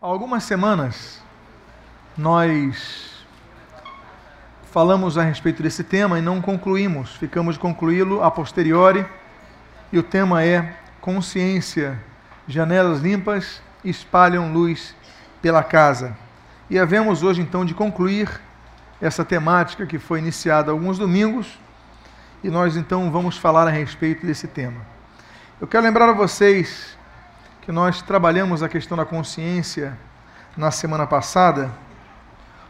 Há 0.00 0.06
algumas 0.06 0.44
semanas 0.44 1.20
nós 2.16 3.24
falamos 4.70 5.18
a 5.18 5.24
respeito 5.24 5.60
desse 5.60 5.82
tema 5.82 6.20
e 6.20 6.22
não 6.22 6.40
concluímos, 6.40 7.16
ficamos 7.16 7.56
de 7.56 7.60
concluí-lo 7.60 8.22
a 8.22 8.30
posteriori, 8.30 9.04
e 9.92 9.98
o 9.98 10.02
tema 10.04 10.44
é 10.44 10.76
consciência, 11.00 11.98
janelas 12.46 13.00
limpas 13.00 13.60
espalham 13.84 14.52
luz 14.52 14.94
pela 15.42 15.64
casa. 15.64 16.16
E 16.70 16.78
havemos 16.78 17.24
hoje 17.24 17.42
então 17.42 17.64
de 17.64 17.74
concluir 17.74 18.40
essa 19.00 19.24
temática 19.24 19.84
que 19.84 19.98
foi 19.98 20.20
iniciada 20.20 20.70
alguns 20.70 20.96
domingos, 20.96 21.58
e 22.44 22.48
nós 22.48 22.76
então 22.76 23.10
vamos 23.10 23.36
falar 23.36 23.66
a 23.66 23.70
respeito 23.70 24.24
desse 24.24 24.46
tema. 24.46 24.80
Eu 25.60 25.66
quero 25.66 25.82
lembrar 25.82 26.08
a 26.08 26.12
vocês 26.12 26.96
que 27.68 27.72
nós 27.72 28.00
trabalhamos 28.00 28.62
a 28.62 28.68
questão 28.70 28.96
da 28.96 29.04
consciência 29.04 29.94
na 30.56 30.70
semana 30.70 31.06
passada 31.06 31.70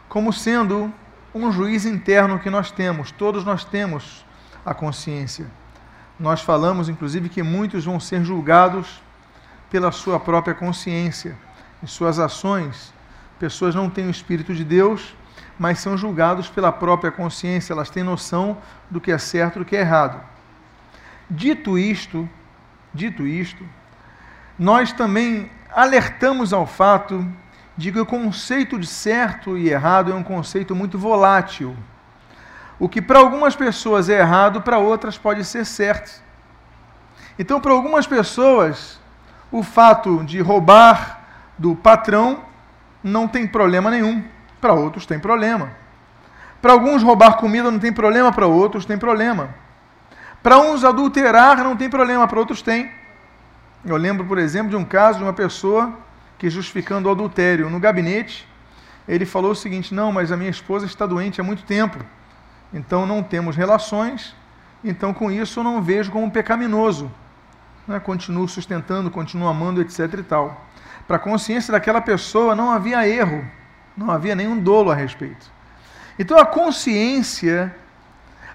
como 0.08 0.32
sendo 0.32 0.92
um 1.32 1.52
juiz 1.52 1.86
interno 1.86 2.40
que 2.40 2.50
nós 2.50 2.72
temos, 2.72 3.12
todos 3.12 3.44
nós 3.44 3.64
temos 3.64 4.26
a 4.66 4.74
consciência. 4.74 5.46
Nós 6.18 6.40
falamos, 6.40 6.88
inclusive, 6.88 7.28
que 7.28 7.44
muitos 7.44 7.84
vão 7.84 8.00
ser 8.00 8.24
julgados 8.24 9.00
pela 9.70 9.92
sua 9.92 10.18
própria 10.18 10.52
consciência, 10.52 11.36
em 11.80 11.86
suas 11.86 12.18
ações. 12.18 12.92
Pessoas 13.38 13.76
não 13.76 13.88
têm 13.88 14.08
o 14.08 14.10
Espírito 14.10 14.52
de 14.52 14.64
Deus, 14.64 15.14
mas 15.56 15.78
são 15.78 15.96
julgados 15.96 16.48
pela 16.48 16.72
própria 16.72 17.12
consciência, 17.12 17.72
elas 17.72 17.88
têm 17.88 18.02
noção 18.02 18.58
do 18.90 19.00
que 19.00 19.12
é 19.12 19.18
certo 19.18 19.54
e 19.54 19.58
do 19.60 19.64
que 19.64 19.76
é 19.76 19.80
errado. 19.80 20.20
Dito 21.30 21.78
isto, 21.78 22.28
dito 22.92 23.24
isto, 23.24 23.64
nós 24.58 24.92
também 24.92 25.50
alertamos 25.74 26.52
ao 26.52 26.66
fato 26.66 27.26
de 27.76 27.92
que 27.92 28.00
o 28.00 28.06
conceito 28.06 28.78
de 28.78 28.86
certo 28.86 29.56
e 29.56 29.68
errado 29.68 30.10
é 30.10 30.14
um 30.14 30.22
conceito 30.22 30.74
muito 30.74 30.98
volátil. 30.98 31.76
O 32.78 32.88
que 32.88 33.00
para 33.00 33.20
algumas 33.20 33.54
pessoas 33.54 34.08
é 34.08 34.18
errado, 34.18 34.62
para 34.62 34.78
outras 34.78 35.16
pode 35.16 35.44
ser 35.44 35.64
certo. 35.64 36.20
Então, 37.38 37.60
para 37.60 37.72
algumas 37.72 38.06
pessoas, 38.06 39.00
o 39.50 39.62
fato 39.62 40.24
de 40.24 40.40
roubar 40.40 41.20
do 41.56 41.76
patrão 41.76 42.40
não 43.02 43.28
tem 43.28 43.46
problema 43.46 43.90
nenhum, 43.90 44.24
para 44.60 44.72
outros 44.72 45.06
tem 45.06 45.20
problema. 45.20 45.70
Para 46.60 46.72
alguns, 46.72 47.02
roubar 47.02 47.36
comida 47.36 47.70
não 47.70 47.78
tem 47.78 47.92
problema, 47.92 48.32
para 48.32 48.46
outros 48.46 48.84
tem 48.84 48.98
problema. 48.98 49.50
Para 50.42 50.58
uns, 50.58 50.84
adulterar 50.84 51.62
não 51.62 51.76
tem 51.76 51.88
problema, 51.88 52.26
para 52.26 52.40
outros 52.40 52.60
tem. 52.60 52.90
Eu 53.88 53.96
lembro, 53.96 54.26
por 54.26 54.36
exemplo, 54.36 54.68
de 54.68 54.76
um 54.76 54.84
caso 54.84 55.18
de 55.18 55.24
uma 55.24 55.32
pessoa 55.32 55.94
que, 56.36 56.50
justificando 56.50 57.08
o 57.08 57.10
adultério 57.10 57.70
no 57.70 57.80
gabinete, 57.80 58.46
ele 59.08 59.24
falou 59.24 59.52
o 59.52 59.56
seguinte: 59.56 59.94
Não, 59.94 60.12
mas 60.12 60.30
a 60.30 60.36
minha 60.36 60.50
esposa 60.50 60.84
está 60.84 61.06
doente 61.06 61.40
há 61.40 61.44
muito 61.44 61.62
tempo, 61.62 61.98
então 62.70 63.06
não 63.06 63.22
temos 63.22 63.56
relações, 63.56 64.36
então 64.84 65.14
com 65.14 65.32
isso 65.32 65.60
eu 65.60 65.64
não 65.64 65.80
vejo 65.80 66.12
como 66.12 66.30
pecaminoso. 66.30 67.10
Né? 67.86 67.98
Continuo 67.98 68.46
sustentando, 68.46 69.10
continuo 69.10 69.48
amando, 69.48 69.80
etc. 69.80 70.00
e 70.18 70.22
tal. 70.22 70.66
Para 71.06 71.16
a 71.16 71.20
consciência 71.20 71.72
daquela 71.72 72.02
pessoa 72.02 72.54
não 72.54 72.70
havia 72.70 73.08
erro, 73.08 73.42
não 73.96 74.10
havia 74.10 74.36
nenhum 74.36 74.60
dolo 74.60 74.90
a 74.90 74.94
respeito. 74.94 75.50
Então 76.18 76.38
a 76.38 76.44
consciência, 76.44 77.74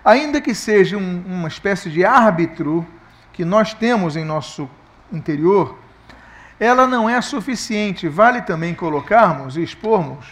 ainda 0.05 0.39
que 0.39 0.53
seja 0.53 0.95
um, 0.95 1.23
uma 1.25 1.47
espécie 1.47 1.89
de 1.89 2.05
árbitro 2.05 2.85
que 3.31 3.43
nós 3.43 3.73
temos 3.73 4.15
em 4.15 4.23
nosso 4.23 4.69
interior, 5.15 5.77
ela 6.59 6.87
não 6.87 7.09
é 7.09 7.19
suficiente. 7.21 8.07
Vale 8.07 8.41
também 8.41 8.73
colocarmos 8.73 9.57
e 9.57 9.63
expormos 9.63 10.25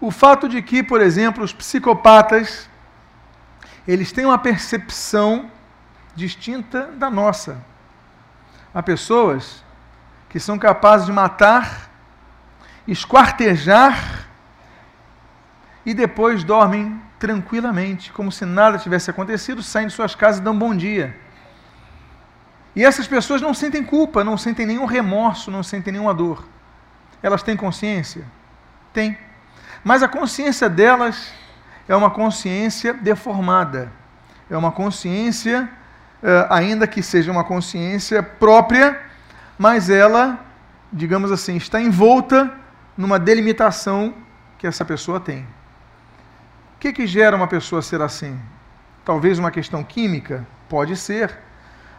o 0.00 0.10
fato 0.10 0.48
de 0.48 0.62
que, 0.62 0.82
por 0.82 1.00
exemplo, 1.00 1.44
os 1.44 1.52
psicopatas 1.52 2.68
eles 3.86 4.12
têm 4.12 4.24
uma 4.24 4.38
percepção 4.38 5.50
distinta 6.14 6.86
da 6.92 7.10
nossa. 7.10 7.62
Há 8.74 8.82
pessoas 8.82 9.64
que 10.28 10.38
são 10.38 10.58
capazes 10.58 11.06
de 11.06 11.12
matar, 11.12 11.90
esquartejar 12.86 14.28
e 15.84 15.92
depois 15.92 16.44
dormem 16.44 17.00
tranquilamente, 17.18 18.12
como 18.12 18.30
se 18.30 18.46
nada 18.46 18.78
tivesse 18.78 19.10
acontecido, 19.10 19.62
saem 19.62 19.88
de 19.88 19.92
suas 19.92 20.14
casas 20.14 20.40
e 20.40 20.44
dão 20.44 20.56
bom 20.56 20.74
dia. 20.74 21.18
E 22.80 22.84
essas 22.86 23.06
pessoas 23.06 23.42
não 23.42 23.52
sentem 23.52 23.84
culpa, 23.84 24.24
não 24.24 24.38
sentem 24.38 24.64
nenhum 24.64 24.86
remorso, 24.86 25.50
não 25.50 25.62
sentem 25.62 25.92
nenhuma 25.92 26.14
dor. 26.14 26.48
Elas 27.22 27.42
têm 27.42 27.54
consciência? 27.54 28.24
Têm. 28.90 29.18
Mas 29.84 30.02
a 30.02 30.08
consciência 30.08 30.66
delas 30.66 31.30
é 31.86 31.94
uma 31.94 32.10
consciência 32.10 32.94
deformada. 32.94 33.92
É 34.48 34.56
uma 34.56 34.72
consciência, 34.72 35.68
eh, 36.22 36.46
ainda 36.48 36.86
que 36.86 37.02
seja 37.02 37.30
uma 37.30 37.44
consciência 37.44 38.22
própria, 38.22 38.98
mas 39.58 39.90
ela, 39.90 40.42
digamos 40.90 41.30
assim, 41.30 41.58
está 41.58 41.82
envolta 41.82 42.50
numa 42.96 43.18
delimitação 43.18 44.14
que 44.56 44.66
essa 44.66 44.86
pessoa 44.86 45.20
tem. 45.20 45.42
O 46.76 46.80
que, 46.80 46.94
que 46.94 47.06
gera 47.06 47.36
uma 47.36 47.46
pessoa 47.46 47.82
ser 47.82 48.00
assim? 48.00 48.40
Talvez 49.04 49.38
uma 49.38 49.50
questão 49.50 49.84
química? 49.84 50.46
Pode 50.66 50.96
ser 50.96 51.49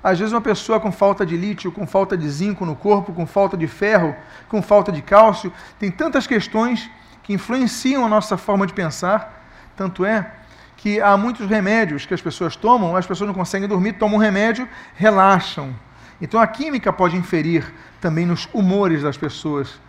às 0.04 0.18
vezes, 0.18 0.34
uma 0.34 0.42
pessoa 0.42 0.80
com 0.80 0.92
falta 0.92 1.26
de 1.26 1.38
lítio, 1.38 1.72
com 1.72 1.86
falta 1.86 2.18
de 2.18 2.28
zinco 2.28 2.66
no 2.66 2.76
corpo, 2.76 3.14
com 3.14 3.26
falta 3.28 3.56
de 3.56 3.68
ferro, 3.68 4.16
com 4.50 4.62
falta 4.62 4.92
de 4.92 5.02
cálcio, 5.02 5.54
tem 5.80 5.92
tantas 5.92 6.26
questões 6.26 6.90
que 7.22 7.34
influenciam 7.34 8.06
a 8.06 8.10
nossa 8.10 8.36
forma 8.36 8.66
de 8.66 8.74
pensar. 8.74 9.46
Tanto 9.76 10.04
é 10.04 10.32
que 10.76 11.00
há 11.00 11.16
muitos 11.16 11.48
remédios 11.48 12.06
que 12.08 12.14
as 12.14 12.22
pessoas 12.22 12.56
tomam, 12.56 12.96
as 12.96 13.06
pessoas 13.06 13.28
não 13.28 13.36
conseguem 13.36 13.70
dormir, 13.70 13.94
tomam 13.94 14.18
um 14.18 14.22
remédio, 14.22 14.68
relaxam. 14.96 15.76
Então 16.20 16.40
a 16.40 16.48
química 16.48 16.92
pode 16.92 17.16
inferir 17.16 17.72
também 18.00 18.26
nos 18.26 18.50
humores 18.52 19.04
das 19.04 19.18
pessoas. 19.18 19.80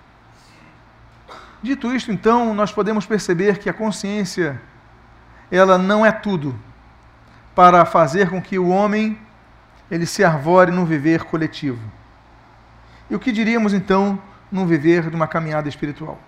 Dito 1.62 1.94
isto, 1.94 2.12
então, 2.12 2.52
nós 2.52 2.72
podemos 2.72 3.06
perceber 3.06 3.58
que 3.58 3.70
a 3.70 3.72
consciência 3.72 4.60
ela 5.50 5.78
não 5.78 6.04
é 6.04 6.10
tudo 6.10 6.58
para 7.54 7.84
fazer 7.84 8.28
com 8.28 8.42
que 8.42 8.58
o 8.58 8.68
homem 8.68 9.16
ele 9.92 10.06
se 10.06 10.24
arvore 10.24 10.70
num 10.70 10.86
viver 10.86 11.24
coletivo. 11.24 11.78
E 13.10 13.14
o 13.14 13.18
que 13.18 13.30
diríamos 13.30 13.74
então 13.74 14.18
num 14.50 14.66
viver 14.66 15.10
de 15.10 15.14
uma 15.14 15.28
caminhada 15.28 15.68
espiritual? 15.68 16.18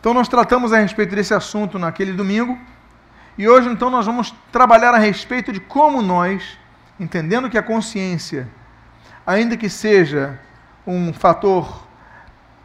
Então 0.00 0.12
nós 0.12 0.26
tratamos 0.26 0.72
a 0.72 0.78
respeito 0.78 1.14
desse 1.14 1.32
assunto 1.32 1.78
naquele 1.78 2.12
domingo, 2.12 2.58
e 3.38 3.48
hoje 3.48 3.68
então 3.68 3.88
nós 3.88 4.04
vamos 4.04 4.34
trabalhar 4.50 4.92
a 4.94 4.98
respeito 4.98 5.52
de 5.52 5.60
como 5.60 6.02
nós, 6.02 6.58
entendendo 6.98 7.48
que 7.48 7.56
a 7.56 7.62
consciência, 7.62 8.48
ainda 9.24 9.56
que 9.56 9.68
seja 9.68 10.40
um 10.84 11.12
fator 11.12 11.86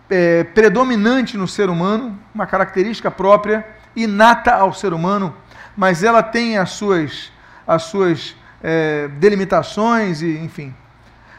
é, 0.09 0.43
predominante 0.45 1.37
no 1.37 1.47
ser 1.47 1.69
humano, 1.69 2.17
uma 2.33 2.47
característica 2.47 3.11
própria, 3.11 3.67
inata 3.95 4.51
ao 4.51 4.73
ser 4.73 4.93
humano, 4.93 5.35
mas 5.75 6.01
ela 6.01 6.23
tem 6.23 6.57
as 6.57 6.71
suas, 6.71 7.31
as 7.67 7.83
suas 7.83 8.35
é, 8.63 9.07
delimitações 9.19 10.21
e, 10.21 10.37
enfim, 10.37 10.73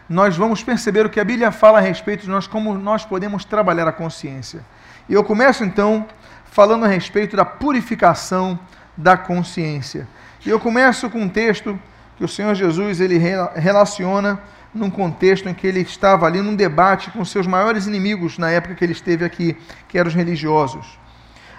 nós 0.09 0.37
vamos 0.37 0.63
perceber 0.63 1.05
o 1.05 1.11
que 1.11 1.21
a 1.21 1.25
Bíblia 1.25 1.53
fala 1.53 1.79
a 1.79 1.81
respeito 1.81 2.23
de 2.23 2.31
nós, 2.31 2.47
como 2.47 2.75
nós 2.75 3.05
podemos 3.05 3.45
trabalhar 3.45 3.87
a 3.87 3.93
consciência. 3.93 4.65
E 5.09 5.13
eu 5.13 5.23
começo 5.23 5.65
então 5.65 6.07
falando 6.51 6.85
a 6.85 6.89
respeito 6.89 7.37
da 7.37 7.45
purificação 7.45 8.59
da 8.97 9.17
consciência. 9.17 10.09
E 10.45 10.49
eu 10.49 10.59
começo 10.59 11.11
com 11.11 11.21
um 11.21 11.29
texto 11.29 11.79
que 12.17 12.25
o 12.25 12.29
Senhor 12.29 12.55
Jesus 12.55 13.01
ele 13.01 13.19
relaciona 13.55 14.41
num 14.75 14.91
contexto 14.91 15.49
em 15.49 15.55
que 15.55 15.67
ele 15.67 15.81
estava 15.81 16.27
ali 16.27 16.41
num 16.41 16.55
debate 16.55 17.11
com 17.11 17.25
seus 17.25 17.47
maiores 17.47 17.87
inimigos 17.87 18.39
na 18.39 18.51
época 18.51 18.75
que 18.75 18.85
ele 18.85 18.93
esteve 18.93 19.25
aqui, 19.25 19.57
que 19.89 19.99
eram 19.99 20.09
os 20.09 20.15
religiosos. 20.15 20.99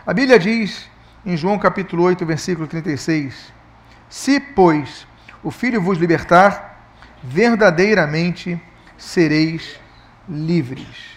A 0.05 0.13
Bíblia 0.13 0.39
diz 0.39 0.89
em 1.25 1.35
João 1.37 1.57
capítulo 1.59 2.03
8, 2.03 2.25
versículo 2.25 2.67
36: 2.67 3.53
Se, 4.09 4.39
pois, 4.39 5.07
o 5.43 5.51
Filho 5.51 5.81
vos 5.81 5.97
libertar, 5.97 6.91
verdadeiramente 7.23 8.61
sereis 8.97 9.79
livres. 10.27 11.09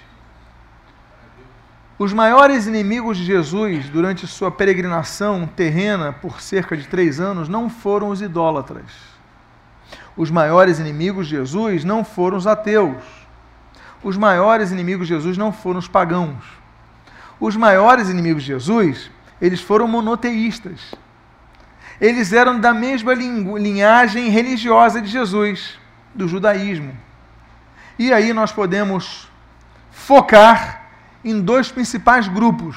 Os 1.98 2.12
maiores 2.12 2.66
inimigos 2.66 3.16
de 3.16 3.24
Jesus 3.24 3.88
durante 3.88 4.26
sua 4.26 4.50
peregrinação 4.50 5.46
terrena 5.46 6.12
por 6.12 6.40
cerca 6.40 6.76
de 6.76 6.86
três 6.86 7.20
anos 7.20 7.48
não 7.48 7.68
foram 7.68 8.08
os 8.08 8.20
idólatras. 8.20 8.90
Os 10.16 10.30
maiores 10.30 10.78
inimigos 10.78 11.26
de 11.26 11.36
Jesus 11.36 11.84
não 11.84 12.04
foram 12.04 12.36
os 12.36 12.46
ateus. 12.46 13.02
Os 14.02 14.16
maiores 14.16 14.72
inimigos 14.72 15.06
de 15.06 15.14
Jesus 15.14 15.38
não 15.38 15.52
foram 15.52 15.78
os 15.78 15.88
pagãos. 15.88 16.42
Os 17.38 17.56
maiores 17.56 18.08
inimigos 18.08 18.42
de 18.42 18.48
Jesus, 18.48 19.10
eles 19.40 19.60
foram 19.60 19.86
monoteístas 19.86 20.94
eles 22.00 22.32
eram 22.32 22.58
da 22.58 22.74
mesma 22.74 23.14
linhagem 23.14 24.28
religiosa 24.28 25.00
de 25.00 25.08
Jesus, 25.08 25.78
do 26.14 26.26
judaísmo. 26.26 26.96
E 27.98 28.12
aí 28.12 28.32
nós 28.32 28.52
podemos 28.52 29.28
focar 29.90 30.82
em 31.24 31.40
dois 31.40 31.70
principais 31.70 32.28
grupos: 32.28 32.76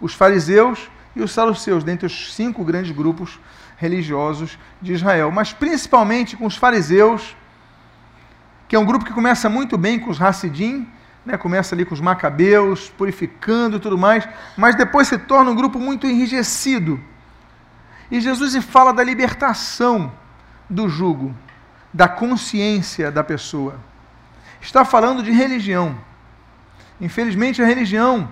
os 0.00 0.14
fariseus 0.14 0.90
e 1.14 1.22
os 1.22 1.32
saduceus, 1.32 1.82
dentre 1.82 2.06
os 2.06 2.34
cinco 2.34 2.64
grandes 2.64 2.92
grupos 2.92 3.38
religiosos 3.76 4.58
de 4.80 4.92
Israel. 4.92 5.30
Mas 5.30 5.52
principalmente 5.52 6.36
com 6.36 6.46
os 6.46 6.56
fariseus, 6.56 7.34
que 8.68 8.76
é 8.76 8.78
um 8.78 8.84
grupo 8.84 9.04
que 9.04 9.12
começa 9.12 9.48
muito 9.48 9.76
bem 9.76 9.98
com 9.98 10.10
os 10.10 10.20
Hassidim, 10.20 10.86
né, 11.24 11.36
começa 11.36 11.74
ali 11.74 11.84
com 11.84 11.94
os 11.94 12.00
macabeus, 12.00 12.90
purificando 12.96 13.76
e 13.76 13.80
tudo 13.80 13.98
mais, 13.98 14.28
mas 14.56 14.74
depois 14.74 15.08
se 15.08 15.18
torna 15.18 15.50
um 15.50 15.54
grupo 15.54 15.78
muito 15.78 16.06
enrijecido. 16.06 17.00
E 18.10 18.20
Jesus 18.20 18.56
fala 18.64 18.92
da 18.92 19.04
libertação 19.04 20.12
do 20.68 20.88
jugo, 20.88 21.34
da 21.92 22.08
consciência 22.08 23.10
da 23.10 23.22
pessoa. 23.22 23.78
Está 24.60 24.84
falando 24.84 25.22
de 25.22 25.30
religião. 25.30 25.96
Infelizmente, 27.00 27.62
a 27.62 27.66
religião 27.66 28.28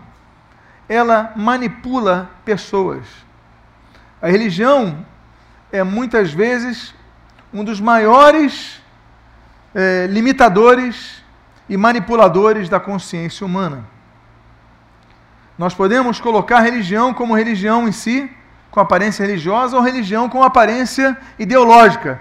ela 0.89 1.33
manipula 1.37 2.31
pessoas. 2.45 3.05
A 4.21 4.29
religião 4.29 5.07
é 5.71 5.83
muitas 5.83 6.33
vezes 6.33 6.95
um 7.53 7.63
dos 7.63 7.81
maiores 7.81 8.83
é, 9.75 10.07
limitadores 10.07 11.23
e 11.69 11.77
manipuladores 11.77 12.69
da 12.69 12.81
consciência 12.81 13.47
humana. 13.47 13.85
Nós 15.59 15.75
podemos 15.75 16.21
colocar 16.21 16.61
religião 16.61 17.13
como 17.13 17.37
religião 17.37 17.87
em 17.87 17.93
si, 17.93 18.31
com 18.71 18.81
aparência 18.81 19.25
religiosa, 19.25 19.77
ou 19.77 19.83
religião 19.83 20.29
com 20.29 20.43
aparência 20.43 21.17
ideológica. 21.39 22.21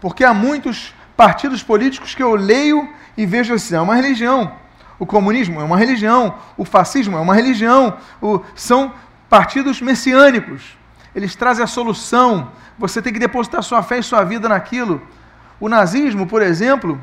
Porque 0.00 0.24
há 0.24 0.32
muitos 0.32 0.94
partidos 1.16 1.62
políticos 1.62 2.14
que 2.14 2.22
eu 2.22 2.34
leio 2.34 2.88
e 3.16 3.26
vejo 3.26 3.54
assim, 3.54 3.74
é 3.74 3.80
uma 3.80 3.94
religião. 3.94 4.52
O 4.98 5.06
comunismo 5.06 5.60
é 5.60 5.64
uma 5.64 5.76
religião, 5.76 6.34
o 6.56 6.64
fascismo 6.64 7.16
é 7.16 7.20
uma 7.20 7.34
religião, 7.34 7.96
o, 8.20 8.40
são 8.54 8.92
partidos 9.28 9.80
messiânicos. 9.80 10.76
Eles 11.14 11.34
trazem 11.34 11.64
a 11.64 11.66
solução. 11.66 12.50
Você 12.78 13.02
tem 13.02 13.12
que 13.12 13.18
depositar 13.18 13.62
sua 13.62 13.82
fé 13.82 13.98
e 13.98 14.02
sua 14.02 14.24
vida 14.24 14.48
naquilo. 14.48 15.02
O 15.60 15.68
nazismo, 15.68 16.26
por 16.26 16.42
exemplo, 16.42 17.00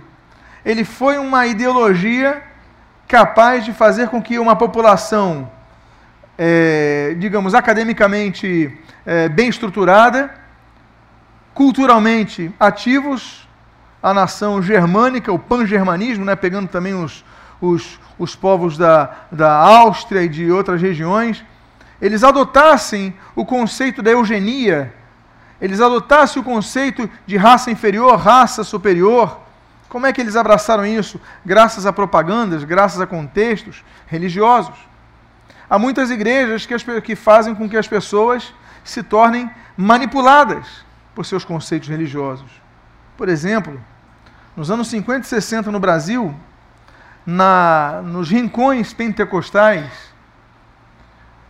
ele 0.63 0.83
foi 0.83 1.17
uma 1.17 1.45
ideologia 1.45 2.41
capaz 3.07 3.65
de 3.65 3.73
fazer 3.73 4.09
com 4.09 4.21
que 4.21 4.39
uma 4.39 4.55
população, 4.55 5.51
é, 6.37 7.15
digamos, 7.17 7.53
academicamente 7.53 8.77
é, 9.05 9.29
bem 9.29 9.49
estruturada, 9.49 10.33
culturalmente 11.53 12.53
ativos, 12.59 13.47
a 14.03 14.13
nação 14.13 14.61
germânica, 14.61 15.31
o 15.31 15.39
pan-germanismo, 15.39 16.25
né, 16.25 16.35
pegando 16.35 16.67
também 16.67 16.93
os, 16.93 17.23
os, 17.59 17.99
os 18.19 18.35
povos 18.35 18.77
da, 18.77 19.11
da 19.31 19.51
Áustria 19.51 20.23
e 20.23 20.29
de 20.29 20.51
outras 20.51 20.81
regiões, 20.81 21.43
eles 22.01 22.23
adotassem 22.23 23.13
o 23.35 23.45
conceito 23.45 24.01
da 24.01 24.11
eugenia, 24.11 24.93
eles 25.59 25.79
adotassem 25.79 26.41
o 26.41 26.45
conceito 26.45 27.09
de 27.25 27.37
raça 27.37 27.71
inferior, 27.71 28.17
raça 28.17 28.63
superior, 28.63 29.39
como 29.87 30.05
é 30.05 30.11
que 30.11 30.19
eles 30.19 30.35
abraçaram 30.35 30.85
isso? 30.85 31.21
Graças 31.45 31.85
a 31.85 31.93
propagandas, 31.93 32.65
graças 32.65 32.99
a 32.99 33.07
contextos 33.07 33.83
religiosos. 34.07 34.75
Há 35.69 35.79
muitas 35.79 36.11
igrejas 36.11 36.65
que, 36.65 36.73
as, 36.73 36.83
que 37.03 37.15
fazem 37.15 37.55
com 37.55 37.67
que 37.67 37.77
as 37.77 37.87
pessoas 37.87 38.53
se 38.83 39.01
tornem 39.01 39.49
manipuladas 39.75 40.85
por 41.13 41.25
seus 41.25 41.43
conceitos 41.43 41.89
religiosos. 41.89 42.49
Por 43.17 43.29
exemplo, 43.29 43.81
nos 44.55 44.69
anos 44.69 44.87
50 44.89 45.21
e 45.21 45.29
60 45.29 45.71
no 45.71 45.79
Brasil, 45.79 46.35
na, 47.25 48.01
nos 48.03 48.29
rincões 48.29 48.93
pentecostais, 48.93 50.13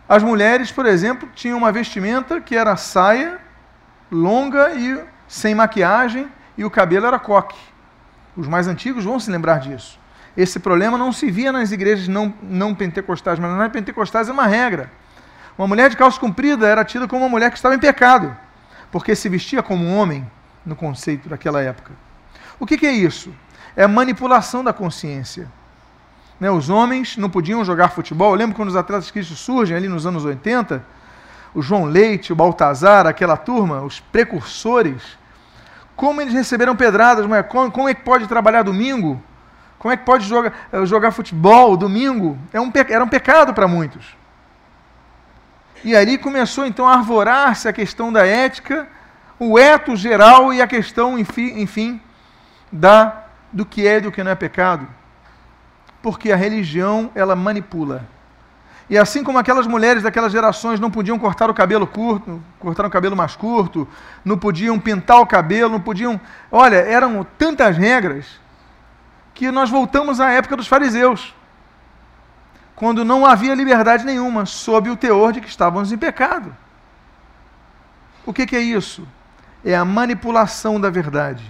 as 0.08 0.22
mulheres, 0.22 0.70
por 0.70 0.86
exemplo, 0.86 1.28
tinham 1.34 1.58
uma 1.58 1.72
vestimenta 1.72 2.40
que 2.40 2.56
era 2.56 2.76
saia 2.76 3.38
longa 4.10 4.72
e 4.74 5.04
sem 5.26 5.54
maquiagem 5.54 6.28
e 6.56 6.64
o 6.64 6.70
cabelo 6.70 7.06
era 7.06 7.18
coque. 7.18 7.58
Os 8.36 8.46
mais 8.46 8.68
antigos 8.68 9.04
vão 9.04 9.18
se 9.18 9.30
lembrar 9.30 9.58
disso. 9.58 9.98
Esse 10.36 10.60
problema 10.60 10.98
não 10.98 11.12
se 11.12 11.30
via 11.30 11.50
nas 11.50 11.72
igrejas 11.72 12.08
não, 12.08 12.32
não 12.42 12.74
pentecostais, 12.74 13.38
mas 13.38 13.50
nas 13.56 13.72
pentecostais 13.72 14.28
é 14.28 14.32
uma 14.32 14.46
regra. 14.46 14.90
Uma 15.56 15.66
mulher 15.66 15.88
de 15.88 15.96
calça 15.96 16.20
comprida 16.20 16.66
era 16.66 16.84
tida 16.84 17.08
como 17.08 17.22
uma 17.22 17.30
mulher 17.30 17.50
que 17.50 17.56
estava 17.56 17.74
em 17.74 17.78
pecado, 17.78 18.36
porque 18.92 19.14
se 19.14 19.28
vestia 19.28 19.62
como 19.62 19.84
um 19.84 19.96
homem 19.96 20.30
no 20.64 20.76
conceito 20.76 21.28
daquela 21.28 21.62
época. 21.62 21.92
O 22.60 22.66
que, 22.66 22.76
que 22.76 22.86
é 22.86 22.92
isso? 22.92 23.34
É 23.74 23.86
manipulação 23.86 24.62
da 24.62 24.72
consciência. 24.72 25.48
Né, 26.38 26.50
os 26.50 26.68
homens 26.68 27.16
não 27.16 27.30
podiam 27.30 27.64
jogar 27.64 27.88
futebol. 27.88 28.32
Eu 28.32 28.36
lembro 28.36 28.54
quando 28.54 28.68
os 28.68 28.76
atletas 28.76 29.10
cristos 29.10 29.38
surgem 29.38 29.74
ali 29.74 29.88
nos 29.88 30.04
anos 30.04 30.24
80, 30.24 30.84
o 31.54 31.62
João 31.62 31.84
Leite, 31.84 32.32
o 32.32 32.36
Baltazar, 32.36 33.06
aquela 33.06 33.38
turma, 33.38 33.80
os 33.80 34.00
precursores, 34.00 35.02
como 35.94 36.20
eles 36.20 36.34
receberam 36.34 36.76
pedradas, 36.76 37.24
como, 37.48 37.70
como 37.70 37.88
é 37.88 37.94
que 37.94 38.02
pode 38.02 38.26
trabalhar 38.26 38.62
domingo? 38.62 39.22
Como 39.86 39.92
é 39.92 39.96
que 39.96 40.04
pode 40.04 40.26
jogar, 40.26 40.52
eh, 40.72 40.84
jogar 40.84 41.12
futebol 41.12 41.76
domingo? 41.76 42.36
É 42.52 42.60
um, 42.60 42.72
era 42.88 43.04
um 43.04 43.08
pecado 43.08 43.54
para 43.54 43.68
muitos. 43.68 44.16
E 45.84 45.94
ali 45.94 46.18
começou 46.18 46.66
então 46.66 46.88
a 46.88 46.94
arvorar-se 46.94 47.68
a 47.68 47.72
questão 47.72 48.12
da 48.12 48.26
ética, 48.26 48.88
o 49.38 49.56
eto 49.56 49.94
geral 49.94 50.52
e 50.52 50.60
a 50.60 50.66
questão, 50.66 51.16
enfim, 51.16 51.60
enfim 51.60 52.00
da, 52.72 53.26
do 53.52 53.64
que 53.64 53.86
é 53.86 53.98
e 53.98 54.00
do 54.00 54.10
que 54.10 54.24
não 54.24 54.32
é 54.32 54.34
pecado. 54.34 54.88
Porque 56.02 56.32
a 56.32 56.36
religião, 56.36 57.12
ela 57.14 57.36
manipula. 57.36 58.04
E 58.90 58.98
assim 58.98 59.22
como 59.22 59.38
aquelas 59.38 59.68
mulheres 59.68 60.02
daquelas 60.02 60.32
gerações 60.32 60.80
não 60.80 60.90
podiam 60.90 61.16
cortar 61.16 61.48
o 61.48 61.54
cabelo 61.54 61.86
curto, 61.86 62.42
cortar 62.58 62.84
o 62.84 62.90
cabelo 62.90 63.14
mais 63.14 63.36
curto, 63.36 63.86
não 64.24 64.36
podiam 64.36 64.80
pintar 64.80 65.20
o 65.20 65.26
cabelo, 65.28 65.70
não 65.70 65.80
podiam. 65.80 66.20
Olha, 66.50 66.74
eram 66.74 67.24
tantas 67.38 67.76
regras 67.76 68.44
que 69.36 69.50
nós 69.50 69.68
voltamos 69.68 70.18
à 70.18 70.30
época 70.30 70.56
dos 70.56 70.66
fariseus, 70.66 71.34
quando 72.74 73.04
não 73.04 73.24
havia 73.26 73.54
liberdade 73.54 74.02
nenhuma, 74.02 74.46
sob 74.46 74.88
o 74.88 74.96
teor 74.96 75.30
de 75.30 75.42
que 75.42 75.48
estávamos 75.48 75.92
em 75.92 75.98
pecado. 75.98 76.56
O 78.24 78.32
que, 78.32 78.46
que 78.46 78.56
é 78.56 78.60
isso? 78.60 79.06
É 79.62 79.76
a 79.76 79.84
manipulação 79.84 80.80
da 80.80 80.88
verdade, 80.88 81.44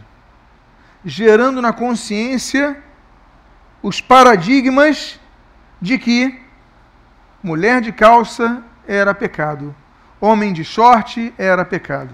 gerando 1.04 1.62
na 1.62 1.72
consciência 1.72 2.82
os 3.80 4.00
paradigmas 4.00 5.20
de 5.80 5.96
que 5.96 6.42
mulher 7.40 7.80
de 7.80 7.92
calça 7.92 8.64
era 8.84 9.14
pecado, 9.14 9.72
homem 10.20 10.52
de 10.52 10.64
short 10.64 11.32
era 11.38 11.64
pecado. 11.64 12.12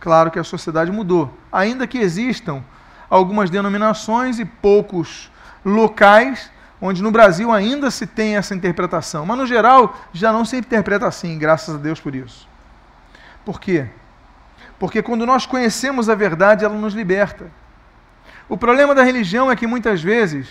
Claro 0.00 0.32
que 0.32 0.38
a 0.40 0.44
sociedade 0.44 0.90
mudou, 0.90 1.32
ainda 1.52 1.86
que 1.86 1.98
existam 1.98 2.64
algumas 3.12 3.50
denominações 3.50 4.38
e 4.38 4.44
poucos 4.46 5.30
locais 5.62 6.50
onde 6.80 7.02
no 7.02 7.10
Brasil 7.10 7.52
ainda 7.52 7.90
se 7.90 8.06
tem 8.06 8.36
essa 8.36 8.54
interpretação, 8.54 9.26
mas 9.26 9.36
no 9.36 9.46
geral 9.46 9.94
já 10.14 10.32
não 10.32 10.46
se 10.46 10.56
interpreta 10.56 11.06
assim, 11.06 11.38
graças 11.38 11.74
a 11.74 11.78
Deus 11.78 12.00
por 12.00 12.14
isso. 12.14 12.48
Por 13.44 13.60
quê? 13.60 13.86
Porque 14.78 15.02
quando 15.02 15.26
nós 15.26 15.44
conhecemos 15.44 16.08
a 16.08 16.14
verdade, 16.14 16.64
ela 16.64 16.74
nos 16.74 16.94
liberta. 16.94 17.50
O 18.48 18.56
problema 18.56 18.94
da 18.94 19.02
religião 19.02 19.50
é 19.50 19.56
que 19.56 19.66
muitas 19.66 20.02
vezes 20.02 20.48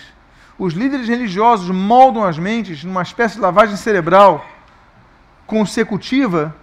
os 0.57 0.75
líderes 0.75 1.07
religiosos 1.07 1.75
moldam 1.75 2.23
as 2.23 2.37
mentes 2.37 2.83
numa 2.83 3.01
espécie 3.01 3.35
de 3.35 3.41
lavagem 3.41 3.75
cerebral 3.75 4.45
consecutiva 5.47 6.55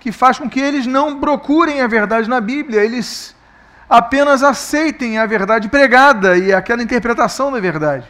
que 0.00 0.10
faz 0.10 0.38
com 0.38 0.48
que 0.48 0.60
eles 0.60 0.86
não 0.86 1.20
procurem 1.20 1.82
a 1.82 1.86
verdade 1.86 2.26
na 2.26 2.40
Bíblia, 2.40 2.82
eles 2.82 3.35
apenas 3.88 4.42
aceitem 4.42 5.18
a 5.18 5.26
verdade 5.26 5.68
pregada 5.68 6.36
e 6.36 6.52
aquela 6.52 6.82
interpretação 6.82 7.50
da 7.50 7.60
verdade. 7.60 8.06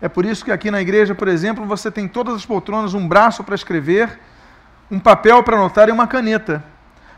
É 0.00 0.08
por 0.08 0.24
isso 0.24 0.44
que 0.44 0.50
aqui 0.50 0.70
na 0.70 0.80
igreja, 0.80 1.14
por 1.14 1.28
exemplo, 1.28 1.64
você 1.64 1.90
tem 1.90 2.08
todas 2.08 2.34
as 2.34 2.46
poltronas, 2.46 2.94
um 2.94 3.06
braço 3.06 3.44
para 3.44 3.54
escrever, 3.54 4.18
um 4.90 4.98
papel 4.98 5.42
para 5.42 5.56
anotar 5.56 5.88
e 5.88 5.92
uma 5.92 6.06
caneta, 6.06 6.62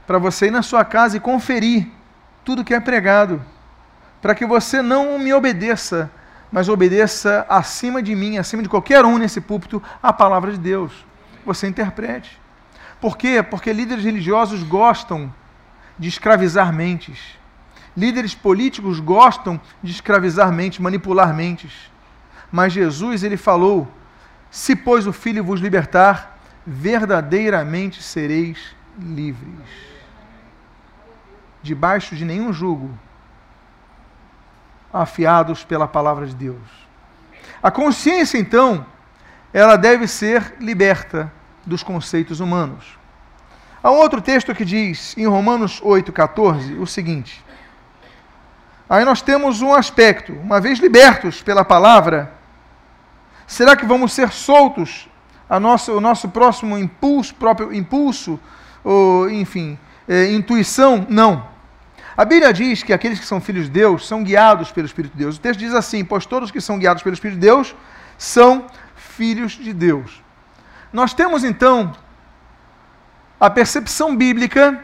para 0.07 0.19
você 0.19 0.47
ir 0.49 0.51
na 0.51 0.63
sua 0.63 0.85
casa 0.85 1.17
e 1.17 1.21
conferir 1.21 1.89
tudo 2.45 2.65
que 2.65 2.75
é 2.75 2.81
pregado, 2.81 3.43
para 4.21 4.35
que 4.35 4.45
você 4.45 4.83
não 4.83 5.19
me 5.19 5.33
obedeça 5.33 6.11
mas 6.55 6.69
obedeça 6.69 7.45
acima 7.49 8.01
de 8.01 8.15
mim, 8.15 8.39
acima 8.39 8.63
de 8.63 8.69
qualquer 8.69 9.05
um 9.05 9.19
nesse 9.19 9.41
púlpito, 9.41 9.83
a 10.01 10.13
palavra 10.13 10.53
de 10.53 10.59
Deus. 10.59 10.93
Você 11.45 11.67
interprete. 11.67 12.41
Por 13.01 13.19
quê? 13.19 13.43
Porque 13.43 13.73
líderes 13.73 14.05
religiosos 14.05 14.63
gostam 14.63 15.35
de 15.99 16.09
escravizar 16.09 16.73
mentes. 16.73 17.37
Líderes 17.97 18.35
políticos 18.35 18.99
gostam 18.99 19.61
de 19.83 19.93
escravizar 19.93 20.53
mentes, 20.53 20.81
manipular 20.81 21.33
mentes. 21.33 21.73
Mas 22.51 22.73
Jesus, 22.73 23.23
ele 23.23 23.37
falou: 23.37 23.89
Se, 24.51 24.75
pois, 24.75 25.07
o 25.07 25.13
Filho 25.13 25.45
vos 25.45 25.61
libertar, 25.61 26.39
verdadeiramente 26.67 28.03
sereis 28.03 28.75
livres. 28.99 29.69
Debaixo 31.63 32.15
de 32.15 32.25
nenhum 32.25 32.53
jugo 32.53 32.97
afiados 34.93 35.65
pela 35.65 35.89
palavra 35.89 36.27
de 36.27 36.35
Deus. 36.35 36.85
A 37.63 37.71
consciência, 37.71 38.39
então, 38.39 38.87
ela 39.53 39.77
deve 39.77 40.07
ser 40.07 40.55
liberta 40.61 41.33
dos 41.67 41.83
conceitos 41.83 42.41
humanos. 42.41 42.99
Há 43.83 43.91
um 43.91 43.97
outro 43.97 44.21
texto 44.21 44.55
que 44.55 44.65
diz, 44.65 45.17
em 45.19 45.27
Romanos 45.27 45.81
8,14, 45.81 46.81
o 46.81 46.87
seguinte: 46.87 47.44
Aí 48.89 49.05
nós 49.05 49.23
temos 49.23 49.63
um 49.63 49.73
aspecto, 49.73 50.33
uma 50.33 50.61
vez 50.61 50.79
libertos 50.79 51.43
pela 51.43 51.65
palavra, 51.65 52.33
será 53.47 53.75
que 53.77 53.87
vamos 53.87 54.13
ser 54.13 54.31
soltos 54.31 55.09
a 55.49 55.59
nossa, 55.59 55.93
o 55.93 56.01
nosso 56.01 56.29
próximo 56.29 56.77
impulso, 56.77 57.35
próprio 57.35 57.73
impulso, 57.73 58.39
ou, 58.83 59.31
enfim, 59.31 59.79
é, 60.07 60.31
intuição? 60.33 61.07
Não. 61.09 61.49
A 62.17 62.25
Bíblia 62.25 62.53
diz 62.53 62.83
que 62.83 62.93
aqueles 62.93 63.19
que 63.19 63.27
são 63.27 63.41
filhos 63.41 63.65
de 63.65 63.71
Deus 63.71 64.07
são 64.07 64.23
guiados 64.23 64.71
pelo 64.71 64.87
Espírito 64.87 65.13
de 65.13 65.19
Deus. 65.19 65.37
O 65.37 65.41
texto 65.41 65.61
diz 65.61 65.75
assim: 65.75 66.05
Pois 66.05 66.27
todos 66.27 66.51
que 66.51 66.61
são 66.61 66.79
guiados 66.79 67.03
pelo 67.03 67.15
Espírito 67.15 67.41
de 67.41 67.47
Deus 67.47 67.75
são 68.19 68.67
filhos 68.95 69.53
de 69.53 69.73
Deus. 69.73 70.23
Nós 70.93 71.13
temos 71.13 71.43
então 71.43 71.93
a 73.41 73.51
percepção 73.51 74.15
bíblica 74.15 74.83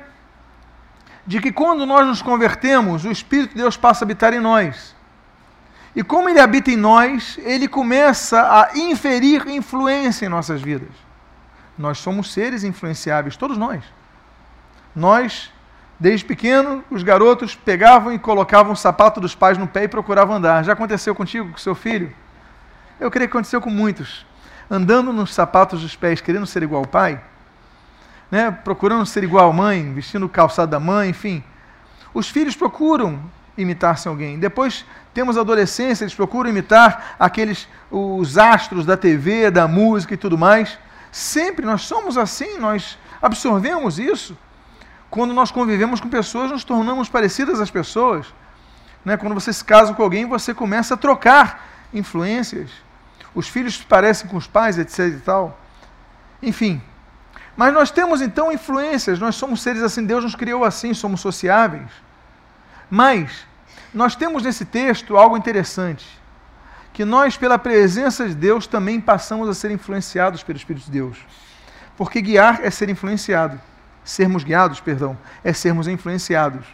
de 1.27 1.41
que 1.41 1.53
quando 1.53 1.87
nós 1.87 2.07
nos 2.07 2.23
convertemos, 2.23 3.05
o 3.05 3.11
Espírito 3.11 3.51
de 3.51 3.63
Deus 3.63 3.77
passa 3.77 4.05
a 4.05 4.07
habitar 4.07 4.33
em 4.33 4.41
nós. 4.41 4.95
E 5.95 6.03
como 6.03 6.29
ele 6.29 6.41
habita 6.41 6.71
em 6.71 6.77
nós, 6.77 7.39
ele 7.43 7.67
começa 7.67 8.41
a 8.41 8.79
inferir 8.79 9.49
influência 9.49 10.27
em 10.27 10.29
nossas 10.29 10.63
vidas. 10.63 10.89
Nós 11.77 11.99
somos 11.99 12.33
seres 12.33 12.63
influenciáveis, 12.63 13.37
todos 13.37 13.57
nós. 13.57 13.83
Nós, 14.95 15.51
desde 15.99 16.25
pequeno, 16.25 16.85
os 16.91 17.03
garotos 17.03 17.55
pegavam 17.55 18.13
e 18.13 18.19
colocavam 18.19 18.73
o 18.73 18.77
sapato 18.77 19.21
dos 19.21 19.35
pais 19.35 19.59
no 19.59 19.67
pé 19.67 19.85
e 19.85 19.89
procuravam 19.89 20.37
andar. 20.37 20.65
Já 20.65 20.75
aconteceu 20.75 21.15
contigo, 21.15 21.51
com 21.51 21.59
seu 21.59 21.75
filho? 21.75 22.15
Eu 23.01 23.11
creio 23.11 23.29
que 23.29 23.37
aconteceu 23.37 23.61
com 23.61 23.71
muitos. 23.71 24.27
Andando 24.71 25.13
nos 25.13 25.35
sapatos 25.35 25.83
dos 25.83 25.97
pés, 25.97 26.21
querendo 26.21 26.47
ser 26.47 26.63
igual 26.63 26.83
ao 26.83 26.89
pai, 26.89 27.21
né, 28.31 28.51
procurando 28.51 29.05
ser 29.05 29.25
igual 29.25 29.51
à 29.51 29.53
mãe, 29.53 29.93
vestindo 29.93 30.27
o 30.27 30.29
calçado 30.29 30.71
da 30.71 30.81
mãe, 30.81 31.11
enfim. 31.11 31.43
Os 32.15 32.29
filhos 32.29 32.55
procuram 32.55 33.21
imitar-se 33.57 34.09
alguém. 34.09 34.39
Depois 34.39 34.85
temos 35.13 35.37
a 35.37 35.41
adolescência, 35.41 36.05
eles 36.05 36.15
procuram 36.15 36.51
imitar 36.51 37.17
aqueles 37.19 37.69
os 37.91 38.39
astros 38.39 38.87
da 38.87 38.97
TV, 38.97 39.51
da 39.51 39.67
música 39.67 40.15
e 40.15 40.17
tudo 40.17 40.39
mais. 40.39 40.79
Sempre 41.11 41.67
nós 41.67 41.83
somos 41.83 42.17
assim, 42.17 42.59
nós 42.59 42.99
absorvemos 43.21 43.99
isso. 43.99 44.37
Quando 45.11 45.35
nós 45.35 45.51
convivemos 45.51 46.01
com 46.01 46.09
pessoas, 46.09 46.51
nos 46.51 46.63
tornamos 46.63 47.09
parecidas 47.09 47.61
às 47.61 47.71
pessoas. 47.71 48.33
Né? 49.05 49.17
Quando 49.17 49.35
você 49.35 49.53
se 49.53 49.65
casa 49.65 49.93
com 49.93 50.03
alguém, 50.03 50.27
você 50.27 50.55
começa 50.55 50.95
a 50.95 50.97
trocar 50.97 51.69
influências. 51.93 52.71
Os 53.35 53.49
filhos 53.49 53.77
parecem 53.79 54.29
com 54.29 54.37
os 54.37 54.47
pais, 54.47 54.79
etc 54.79 54.99
e 55.07 55.21
tal. 55.21 55.59
Enfim, 56.43 56.81
mas 57.57 57.73
nós 57.75 57.91
temos 57.91 58.21
então 58.23 58.53
influências, 58.53 59.19
nós 59.19 59.35
somos 59.35 59.63
seres 59.63 59.83
assim, 59.83 60.05
Deus 60.05 60.25
nos 60.25 60.35
criou 60.35 60.65
assim, 60.65 60.95
somos 60.95 61.21
sociáveis. 61.21 61.91
Mas 62.89 63.47
nós 63.93 64.15
temos 64.15 64.43
nesse 64.43 64.65
texto 64.65 65.17
algo 65.17 65.37
interessante, 65.37 66.07
que 66.93 67.05
nós, 67.05 67.37
pela 67.37 67.59
presença 67.59 68.29
de 68.29 68.35
Deus, 68.35 68.67
também 68.67 69.01
passamos 69.01 69.49
a 69.49 69.55
ser 69.55 69.71
influenciados 69.71 70.43
pelo 70.43 70.57
Espírito 70.57 70.87
de 70.87 70.91
Deus. 70.91 71.19
Porque 71.97 72.21
guiar 72.21 72.61
é 72.63 72.71
ser 72.71 72.89
influenciado. 72.89 73.61
Sermos 74.05 74.43
guiados, 74.43 74.81
perdão, 74.81 75.17
é 75.45 75.53
sermos 75.53 75.87
influenciados. 75.87 76.67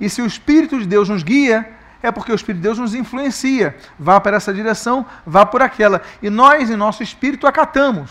E 0.00 0.08
se 0.08 0.22
o 0.22 0.26
Espírito 0.26 0.78
de 0.78 0.86
Deus 0.86 1.08
nos 1.08 1.22
guia, 1.22 1.68
é 2.02 2.10
porque 2.10 2.32
o 2.32 2.34
Espírito 2.34 2.60
de 2.60 2.62
Deus 2.62 2.78
nos 2.78 2.94
influencia. 2.94 3.76
Vá 3.98 4.20
para 4.20 4.36
essa 4.36 4.52
direção, 4.52 5.04
vá 5.26 5.44
por 5.44 5.62
aquela. 5.62 6.02
E 6.22 6.30
nós, 6.30 6.70
em 6.70 6.76
nosso 6.76 7.02
espírito, 7.02 7.46
acatamos. 7.46 8.10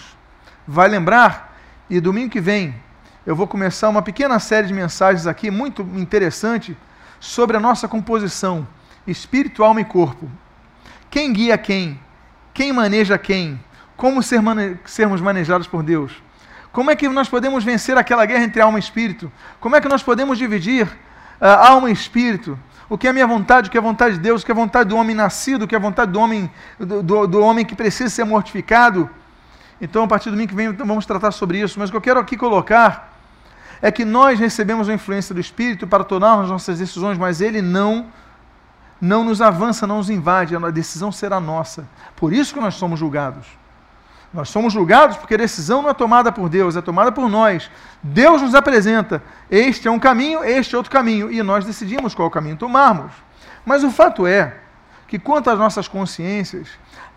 Vai 0.67 0.87
lembrar 0.87 1.50
e 1.91 1.99
domingo 1.99 2.29
que 2.29 2.39
vem 2.39 2.73
eu 3.25 3.35
vou 3.35 3.45
começar 3.45 3.89
uma 3.89 4.01
pequena 4.01 4.39
série 4.39 4.65
de 4.65 4.73
mensagens 4.73 5.27
aqui, 5.27 5.51
muito 5.51 5.83
interessante, 5.93 6.75
sobre 7.19 7.55
a 7.55 7.59
nossa 7.59 7.87
composição, 7.87 8.67
espírito, 9.05 9.63
alma 9.63 9.81
e 9.81 9.85
corpo. 9.85 10.27
Quem 11.09 11.31
guia 11.31 11.55
quem? 11.57 11.99
Quem 12.51 12.73
maneja 12.73 13.17
quem? 13.17 13.59
Como 13.95 14.23
ser 14.23 14.41
mane 14.41 14.79
sermos 14.85 15.21
manejados 15.21 15.67
por 15.67 15.83
Deus? 15.83 16.13
Como 16.71 16.89
é 16.89 16.95
que 16.95 17.07
nós 17.09 17.29
podemos 17.29 17.63
vencer 17.63 17.95
aquela 17.95 18.25
guerra 18.25 18.45
entre 18.45 18.61
alma 18.61 18.79
e 18.79 18.81
espírito? 18.81 19.31
Como 19.59 19.75
é 19.75 19.81
que 19.81 19.89
nós 19.89 20.01
podemos 20.01 20.37
dividir 20.37 20.87
uh, 20.87 21.45
alma 21.45 21.89
e 21.89 21.93
espírito? 21.93 22.57
O 22.89 22.97
que 22.97 23.05
é 23.05 23.09
a 23.11 23.13
minha 23.13 23.27
vontade, 23.27 23.67
o 23.67 23.71
que 23.71 23.77
é 23.77 23.81
a 23.81 23.83
vontade 23.83 24.15
de 24.15 24.21
Deus, 24.21 24.41
o 24.41 24.45
que 24.45 24.51
é 24.51 24.55
a 24.55 24.57
vontade 24.57 24.89
do 24.89 24.95
homem 24.95 25.15
nascido, 25.15 25.63
o 25.63 25.67
que 25.67 25.75
é 25.75 25.77
a 25.77 25.81
vontade 25.81 26.11
do 26.11 26.19
homem, 26.19 26.49
do, 26.79 27.03
do, 27.03 27.27
do 27.27 27.41
homem 27.41 27.63
que 27.65 27.75
precisa 27.75 28.09
ser 28.09 28.23
mortificado? 28.23 29.09
Então, 29.81 30.03
a 30.03 30.07
partir 30.07 30.29
do 30.29 30.33
domingo 30.33 30.49
que 30.49 30.55
vem, 30.55 30.67
então, 30.67 30.85
vamos 30.85 31.05
tratar 31.05 31.31
sobre 31.31 31.59
isso. 31.59 31.79
Mas 31.79 31.89
o 31.89 31.91
que 31.91 31.97
eu 31.97 32.01
quero 32.01 32.19
aqui 32.19 32.37
colocar 32.37 33.11
é 33.81 33.91
que 33.91 34.05
nós 34.05 34.39
recebemos 34.39 34.87
a 34.87 34.93
influência 34.93 35.33
do 35.33 35.41
Espírito 35.41 35.87
para 35.87 36.03
tomarmos 36.03 36.49
nossas 36.49 36.77
decisões, 36.77 37.17
mas 37.17 37.41
ele 37.41 37.61
não 37.61 38.05
não 39.01 39.23
nos 39.23 39.41
avança, 39.41 39.87
não 39.87 39.97
nos 39.97 40.11
invade, 40.11 40.55
a 40.55 40.69
decisão 40.69 41.11
será 41.11 41.39
nossa. 41.39 41.87
Por 42.15 42.31
isso 42.31 42.53
que 42.53 42.59
nós 42.59 42.75
somos 42.75 42.99
julgados. 42.99 43.47
Nós 44.31 44.49
somos 44.49 44.71
julgados 44.71 45.17
porque 45.17 45.33
a 45.33 45.37
decisão 45.37 45.81
não 45.81 45.89
é 45.89 45.93
tomada 45.93 46.31
por 46.31 46.47
Deus, 46.47 46.75
é 46.75 46.81
tomada 46.81 47.11
por 47.11 47.27
nós. 47.27 47.69
Deus 48.03 48.41
nos 48.43 48.53
apresenta: 48.53 49.21
este 49.49 49.87
é 49.87 49.91
um 49.91 49.99
caminho, 49.99 50.43
este 50.43 50.75
é 50.75 50.77
outro 50.77 50.91
caminho, 50.91 51.31
e 51.31 51.41
nós 51.41 51.65
decidimos 51.65 52.13
qual 52.13 52.29
caminho 52.29 52.55
tomarmos. 52.55 53.11
Mas 53.65 53.83
o 53.83 53.89
fato 53.89 54.25
é 54.27 54.55
que, 55.07 55.17
quanto 55.19 55.49
às 55.49 55.57
nossas 55.57 55.87
consciências, 55.87 56.69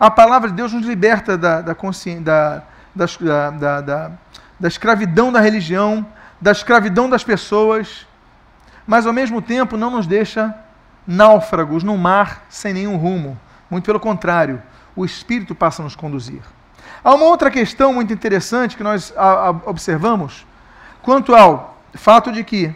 a 0.07 0.11
palavra 0.11 0.51
de 0.51 0.55
Deus 0.55 0.71
nos 0.71 0.85
liberta 0.85 1.39
da, 1.39 1.63
da, 1.63 1.75
da, 1.75 2.63
da, 3.51 3.81
da, 3.81 4.11
da 4.61 4.69
escravidão 4.69 5.33
da 5.33 5.41
religião, 5.41 6.07
da 6.39 6.53
escravidão 6.53 7.09
das 7.09 7.25
pessoas, 7.25 8.07
mas 8.87 9.07
ao 9.07 9.15
mesmo 9.15 9.41
tempo 9.41 9.79
não 9.79 9.91
nos 9.91 10.07
deixa 10.07 10.55
náufragos 11.07 11.83
no 11.83 11.97
mar 11.97 12.45
sem 12.51 12.75
nenhum 12.75 12.97
rumo. 12.97 13.41
Muito 13.71 13.87
pelo 13.87 13.99
contrário, 13.99 14.63
o 14.95 15.07
Espírito 15.07 15.55
passa 15.55 15.81
a 15.81 15.85
nos 15.85 15.97
conduzir. 15.97 16.43
Há 17.03 17.15
uma 17.15 17.25
outra 17.25 17.51
questão 17.51 17.95
muito 17.95 18.13
interessante 18.13 18.77
que 18.77 18.83
nós 18.83 19.11
observamos 19.65 20.47
quanto 21.01 21.35
ao 21.35 21.79
fato 21.95 22.31
de 22.31 22.45
que 22.45 22.75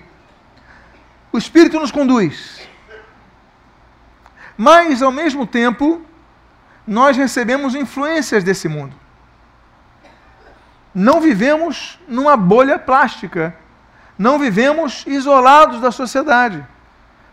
o 1.30 1.36
Espírito 1.36 1.78
nos 1.78 1.90
conduz, 1.90 2.66
mas 4.56 5.02
ao 5.02 5.12
mesmo 5.12 5.46
tempo 5.46 6.07
nós 6.88 7.18
recebemos 7.18 7.74
influências 7.74 8.42
desse 8.42 8.66
mundo. 8.66 8.96
Não 10.94 11.20
vivemos 11.20 11.98
numa 12.08 12.34
bolha 12.34 12.78
plástica. 12.78 13.54
Não 14.18 14.38
vivemos 14.38 15.04
isolados 15.06 15.82
da 15.82 15.92
sociedade. 15.92 16.66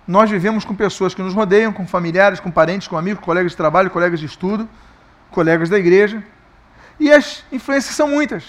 Nós 0.06 0.30
vivemos 0.30 0.66
com 0.66 0.76
pessoas 0.76 1.16
que 1.16 1.22
nos 1.22 1.34
rodeiam, 1.34 1.72
com 1.72 1.88
familiares, 1.88 2.42
com 2.42 2.52
parentes, 2.52 2.88
com 2.88 2.98
amigos, 2.98 3.24
colegas 3.24 3.54
de 3.54 3.58
trabalho, 3.58 3.90
colegas 3.90 4.20
de 4.20 4.26
estudo, 4.26 4.68
colegas 5.32 5.70
da 5.70 5.80
igreja. 5.80 6.22
E 7.00 7.10
as 7.12 7.46
influências 7.50 7.96
são 7.96 8.10
muitas. 8.10 8.44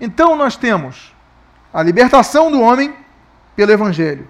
Então 0.00 0.36
nós 0.36 0.56
temos 0.56 1.12
a 1.74 1.82
libertação 1.82 2.48
do 2.50 2.60
homem 2.60 2.94
pelo 3.56 3.72
Evangelho. 3.72 4.28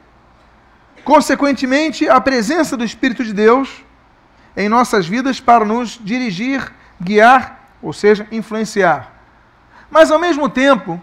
Consequentemente, 1.04 2.08
a 2.08 2.20
presença 2.20 2.78
do 2.78 2.84
Espírito 2.84 3.22
de 3.22 3.34
Deus 3.34 3.84
em 4.56 4.68
nossas 4.68 5.06
vidas 5.06 5.40
para 5.40 5.64
nos 5.64 5.98
dirigir, 6.02 6.72
guiar, 7.00 7.60
ou 7.82 7.92
seja, 7.92 8.26
influenciar. 8.30 9.12
Mas 9.90 10.10
ao 10.10 10.18
mesmo 10.18 10.48
tempo, 10.48 11.00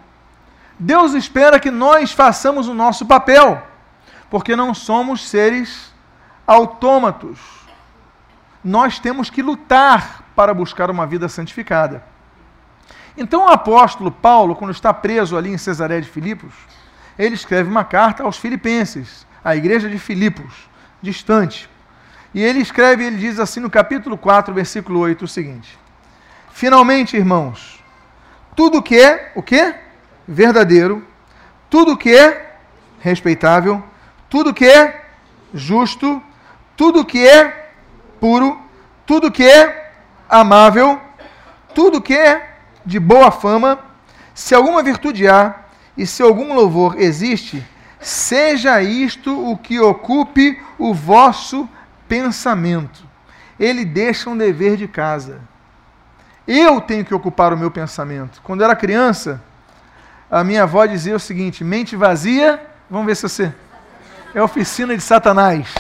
Deus 0.80 1.14
espera 1.14 1.60
que 1.60 1.72
nós 1.72 2.12
façamos 2.12 2.68
o 2.68 2.74
nosso 2.74 3.06
papel, 3.06 3.62
porque 4.30 4.56
não 4.56 4.74
somos 4.74 5.28
seres 5.28 5.94
autômatos. 6.46 7.40
Nós 8.64 9.00
temos 9.00 9.30
que 9.30 9.42
lutar 9.42 10.24
para 10.36 10.54
buscar 10.54 10.92
uma 10.92 11.08
vida 11.08 11.28
santificada. 11.28 12.04
Então 13.18 13.46
o 13.46 13.50
apóstolo 13.50 14.12
Paulo, 14.12 14.56
quando 14.56 14.72
está 14.72 14.94
preso 14.94 15.36
ali 15.36 15.50
em 15.50 15.58
Cesaré 15.58 16.00
de 16.00 16.08
Filipos, 16.08 16.54
ele 17.18 17.34
escreve 17.34 17.70
uma 17.70 17.84
carta 17.84 18.24
aos 18.24 18.38
filipenses, 18.38 19.26
à 19.44 19.56
igreja 19.56 19.90
de 19.90 19.98
Filipos, 19.98 20.70
distante. 21.02 21.68
E 22.34 22.42
ele 22.44 22.60
escreve, 22.60 23.06
ele 23.06 23.18
diz 23.18 23.40
assim 23.40 23.60
no 23.60 23.70
capítulo 23.70 24.18
4, 24.18 24.54
versículo 24.54 25.00
8, 25.00 25.26
o 25.26 25.28
seguinte: 25.28 25.78
Finalmente, 26.52 27.16
irmãos, 27.16 27.84
tudo 28.56 28.82
que 28.82 28.98
é 29.00 29.32
o 29.36 29.42
que? 29.42 29.74
Verdadeiro, 30.28 31.06
tudo 31.70 31.98
que 31.98 32.16
é 32.16 32.58
respeitável, 33.00 33.84
tudo 34.30 34.54
que 34.54 34.66
é 34.66 35.06
justo, 35.54 36.22
tudo 36.76 37.06
que 37.06 37.26
é 37.26 37.72
puro, 38.20 38.60
tudo 39.06 39.32
que 39.32 39.44
é 39.44 39.92
amável, 40.30 41.00
tudo 41.74 42.02
que 42.02 42.14
é 42.14 42.56
de 42.86 43.00
boa 43.00 43.32
fama, 43.32 43.80
se 44.34 44.54
alguma 44.54 44.84
virtude 44.84 45.28
há 45.28 45.56
e 45.98 46.06
se 46.06 46.22
algum 46.22 46.54
louvor 46.54 47.00
existe, 47.00 47.66
seja 48.00 48.82
isto 48.82 49.50
o 49.50 49.58
que 49.58 49.80
ocupe 49.80 50.62
o 50.78 50.94
vosso 50.94 51.68
pensamento. 52.08 53.04
Ele 53.60 53.84
deixa 53.86 54.30
um 54.30 54.38
dever 54.38 54.78
de 54.78 54.88
casa. 54.88 55.40
Eu 56.48 56.80
tenho 56.80 57.04
que 57.04 57.14
ocupar 57.14 57.54
o 57.54 57.58
meu 57.58 57.70
pensamento. 57.70 58.42
Quando 58.44 58.62
eu 58.62 58.66
era 58.66 58.76
criança, 58.76 59.42
a 60.30 60.44
minha 60.44 60.64
avó 60.64 60.86
dizia 60.86 61.16
o 61.16 61.20
seguinte: 61.20 61.64
mente 61.64 61.96
vazia, 61.96 62.62
vamos 62.90 63.06
ver 63.06 63.16
se 63.16 63.24
você. 63.24 63.54
É 64.34 64.42
oficina 64.42 64.96
de 64.96 65.02
Satanás. 65.02 65.74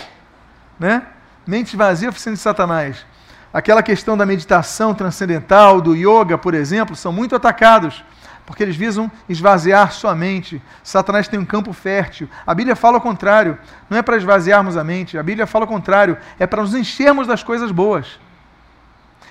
Né? 0.79 1.03
Mente 1.45 1.75
vazia, 1.75 2.09
oficina 2.09 2.35
de 2.35 2.41
Satanás. 2.41 3.05
Aquela 3.53 3.81
questão 3.81 4.17
da 4.17 4.25
meditação 4.25 4.93
transcendental, 4.93 5.79
do 5.79 5.95
yoga, 5.95 6.37
por 6.37 6.53
exemplo, 6.53 6.95
são 6.95 7.11
muito 7.13 7.35
atacados 7.35 8.03
porque 8.47 8.63
eles 8.63 8.77
visam 8.77 9.11
esvaziar 9.27 9.91
sua 9.91 10.15
mente. 10.15 10.61
Satanás 10.81 11.27
tem 11.27 11.37
um 11.37 11.43
campo 11.43 11.73
fértil. 11.73 12.29
A 12.47 12.55
Bíblia 12.55 12.77
fala 12.77 12.97
o 12.97 13.01
contrário. 13.01 13.57
Não 13.89 13.97
é 13.97 14.01
para 14.01 14.15
esvaziarmos 14.15 14.77
a 14.77 14.85
mente. 14.85 15.17
A 15.17 15.21
Bíblia 15.21 15.45
fala 15.45 15.65
o 15.65 15.67
contrário. 15.67 16.17
É 16.39 16.47
para 16.47 16.61
nos 16.61 16.73
enchermos 16.73 17.27
das 17.27 17.43
coisas 17.43 17.71
boas. 17.71 18.17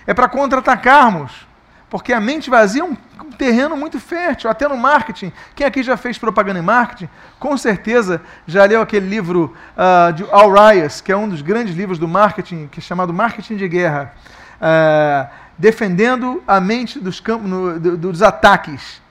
É 0.06 0.12
para 0.12 0.28
contra-atacarmos. 0.28 1.46
Porque 1.88 2.12
a 2.12 2.20
mente 2.20 2.50
vazia 2.50 2.82
é 2.82 2.84
um 2.84 2.94
terreno 3.38 3.74
muito 3.74 3.98
fértil, 3.98 4.50
até 4.50 4.68
no 4.68 4.76
marketing. 4.76 5.32
Quem 5.54 5.66
aqui 5.66 5.82
já 5.82 5.96
fez 5.96 6.18
propaganda 6.18 6.58
em 6.58 6.62
marketing, 6.62 7.08
com 7.38 7.56
certeza 7.56 8.20
já 8.46 8.66
leu 8.66 8.82
aquele 8.82 9.08
livro 9.08 9.56
uh, 9.76 10.12
de 10.12 10.26
Al 10.30 10.52
Rias, 10.52 11.00
que 11.00 11.10
é 11.10 11.16
um 11.16 11.28
dos 11.28 11.40
grandes 11.40 11.74
livros 11.74 11.98
do 11.98 12.06
marketing, 12.06 12.68
que 12.70 12.80
é 12.80 12.82
chamado 12.82 13.14
Marketing 13.14 13.56
de 13.56 13.66
Guerra, 13.66 14.12
uh, 14.60 15.30
defendendo 15.56 16.42
a 16.46 16.60
mente 16.60 16.98
dos, 16.98 17.22
no, 17.40 17.78
dos 17.78 18.20
ataques. 18.20 19.05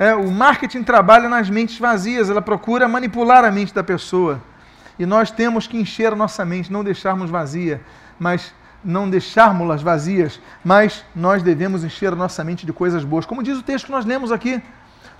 É, 0.00 0.14
o 0.14 0.30
marketing 0.30 0.82
trabalha 0.82 1.28
nas 1.28 1.50
mentes 1.50 1.78
vazias, 1.78 2.30
ela 2.30 2.40
procura 2.40 2.88
manipular 2.88 3.44
a 3.44 3.50
mente 3.50 3.74
da 3.74 3.84
pessoa. 3.84 4.40
E 4.98 5.04
nós 5.04 5.30
temos 5.30 5.66
que 5.66 5.76
encher 5.76 6.14
a 6.14 6.16
nossa 6.16 6.42
mente, 6.42 6.72
não 6.72 6.82
deixarmos 6.82 7.28
vazia, 7.28 7.82
mas 8.18 8.54
não 8.82 9.10
deixarmos-las 9.10 9.82
vazias, 9.82 10.40
mas 10.64 11.04
nós 11.14 11.42
devemos 11.42 11.84
encher 11.84 12.14
a 12.14 12.16
nossa 12.16 12.42
mente 12.42 12.64
de 12.64 12.72
coisas 12.72 13.04
boas. 13.04 13.26
Como 13.26 13.42
diz 13.42 13.58
o 13.58 13.62
texto 13.62 13.84
que 13.84 13.92
nós 13.92 14.06
lemos 14.06 14.32
aqui, 14.32 14.62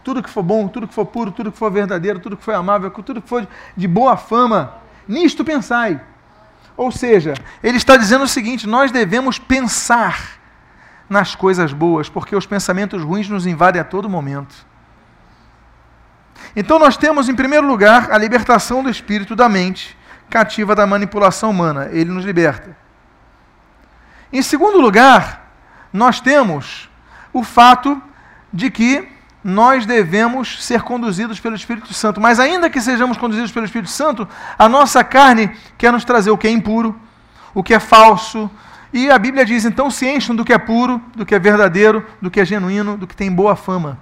tudo 0.03 0.23
que 0.23 0.31
for 0.31 0.43
bom, 0.43 0.67
tudo 0.67 0.89
que 0.89 0.95
for 0.95 1.05
puro, 1.05 1.31
tudo 1.31 1.53
que 1.53 1.59
for 1.59 1.71
verdadeiro, 1.71 2.19
tudo 2.19 2.35
que 2.35 2.43
for 2.43 2.55
amável, 2.55 2.91
tudo 2.91 3.21
que 3.21 3.29
for 3.29 3.47
de 3.77 3.87
boa 3.87 4.17
fama, 4.17 4.77
nisto 5.07 5.45
pensai. 5.45 6.01
Ou 6.75 6.91
seja, 6.91 7.35
ele 7.63 7.77
está 7.77 7.99
dizendo 7.99 8.25
o 8.25 8.29
seguinte: 8.29 8.67
nós 8.67 8.91
devemos 8.91 9.39
pensar 9.39 10.41
nas 11.07 11.35
coisas 11.35 11.71
boas, 11.71 12.09
porque 12.09 12.35
os 12.35 12.47
pensamentos 12.47 13.03
ruins 13.03 13.29
nos 13.29 13.45
invadem 13.45 13.79
a 13.79 13.85
todo 13.85 14.09
momento. 14.09 14.70
Então 16.55 16.79
nós 16.79 16.97
temos, 16.97 17.29
em 17.29 17.35
primeiro 17.35 17.67
lugar, 17.67 18.11
a 18.11 18.19
libertação 18.19 18.83
do 18.83 18.91
espírito 18.91 19.37
da 19.37 19.49
mente 19.49 19.97
cativa 20.29 20.75
da 20.75 20.87
manipulação 20.87 21.51
humana. 21.51 21.89
Ele 21.93 22.11
nos 22.11 22.25
liberta. 22.25 22.77
Em 24.33 24.43
segundo 24.43 24.81
lugar, 24.81 25.53
nós 25.93 26.21
temos 26.21 26.89
o 27.33 27.43
fato 27.43 28.01
de 28.53 28.71
que 28.71 29.09
nós 29.43 29.87
devemos 29.87 30.65
ser 30.65 30.83
conduzidos 30.83 31.41
pelo 31.41 31.57
Espírito 31.57 31.93
Santo. 31.95 32.21
Mas 32.21 32.39
ainda 32.39 32.71
que 32.71 32.81
sejamos 32.81 33.17
conduzidos 33.17 33.51
pelo 33.51 33.65
Espírito 33.65 33.91
Santo, 33.91 34.29
a 34.59 34.69
nossa 34.69 35.03
carne 35.03 35.51
quer 35.79 35.93
nos 35.93 36.05
trazer 36.05 36.31
o 36.31 36.39
que 36.39 36.47
é 36.47 36.51
impuro, 36.51 36.99
o 37.55 37.63
que 37.63 37.75
é 37.75 37.81
falso. 37.81 38.51
E 38.93 39.11
a 39.11 39.19
Bíblia 39.19 39.45
diz: 39.45 39.65
então 39.65 39.91
se 39.91 40.07
enchem 40.09 40.37
do 40.37 40.45
que 40.45 40.53
é 40.53 40.59
puro, 40.59 41.03
do 41.17 41.25
que 41.25 41.35
é 41.35 41.39
verdadeiro, 41.39 42.07
do 42.21 42.31
que 42.31 42.41
é 42.41 42.45
genuíno, 42.45 42.97
do 42.97 43.07
que 43.07 43.17
tem 43.17 43.33
boa 43.33 43.57
fama. 43.57 43.99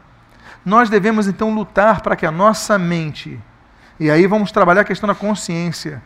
Nós 0.68 0.90
devemos 0.90 1.26
então 1.26 1.54
lutar 1.54 2.02
para 2.02 2.14
que 2.14 2.26
a 2.26 2.30
nossa 2.30 2.78
mente, 2.78 3.40
e 3.98 4.10
aí 4.10 4.26
vamos 4.26 4.52
trabalhar 4.52 4.82
a 4.82 4.84
questão 4.84 5.06
da 5.06 5.14
consciência, 5.14 6.02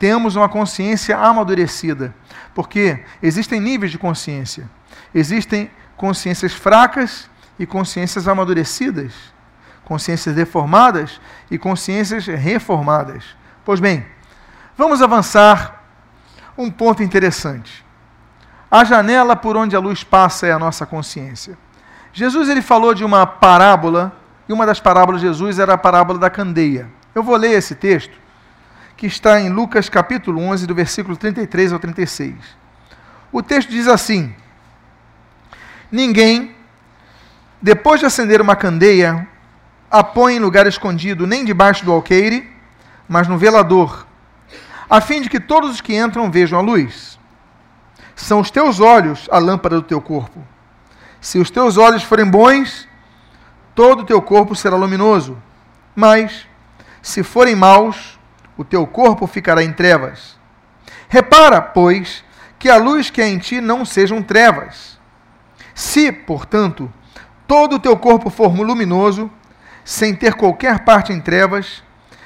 temos 0.00 0.34
uma 0.34 0.48
consciência 0.48 1.16
amadurecida, 1.16 2.12
porque 2.52 3.04
existem 3.22 3.60
níveis 3.60 3.92
de 3.92 3.98
consciência. 3.98 4.68
Existem 5.14 5.70
consciências 5.96 6.52
fracas 6.52 7.30
e 7.56 7.64
consciências 7.64 8.26
amadurecidas, 8.26 9.12
consciências 9.84 10.34
deformadas 10.34 11.20
e 11.48 11.56
consciências 11.56 12.26
reformadas. 12.26 13.36
Pois 13.64 13.78
bem, 13.78 14.04
vamos 14.76 15.00
avançar 15.00 15.84
um 16.58 16.68
ponto 16.68 17.00
interessante. 17.00 17.86
A 18.68 18.82
janela 18.82 19.36
por 19.36 19.56
onde 19.56 19.76
a 19.76 19.78
luz 19.78 20.02
passa 20.02 20.48
é 20.48 20.52
a 20.52 20.58
nossa 20.58 20.84
consciência. 20.84 21.56
Jesus 22.12 22.48
ele 22.48 22.62
falou 22.62 22.94
de 22.94 23.04
uma 23.04 23.26
parábola, 23.26 24.12
e 24.48 24.52
uma 24.52 24.66
das 24.66 24.80
parábolas 24.80 25.20
de 25.20 25.26
Jesus 25.28 25.58
era 25.58 25.74
a 25.74 25.78
parábola 25.78 26.18
da 26.18 26.28
candeia. 26.28 26.88
Eu 27.14 27.22
vou 27.22 27.36
ler 27.36 27.52
esse 27.52 27.74
texto, 27.74 28.18
que 28.96 29.06
está 29.06 29.40
em 29.40 29.48
Lucas 29.48 29.88
capítulo 29.88 30.40
11, 30.42 30.66
do 30.66 30.74
versículo 30.74 31.16
33 31.16 31.72
ao 31.72 31.78
36. 31.78 32.34
O 33.32 33.42
texto 33.42 33.70
diz 33.70 33.86
assim: 33.86 34.34
Ninguém, 35.90 36.54
depois 37.62 38.00
de 38.00 38.06
acender 38.06 38.40
uma 38.40 38.56
candeia, 38.56 39.26
a 39.90 40.04
põe 40.04 40.36
em 40.36 40.38
lugar 40.38 40.66
escondido, 40.66 41.26
nem 41.26 41.44
debaixo 41.44 41.84
do 41.84 41.92
alqueire, 41.92 42.48
mas 43.08 43.26
no 43.26 43.38
velador, 43.38 44.06
a 44.88 45.00
fim 45.00 45.20
de 45.20 45.28
que 45.28 45.40
todos 45.40 45.70
os 45.70 45.80
que 45.80 45.96
entram 45.96 46.30
vejam 46.30 46.58
a 46.58 46.62
luz. 46.62 47.18
São 48.14 48.40
os 48.40 48.50
teus 48.50 48.80
olhos 48.80 49.28
a 49.30 49.38
lâmpada 49.38 49.76
do 49.76 49.82
teu 49.82 50.00
corpo. 50.00 50.44
Se 51.20 51.38
os 51.38 51.50
teus 51.50 51.76
olhos 51.76 52.02
forem 52.02 52.28
bons, 52.28 52.88
todo 53.74 54.00
o 54.00 54.06
teu 54.06 54.22
corpo 54.22 54.54
será 54.54 54.76
luminoso. 54.76 55.36
Mas, 55.94 56.46
se 57.02 57.22
forem 57.22 57.54
maus, 57.54 58.18
o 58.56 58.64
teu 58.64 58.86
corpo 58.86 59.26
ficará 59.26 59.62
em 59.62 59.72
trevas. 59.72 60.38
Repara, 61.08 61.60
pois, 61.60 62.24
que 62.58 62.68
a 62.68 62.76
luz 62.76 63.10
que 63.10 63.20
é 63.20 63.28
em 63.28 63.38
ti 63.38 63.60
não 63.60 63.84
sejam 63.84 64.22
trevas. 64.22 64.98
Se, 65.74 66.12
portanto, 66.12 66.92
todo 67.46 67.76
o 67.76 67.78
teu 67.78 67.96
corpo 67.96 68.30
for 68.30 68.54
luminoso, 68.54 69.30
sem 69.84 70.14
ter 70.14 70.34
qualquer 70.34 70.80
parte 70.80 71.12
em 71.12 71.20
trevas, 71.20 71.82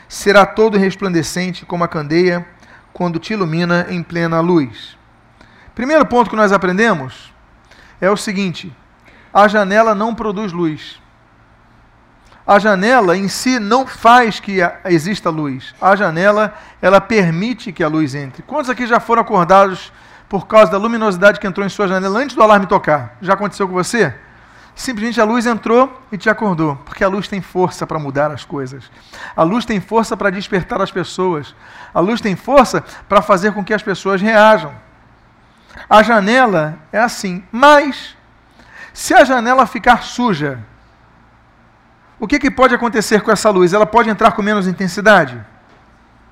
será 0.09 0.45
todo 0.45 0.79
resplandecente 0.79 1.65
como 1.65 1.83
a 1.83 1.89
candeia 1.89 2.47
quando 2.93 3.19
te 3.19 3.33
ilumina 3.33 3.87
em 3.89 4.03
plena 4.03 4.41
luz. 4.41 4.97
Primeiro 5.75 6.07
ponto 6.07 6.31
que 6.31 6.37
nós 6.37 6.53
aprendemos 6.53 7.33
é 8.01 8.11
o 8.11 8.17
seguinte: 8.17 8.75
a 9.35 9.49
janela 9.49 9.97
não 9.97 10.15
produz 10.15 10.53
luz. 10.53 11.03
A 12.47 12.61
janela 12.61 13.17
em 13.17 13.27
si 13.27 13.59
não 13.59 13.85
faz 13.85 14.39
que 14.39 14.59
exista 14.85 15.29
luz. 15.29 15.75
A 15.81 15.97
janela, 15.97 16.55
ela 16.81 17.01
permite 17.01 17.73
que 17.73 17.83
a 17.83 17.89
luz 17.89 18.15
entre. 18.15 18.43
Quantos 18.43 18.71
aqui 18.71 18.87
já 18.87 19.01
foram 19.01 19.23
acordados 19.23 19.93
por 20.29 20.47
causa 20.47 20.71
da 20.71 20.79
luminosidade 20.79 21.41
que 21.41 21.47
entrou 21.47 21.67
em 21.67 21.71
sua 21.71 21.89
janela 21.89 22.21
antes 22.21 22.37
do 22.37 22.43
alarme 22.43 22.67
tocar? 22.67 23.17
Já 23.21 23.33
aconteceu 23.33 23.67
com 23.67 23.75
você? 23.75 24.15
Simplesmente 24.77 25.21
a 25.21 25.25
luz 25.25 25.47
entrou 25.47 26.01
e 26.13 26.19
te 26.19 26.29
acordou, 26.29 26.77
porque 26.85 27.03
a 27.03 27.09
luz 27.09 27.27
tem 27.27 27.41
força 27.41 27.87
para 27.87 27.99
mudar 27.99 28.31
as 28.31 28.45
coisas. 28.45 28.91
A 29.35 29.43
luz 29.43 29.65
tem 29.65 29.81
força 29.81 30.17
para 30.17 30.31
despertar 30.31 30.81
as 30.81 30.93
pessoas. 30.93 31.55
A 31.93 31.99
luz 31.99 32.21
tem 32.21 32.37
força 32.37 32.85
para 33.09 33.23
fazer 33.23 33.53
com 33.53 33.65
que 33.65 33.75
as 33.75 33.83
pessoas 33.83 34.21
reajam. 34.21 34.73
A 35.89 36.03
janela 36.03 36.79
é 36.93 36.99
assim, 37.01 37.43
mas 37.51 38.17
se 38.95 39.13
a 39.13 39.25
janela 39.25 39.67
ficar 39.67 40.05
suja, 40.05 40.61
o 42.21 42.29
que, 42.29 42.39
que 42.39 42.49
pode 42.49 42.73
acontecer 42.77 43.23
com 43.23 43.33
essa 43.33 43.51
luz? 43.51 43.73
Ela 43.73 43.85
pode 43.85 44.09
entrar 44.09 44.33
com 44.33 44.41
menos 44.41 44.69
intensidade? 44.69 45.45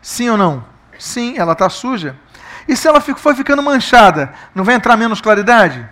Sim 0.01 0.31
ou 0.31 0.37
não? 0.37 0.64
Sim, 0.96 1.37
ela 1.37 1.55
está 1.55 1.68
suja. 1.68 2.16
E 2.68 2.77
se 2.77 2.87
ela 2.87 3.01
for 3.01 3.35
ficando 3.35 3.61
manchada, 3.64 4.33
não 4.55 4.62
vai 4.62 4.77
entrar 4.77 4.96
menos 4.96 5.20
claridade? 5.20 5.85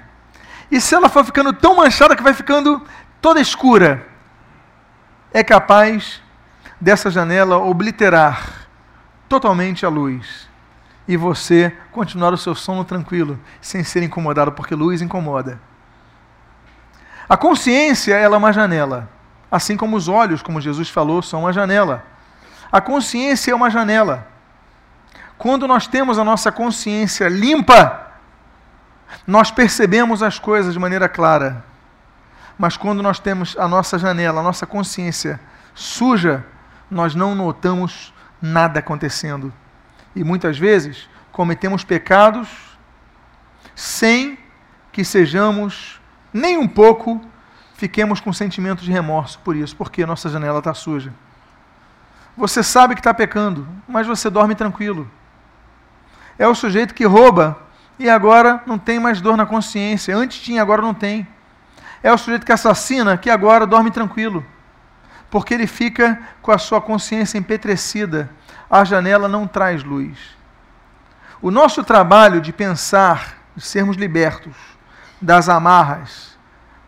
E 0.71 0.81
se 0.81 0.95
ela 0.95 1.09
for 1.09 1.25
ficando 1.25 1.53
tão 1.53 1.75
manchada 1.75 2.15
que 2.15 2.23
vai 2.23 2.33
ficando 2.33 2.81
toda 3.21 3.41
escura, 3.41 4.07
é 5.33 5.43
capaz 5.43 6.23
dessa 6.81 7.11
janela 7.11 7.59
obliterar 7.59 8.69
totalmente 9.29 9.85
a 9.85 9.89
luz 9.89 10.49
e 11.09 11.17
você 11.17 11.77
continuar 11.91 12.33
o 12.33 12.39
seu 12.39 12.55
sono 12.55 12.85
tranquilo, 12.85 13.41
sem 13.61 13.83
ser 13.83 14.05
incomodado, 14.05 14.53
porque 14.53 14.77
luz 14.77 15.03
incomoda. 15.03 15.61
A 17.31 17.37
consciência 17.37 18.17
ela 18.17 18.35
é 18.35 18.39
uma 18.39 18.53
janela, 18.53 19.09
assim 19.49 19.77
como 19.77 19.97
os 19.97 20.09
olhos, 20.09 20.43
como 20.43 20.61
Jesus 20.61 20.91
falou, 20.91 21.23
são 21.23 21.43
uma 21.43 21.53
janela. 21.53 22.05
A 22.73 22.81
consciência 22.81 23.53
é 23.53 23.55
uma 23.55 23.71
janela. 23.71 24.27
Quando 25.39 25.69
nós 25.69 25.87
temos 25.87 26.19
a 26.19 26.25
nossa 26.25 26.51
consciência 26.51 27.29
limpa, 27.29 28.09
nós 29.25 29.53
percebemos 29.53 30.25
as 30.25 30.41
coisas 30.41 30.73
de 30.73 30.81
maneira 30.81 31.09
clara. 31.09 31.65
Mas 32.59 32.77
quando 32.77 33.01
nós 33.01 33.21
temos 33.21 33.57
a 33.57 33.69
nossa 33.69 33.97
janela, 33.97 34.41
a 34.41 34.43
nossa 34.43 34.67
consciência 34.67 35.39
suja, 35.73 36.45
nós 36.91 37.15
não 37.15 37.37
notamos 37.37 38.13
nada 38.43 38.81
acontecendo. 38.81 39.53
E 40.17 40.25
muitas 40.25 40.59
vezes 40.59 41.09
cometemos 41.31 41.85
pecados 41.85 42.49
sem 43.77 44.37
que 44.91 45.05
sejamos 45.05 46.00
nem 46.33 46.59
um 46.59 46.69
pouco 46.69 47.21
fiquemos 47.75 48.21
com 48.21 48.33
sentimento 48.33 48.85
de 48.85 48.93
remorso 48.93 49.39
por 49.41 49.57
isso, 49.57 49.75
porque 49.75 50.05
nossa 50.05 50.29
janela 50.29 50.59
está 50.59 50.75
suja. 50.75 51.13
Você 52.37 52.63
sabe 52.63 52.95
que 52.95 53.01
está 53.01 53.13
pecando, 53.13 53.67
mas 53.89 54.07
você 54.07 54.29
dorme 54.31 54.55
tranquilo. 54.55 55.11
É 56.39 56.47
o 56.47 56.55
sujeito 56.55 56.95
que 56.95 57.05
rouba 57.05 57.59
e 57.99 58.09
agora 58.09 58.63
não 58.67 58.79
tem 58.79 59.01
mais 59.01 59.21
dor 59.21 59.37
na 59.37 59.45
consciência. 59.45 60.17
Antes 60.17 60.41
tinha, 60.41 60.63
agora 60.63 60.81
não 60.81 60.95
tem. 60.95 61.27
É 62.03 62.13
o 62.13 62.19
sujeito 62.19 62.47
que 62.47 62.53
assassina 62.53 63.17
que 63.17 63.29
agora 63.29 63.67
dorme 63.67 63.91
tranquilo, 63.91 64.45
porque 65.31 65.53
ele 65.53 65.67
fica 65.67 66.21
com 66.41 66.53
a 66.53 66.59
sua 66.59 66.81
consciência 66.81 67.39
empetrecida. 67.39 68.31
A 68.71 68.85
janela 68.85 69.29
não 69.29 69.47
traz 69.47 69.83
luz. 69.83 70.19
O 71.43 71.51
nosso 71.51 71.83
trabalho 71.83 72.41
de 72.41 72.53
pensar, 72.53 73.39
de 73.57 73.65
sermos 73.65 73.97
libertos 73.97 74.70
das 75.21 75.49
amarras 75.49 76.39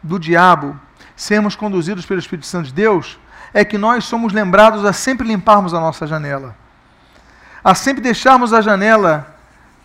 do 0.03 0.19
diabo, 0.19 0.79
sermos 1.15 1.55
conduzidos 1.55 2.07
pelo 2.07 2.21
Espírito 2.21 2.47
Santo 2.47 2.67
de 2.67 2.75
Deus, 2.75 3.19
é 3.55 3.65
que 3.65 3.77
nós 3.77 4.05
somos 4.05 4.33
lembrados 4.33 4.85
a 4.85 4.93
sempre 4.93 5.27
limparmos 5.27 5.75
a 5.75 5.81
nossa 5.81 6.07
janela, 6.07 6.57
a 7.63 7.75
sempre 7.75 8.03
deixarmos 8.03 8.53
a 8.53 8.61
janela 8.61 9.37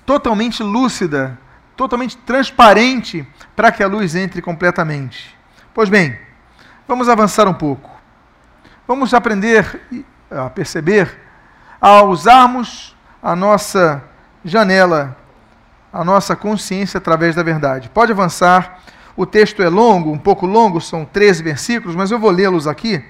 totalmente 0.05 0.63
lúcida, 0.63 1.37
totalmente 1.75 2.17
transparente, 2.17 3.27
para 3.55 3.71
que 3.71 3.83
a 3.83 3.87
luz 3.87 4.15
entre 4.15 4.41
completamente. 4.41 5.37
Pois 5.73 5.89
bem, 5.89 6.17
vamos 6.87 7.09
avançar 7.09 7.47
um 7.47 7.53
pouco. 7.53 7.91
Vamos 8.87 9.13
aprender 9.13 9.81
a 10.31 10.49
perceber, 10.49 11.21
a 11.79 12.01
usarmos 12.03 12.95
a 13.21 13.35
nossa 13.35 14.01
janela, 14.43 15.15
a 15.91 16.03
nossa 16.03 16.35
consciência 16.35 16.97
através 16.97 17.35
da 17.35 17.43
verdade. 17.43 17.89
Pode 17.89 18.11
avançar. 18.11 18.79
O 19.15 19.25
texto 19.25 19.63
é 19.63 19.69
longo, 19.69 20.11
um 20.11 20.17
pouco 20.17 20.45
longo, 20.45 20.79
são 20.79 21.03
13 21.03 21.41
versículos, 21.41 21.95
mas 21.95 22.11
eu 22.11 22.19
vou 22.19 22.29
lê-los 22.29 22.67
aqui. 22.67 23.03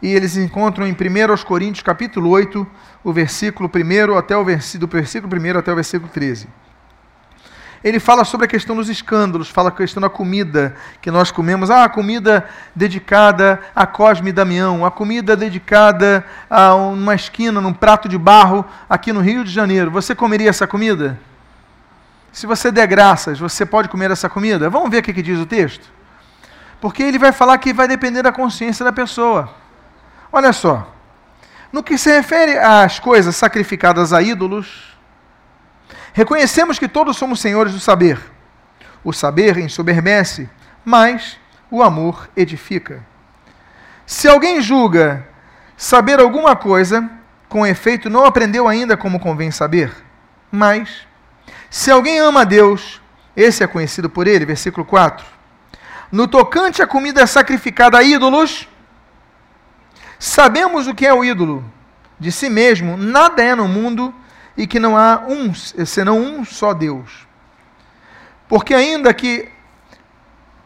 E 0.00 0.12
eles 0.12 0.36
encontram 0.36 0.86
em 0.86 0.92
1 0.92 1.44
Coríntios, 1.44 1.82
capítulo 1.82 2.30
8, 2.30 2.66
o 3.02 3.12
versículo 3.12 3.68
1 3.68 4.16
até 4.16 4.36
o 4.36 4.44
do 4.44 4.86
versículo 4.86 5.32
1 5.36 5.58
até 5.58 5.72
o 5.72 5.74
versículo 5.74 6.10
13 6.12 6.48
ele 7.84 7.98
fala 7.98 8.24
sobre 8.24 8.46
a 8.46 8.48
questão 8.48 8.76
dos 8.76 8.88
escândalos, 8.88 9.50
fala 9.50 9.68
a 9.68 9.72
questão 9.72 10.00
da 10.00 10.08
comida 10.08 10.74
que 11.00 11.10
nós 11.10 11.30
comemos. 11.30 11.68
Ah, 11.68 11.84
a 11.84 11.88
comida 11.88 12.46
dedicada 12.74 13.60
a 13.74 13.86
Cosme 13.86 14.30
e 14.30 14.32
Damião, 14.32 14.86
a 14.86 14.90
comida 14.90 15.36
dedicada 15.36 16.24
a 16.48 16.74
uma 16.74 17.14
esquina, 17.14 17.60
num 17.60 17.72
prato 17.72 18.08
de 18.08 18.16
barro 18.16 18.64
aqui 18.88 19.12
no 19.12 19.20
Rio 19.20 19.44
de 19.44 19.50
Janeiro. 19.50 19.90
Você 19.90 20.14
comeria 20.14 20.48
essa 20.48 20.66
comida? 20.66 21.18
Se 22.32 22.46
você 22.46 22.72
der 22.72 22.86
graças, 22.86 23.38
você 23.38 23.64
pode 23.64 23.88
comer 23.88 24.10
essa 24.10 24.28
comida? 24.28 24.70
Vamos 24.70 24.90
ver 24.90 24.98
o 24.98 25.02
que, 25.02 25.12
que 25.12 25.22
diz 25.22 25.38
o 25.38 25.46
texto? 25.46 25.86
Porque 26.80 27.02
ele 27.02 27.18
vai 27.18 27.30
falar 27.30 27.58
que 27.58 27.72
vai 27.72 27.86
depender 27.86 28.22
da 28.22 28.32
consciência 28.32 28.84
da 28.84 28.92
pessoa. 28.92 29.54
Olha 30.32 30.52
só. 30.52 30.90
No 31.70 31.82
que 31.82 31.96
se 31.96 32.10
refere 32.10 32.58
às 32.58 32.98
coisas 32.98 33.36
sacrificadas 33.36 34.12
a 34.12 34.20
ídolos, 34.20 34.92
Reconhecemos 36.12 36.78
que 36.78 36.88
todos 36.88 37.16
somos 37.16 37.40
senhores 37.40 37.72
do 37.72 37.80
saber. 37.80 38.20
O 39.02 39.12
saber 39.12 39.56
ensoberbece, 39.58 40.48
mas 40.84 41.38
o 41.70 41.82
amor 41.82 42.28
edifica. 42.36 43.02
Se 44.04 44.28
alguém 44.28 44.60
julga 44.60 45.26
saber 45.76 46.20
alguma 46.20 46.54
coisa, 46.54 47.10
com 47.48 47.66
efeito 47.66 48.10
não 48.10 48.24
aprendeu 48.24 48.68
ainda 48.68 48.96
como 48.96 49.18
convém 49.18 49.50
saber. 49.50 49.90
Mas, 50.50 51.06
se 51.72 51.90
alguém 51.90 52.18
ama 52.18 52.42
a 52.42 52.44
Deus, 52.44 53.00
esse 53.34 53.64
é 53.64 53.66
conhecido 53.66 54.10
por 54.10 54.26
ele, 54.26 54.44
versículo 54.44 54.84
4. 54.84 55.24
No 56.12 56.28
tocante 56.28 56.82
à 56.82 56.86
comida 56.86 57.26
sacrificada 57.26 57.96
a 57.96 58.02
ídolos, 58.02 58.68
sabemos 60.18 60.86
o 60.86 60.94
que 60.94 61.06
é 61.06 61.14
o 61.14 61.24
ídolo. 61.24 61.64
De 62.20 62.30
si 62.30 62.50
mesmo, 62.50 62.98
nada 62.98 63.42
é 63.42 63.54
no 63.54 63.66
mundo 63.66 64.14
e 64.54 64.66
que 64.66 64.78
não 64.78 64.98
há 64.98 65.24
um, 65.26 65.54
senão 65.54 66.18
um 66.18 66.44
só 66.44 66.74
Deus. 66.74 67.26
Porque 68.50 68.74
ainda 68.74 69.14
que, 69.14 69.48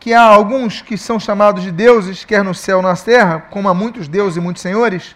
que 0.01 0.13
há 0.13 0.23
alguns 0.23 0.83
que 0.83 0.99
são 0.99 1.21
chamados 1.21 1.63
de 1.63 1.71
deuses, 1.71 2.25
quer 2.25 2.43
no 2.43 2.53
céu 2.53 2.83
na 2.83 2.97
terra, 2.97 3.47
como 3.49 3.69
há 3.69 3.75
muitos 3.75 4.09
deuses 4.09 4.39
e 4.39 4.41
muitos 4.41 4.61
senhores, 4.61 5.15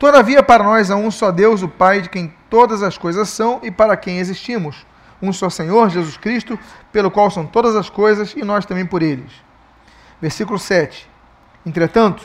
todavia 0.00 0.42
para 0.42 0.64
nós 0.64 0.90
há 0.90 0.96
um 0.96 1.12
só 1.12 1.30
Deus, 1.30 1.62
o 1.62 1.68
Pai, 1.68 2.00
de 2.00 2.08
quem 2.08 2.34
todas 2.50 2.82
as 2.82 2.98
coisas 2.98 3.28
são 3.28 3.60
e 3.62 3.70
para 3.70 3.96
quem 3.96 4.18
existimos. 4.18 4.84
Um 5.22 5.32
só 5.32 5.48
Senhor, 5.48 5.88
Jesus 5.88 6.16
Cristo, 6.16 6.58
pelo 6.90 7.10
qual 7.10 7.30
são 7.30 7.46
todas 7.46 7.76
as 7.76 7.88
coisas 7.88 8.34
e 8.36 8.42
nós 8.42 8.66
também 8.66 8.84
por 8.84 9.02
eles. 9.02 9.32
Versículo 10.20 10.58
7. 10.58 11.08
Entretanto, 11.64 12.24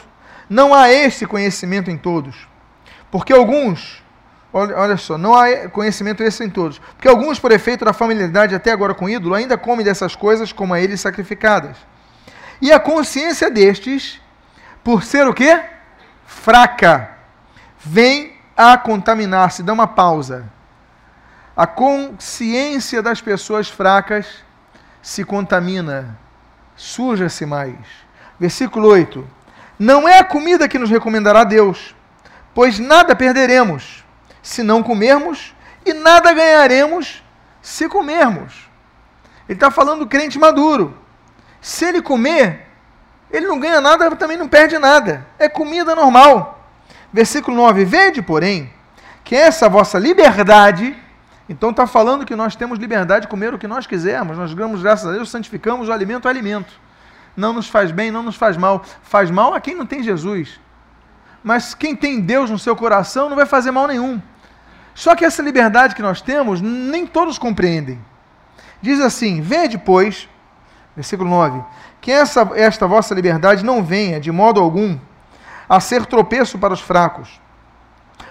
não 0.49 0.73
há 0.73 0.91
este 0.91 1.25
conhecimento 1.25 1.91
em 1.91 1.97
todos, 1.97 2.47
porque 3.11 3.31
alguns 3.31 4.03
Olha, 4.53 4.77
olha 4.77 4.97
só, 4.97 5.17
não 5.17 5.35
há 5.35 5.69
conhecimento 5.69 6.23
esse 6.23 6.43
em 6.43 6.49
todos. 6.49 6.79
Porque 6.79 7.07
alguns, 7.07 7.39
por 7.39 7.51
efeito 7.51 7.83
da 7.83 7.93
familiaridade 7.93 8.55
até 8.55 8.71
agora 8.71 8.93
com 8.93 9.05
o 9.05 9.09
ídolo, 9.09 9.35
ainda 9.35 9.57
comem 9.57 9.85
dessas 9.85 10.15
coisas 10.15 10.51
como 10.51 10.73
a 10.73 10.79
eles 10.79 11.01
sacrificadas. 11.01 11.77
E 12.61 12.71
a 12.71 12.79
consciência 12.79 13.51
destes, 13.51 14.19
por 14.83 15.03
ser 15.03 15.27
o 15.27 15.33
quê? 15.33 15.61
Fraca, 16.25 17.11
vem 17.77 18.33
a 18.55 18.77
contaminar-se. 18.77 19.61
Dá 19.61 19.73
uma 19.73 19.87
pausa. 19.87 20.45
A 21.57 21.65
consciência 21.65 23.01
das 23.01 23.19
pessoas 23.19 23.67
fracas 23.67 24.27
se 25.01 25.23
contamina, 25.23 26.15
suja-se 26.75 27.47
mais. 27.47 27.79
Versículo 28.39 28.87
8. 28.89 29.27
Não 29.79 30.07
é 30.07 30.19
a 30.19 30.23
comida 30.23 30.67
que 30.67 30.77
nos 30.77 30.91
recomendará 30.91 31.43
Deus, 31.43 31.95
pois 32.53 32.77
nada 32.77 33.15
perderemos 33.15 34.05
se 34.43 34.61
não 34.61 34.83
comermos, 34.83 35.55
e 35.83 35.93
nada 35.93 36.31
ganharemos 36.31 37.23
se 37.59 37.89
comermos. 37.89 38.69
Ele 39.49 39.57
está 39.57 39.71
falando 39.71 39.99
do 40.01 40.07
crente 40.07 40.37
maduro. 40.37 40.95
Se 41.59 41.85
ele 41.85 42.03
comer, 42.03 42.67
ele 43.31 43.47
não 43.47 43.59
ganha 43.59 43.81
nada, 43.81 44.15
também 44.15 44.37
não 44.37 44.47
perde 44.47 44.77
nada. 44.77 45.25
É 45.39 45.49
comida 45.49 45.95
normal. 45.95 46.69
Versículo 47.11 47.57
9: 47.57 47.83
Vede, 47.83 48.21
porém, 48.21 48.71
que 49.23 49.35
essa 49.35 49.67
vossa 49.67 49.97
liberdade. 49.97 51.06
Então 51.49 51.69
está 51.69 51.87
falando 51.87 52.25
que 52.25 52.35
nós 52.35 52.55
temos 52.55 52.77
liberdade 52.77 53.21
de 53.21 53.27
comer 53.27 53.53
o 53.53 53.57
que 53.57 53.67
nós 53.67 53.87
quisermos. 53.87 54.37
Nós 54.37 54.53
damos 54.53 54.81
graças 54.81 55.07
a 55.07 55.11
Deus, 55.11 55.29
santificamos 55.29 55.87
o 55.87 55.91
alimento 55.91 56.25
o 56.25 56.27
alimento. 56.27 56.73
Não 57.35 57.53
nos 57.53 57.69
faz 57.69 57.91
bem, 57.91 58.11
não 58.11 58.23
nos 58.23 58.35
faz 58.35 58.57
mal. 58.57 58.83
Faz 59.03 59.31
mal 59.31 59.53
a 59.53 59.61
quem 59.61 59.75
não 59.75 59.85
tem 59.85 60.03
Jesus. 60.03 60.59
Mas 61.43 61.73
quem 61.73 61.95
tem 61.95 62.19
Deus 62.19 62.49
no 62.49 62.59
seu 62.59 62.75
coração 62.75 63.29
não 63.29 63.35
vai 63.35 63.45
fazer 63.45 63.71
mal 63.71 63.87
nenhum. 63.87 64.21
Só 64.93 65.15
que 65.15 65.23
essa 65.23 65.41
liberdade 65.41 65.95
que 65.95 66.01
nós 66.01 66.21
temos, 66.21 66.59
nem 66.59 67.05
todos 67.05 67.37
compreendem. 67.37 67.99
Diz 68.81 68.99
assim: 68.99 69.41
Vede, 69.41 69.77
pois, 69.77 70.27
versículo 70.95 71.29
9, 71.29 71.63
que 72.01 72.11
essa, 72.11 72.49
esta 72.55 72.87
vossa 72.87 73.13
liberdade 73.13 73.63
não 73.63 73.83
venha, 73.83 74.19
de 74.19 74.31
modo 74.31 74.59
algum, 74.59 74.97
a 75.69 75.79
ser 75.79 76.05
tropeço 76.05 76.57
para 76.57 76.73
os 76.73 76.81
fracos. 76.81 77.39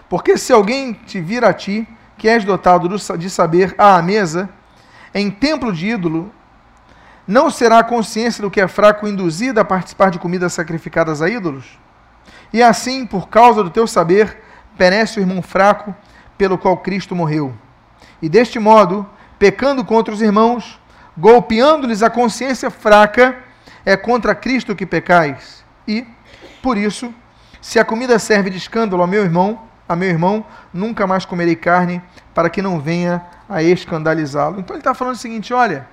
Porque 0.08 0.36
se 0.36 0.52
alguém 0.52 0.92
te 0.92 1.20
vir 1.20 1.44
a 1.44 1.52
ti, 1.52 1.86
que 2.16 2.28
és 2.28 2.44
dotado 2.44 2.88
de 3.18 3.30
saber 3.30 3.74
à 3.76 4.00
mesa, 4.00 4.48
em 5.14 5.30
templo 5.30 5.72
de 5.72 5.86
ídolo, 5.86 6.32
não 7.26 7.50
será 7.50 7.80
a 7.80 7.84
consciência 7.84 8.42
do 8.42 8.50
que 8.50 8.60
é 8.60 8.68
fraco 8.68 9.06
induzida 9.06 9.60
a 9.60 9.64
participar 9.64 10.10
de 10.10 10.18
comidas 10.18 10.52
sacrificadas 10.52 11.20
a 11.20 11.28
ídolos? 11.28 11.78
E 12.52 12.62
assim, 12.62 13.04
por 13.04 13.28
causa 13.28 13.62
do 13.62 13.70
teu 13.70 13.86
saber, 13.86 14.42
perece 14.76 15.18
o 15.18 15.22
irmão 15.22 15.42
fraco 15.42 15.94
pelo 16.38 16.56
qual 16.56 16.76
Cristo 16.76 17.14
morreu. 17.14 17.52
E 18.22 18.28
deste 18.28 18.58
modo, 18.58 19.08
pecando 19.38 19.84
contra 19.84 20.14
os 20.14 20.22
irmãos, 20.22 20.80
golpeando-lhes 21.16 22.02
a 22.02 22.10
consciência 22.10 22.70
fraca, 22.70 23.36
é 23.84 23.96
contra 23.96 24.34
Cristo 24.34 24.74
que 24.74 24.86
pecais. 24.86 25.64
E, 25.86 26.06
por 26.62 26.76
isso, 26.76 27.12
se 27.60 27.78
a 27.78 27.84
comida 27.84 28.18
serve 28.18 28.50
de 28.50 28.58
escândalo 28.58 29.02
ao 29.02 29.08
meu 29.08 29.22
irmão, 29.22 29.60
a 29.88 29.94
meu 29.94 30.08
irmão, 30.08 30.44
nunca 30.72 31.06
mais 31.06 31.24
comerei 31.24 31.56
carne, 31.56 32.02
para 32.34 32.50
que 32.50 32.60
não 32.60 32.80
venha 32.80 33.24
a 33.48 33.62
escandalizá-lo. 33.62 34.60
Então 34.60 34.74
ele 34.74 34.80
está 34.80 34.94
falando 34.94 35.14
o 35.14 35.18
seguinte: 35.18 35.54
olha, 35.54 35.86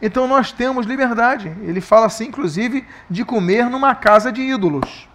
então 0.00 0.26
nós 0.26 0.52
temos 0.52 0.86
liberdade. 0.86 1.48
Ele 1.62 1.80
fala 1.80 2.06
assim, 2.06 2.26
inclusive, 2.26 2.86
de 3.08 3.24
comer 3.24 3.68
numa 3.70 3.94
casa 3.94 4.32
de 4.32 4.42
ídolos. 4.42 5.08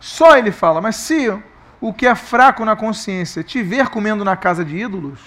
Só 0.00 0.36
ele 0.36 0.52
fala, 0.52 0.80
mas 0.80 0.96
se 0.96 1.36
o 1.80 1.92
que 1.92 2.06
é 2.06 2.14
fraco 2.14 2.64
na 2.64 2.76
consciência 2.76 3.42
te 3.42 3.62
ver 3.62 3.88
comendo 3.88 4.24
na 4.24 4.36
casa 4.36 4.64
de 4.64 4.76
ídolos, 4.76 5.20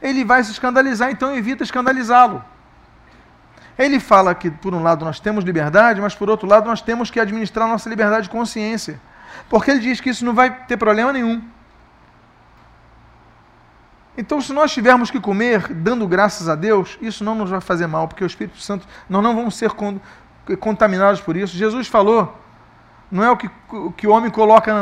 ele 0.00 0.24
vai 0.24 0.42
se 0.44 0.50
escandalizar, 0.50 1.10
então 1.10 1.34
evita 1.34 1.62
escandalizá-lo. 1.62 2.44
Ele 3.78 4.00
fala 4.00 4.34
que, 4.34 4.50
por 4.50 4.74
um 4.74 4.82
lado, 4.82 5.04
nós 5.04 5.20
temos 5.20 5.44
liberdade, 5.44 6.00
mas, 6.00 6.14
por 6.14 6.30
outro 6.30 6.48
lado, 6.48 6.66
nós 6.66 6.80
temos 6.80 7.10
que 7.10 7.20
administrar 7.20 7.68
nossa 7.68 7.88
liberdade 7.88 8.24
de 8.24 8.30
consciência. 8.30 8.98
Porque 9.48 9.70
ele 9.70 9.80
diz 9.80 10.00
que 10.00 10.10
isso 10.10 10.24
não 10.24 10.34
vai 10.34 10.50
ter 10.66 10.76
problema 10.76 11.12
nenhum. 11.12 11.42
Então, 14.18 14.40
se 14.40 14.52
nós 14.52 14.72
tivermos 14.72 15.10
que 15.10 15.20
comer 15.20 15.72
dando 15.74 16.08
graças 16.08 16.48
a 16.48 16.54
Deus, 16.54 16.98
isso 17.02 17.22
não 17.22 17.34
nos 17.34 17.50
vai 17.50 17.60
fazer 17.60 17.86
mal, 17.86 18.08
porque 18.08 18.24
o 18.24 18.26
Espírito 18.26 18.58
Santo, 18.58 18.86
nós 19.08 19.22
não 19.22 19.34
vamos 19.34 19.56
ser 19.56 19.70
contaminados 20.58 21.20
por 21.20 21.36
isso. 21.36 21.56
Jesus 21.56 21.86
falou 21.86 22.34
não 23.10 23.22
é 23.22 23.30
o 23.30 23.36
que, 23.36 23.48
o, 23.70 23.92
que 23.92 24.06
o 24.06 24.10
homem 24.10 24.30
coloca 24.30 24.72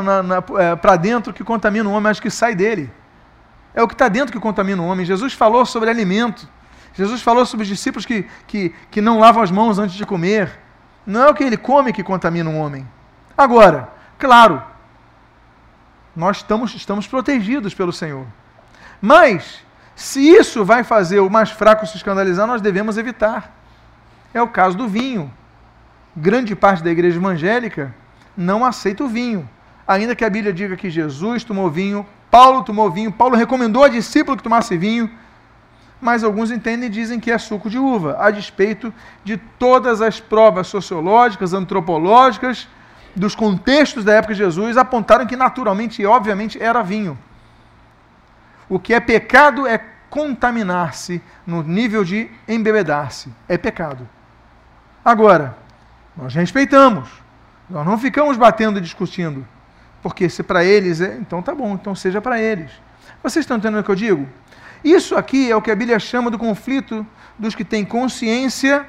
é, 0.59 0.77
para 0.77 0.97
dentro 0.97 1.33
que 1.33 1.45
contamina 1.45 1.89
o 1.89 1.93
homem, 1.93 2.05
mas 2.05 2.21
que 2.21 2.31
sai 2.31 2.55
dele. 2.55 2.91
É 3.75 3.83
o 3.83 3.89
que 3.89 3.95
está 3.95 4.09
dentro 4.09 4.33
que 4.33 4.41
contamina 4.41 4.81
o 4.81 4.87
homem. 4.87 5.05
Jesus 5.05 5.33
falou 5.35 5.67
sobre 5.67 5.91
alimento. 5.91 6.49
Jesus 6.95 7.21
falou 7.21 7.45
sobre 7.45 7.65
os 7.65 7.69
discípulos 7.69 8.07
que, 8.07 8.27
que, 8.47 8.73
que 8.91 9.01
não 9.01 9.19
lavam 9.19 9.43
as 9.43 9.51
mãos 9.51 9.79
antes 9.79 9.97
de 9.97 10.07
comer. 10.07 10.59
Não 11.05 11.23
é 11.23 11.29
o 11.29 11.35
que 11.35 11.45
ele 11.45 11.57
come 11.57 11.93
que 11.93 12.03
contamina 12.03 12.49
um 12.49 12.59
homem. 12.59 12.89
Agora, 13.37 13.93
claro, 14.19 14.63
nós 16.15 16.39
estamos, 16.39 16.75
estamos 16.75 17.07
protegidos 17.07 17.75
pelo 17.75 17.93
Senhor. 17.93 18.27
Mas, 19.01 19.61
se 19.95 20.21
isso 20.21 20.65
vai 20.65 20.85
fazer 20.85 21.21
o 21.21 21.31
mais 21.31 21.51
fraco 21.51 21.87
se 21.87 21.97
escandalizar, 21.97 22.47
nós 22.47 22.61
devemos 22.61 22.97
evitar. 22.97 23.55
É 24.33 24.41
o 24.41 24.49
caso 24.49 24.77
do 24.77 24.89
vinho. 24.89 25.33
Grande 26.17 26.55
parte 26.55 26.83
da 26.83 26.91
igreja 26.91 27.19
evangélica 27.19 27.95
não 28.37 28.65
aceita 28.65 29.05
o 29.05 29.09
vinho. 29.09 29.49
Ainda 29.87 30.15
que 30.15 30.25
a 30.25 30.31
Bíblia 30.31 30.53
diga 30.53 30.77
que 30.77 30.89
Jesus 30.89 31.45
tomou 31.45 31.71
vinho, 31.71 32.07
Paulo 32.31 32.65
tomou 32.65 32.91
vinho, 32.91 33.13
Paulo 33.13 33.37
recomendou 33.37 33.85
a 33.85 33.89
discípulo 33.89 34.37
que 34.37 34.43
tomasse 34.43 34.77
vinho 34.77 35.11
mas 36.05 36.23
alguns 36.23 36.51
entendem 36.51 36.87
e 36.87 36.93
dizem 36.93 37.19
que 37.19 37.31
é 37.31 37.39
suco 37.39 37.71
de 37.71 37.79
uva, 37.79 38.19
a 38.21 38.31
despeito 38.31 38.93
de 39.25 39.39
todas 39.39 40.03
as 40.03 40.21
provas 40.21 40.67
sociológicas, 40.67 41.55
antropológicas, 41.55 42.69
dos 43.15 43.35
contextos 43.35 44.05
da 44.05 44.15
época 44.15 44.35
de 44.35 44.39
Jesus, 44.39 44.77
apontaram 44.77 45.27
que 45.27 45.37
naturalmente 45.37 46.03
e 46.03 46.07
obviamente 46.07 46.61
era 46.61 46.83
vinho. 46.83 47.19
O 48.69 48.79
que 48.79 48.95
é 48.95 49.01
pecado 49.01 49.67
é 49.67 49.79
contaminar-se 50.09 51.21
no 51.47 51.63
nível 51.63 52.05
de 52.05 52.31
embebedar-se. 52.49 53.33
É 53.49 53.59
pecado. 53.59 54.09
Agora, 55.05 55.57
nós 56.17 56.35
respeitamos. 56.35 57.09
Nós 57.69 57.87
não 57.87 57.99
ficamos 57.99 58.37
batendo 58.37 58.79
e 58.79 58.83
discutindo. 58.83 59.47
Porque 60.03 60.29
se 60.29 60.43
para 60.43 60.65
eles 60.65 61.01
é, 61.01 61.17
então 61.17 61.43
tá 61.43 61.55
bom, 61.55 61.75
então 61.75 61.95
seja 61.95 62.21
para 62.21 62.41
eles. 62.41 62.71
Vocês 63.23 63.43
estão 63.43 63.57
entendendo 63.57 63.81
o 63.81 63.85
que 63.85 63.91
eu 63.91 63.95
digo? 63.95 64.29
Isso 64.85 65.17
aqui 65.17 65.51
é 65.51 65.57
o 65.57 65.63
que 65.63 65.71
a 65.71 65.77
Bíblia 65.77 65.99
chama 65.99 66.31
do 66.31 66.39
conflito 66.39 67.07
dos 67.39 67.55
que 67.55 67.65
têm 67.65 67.85
consciência 67.85 68.87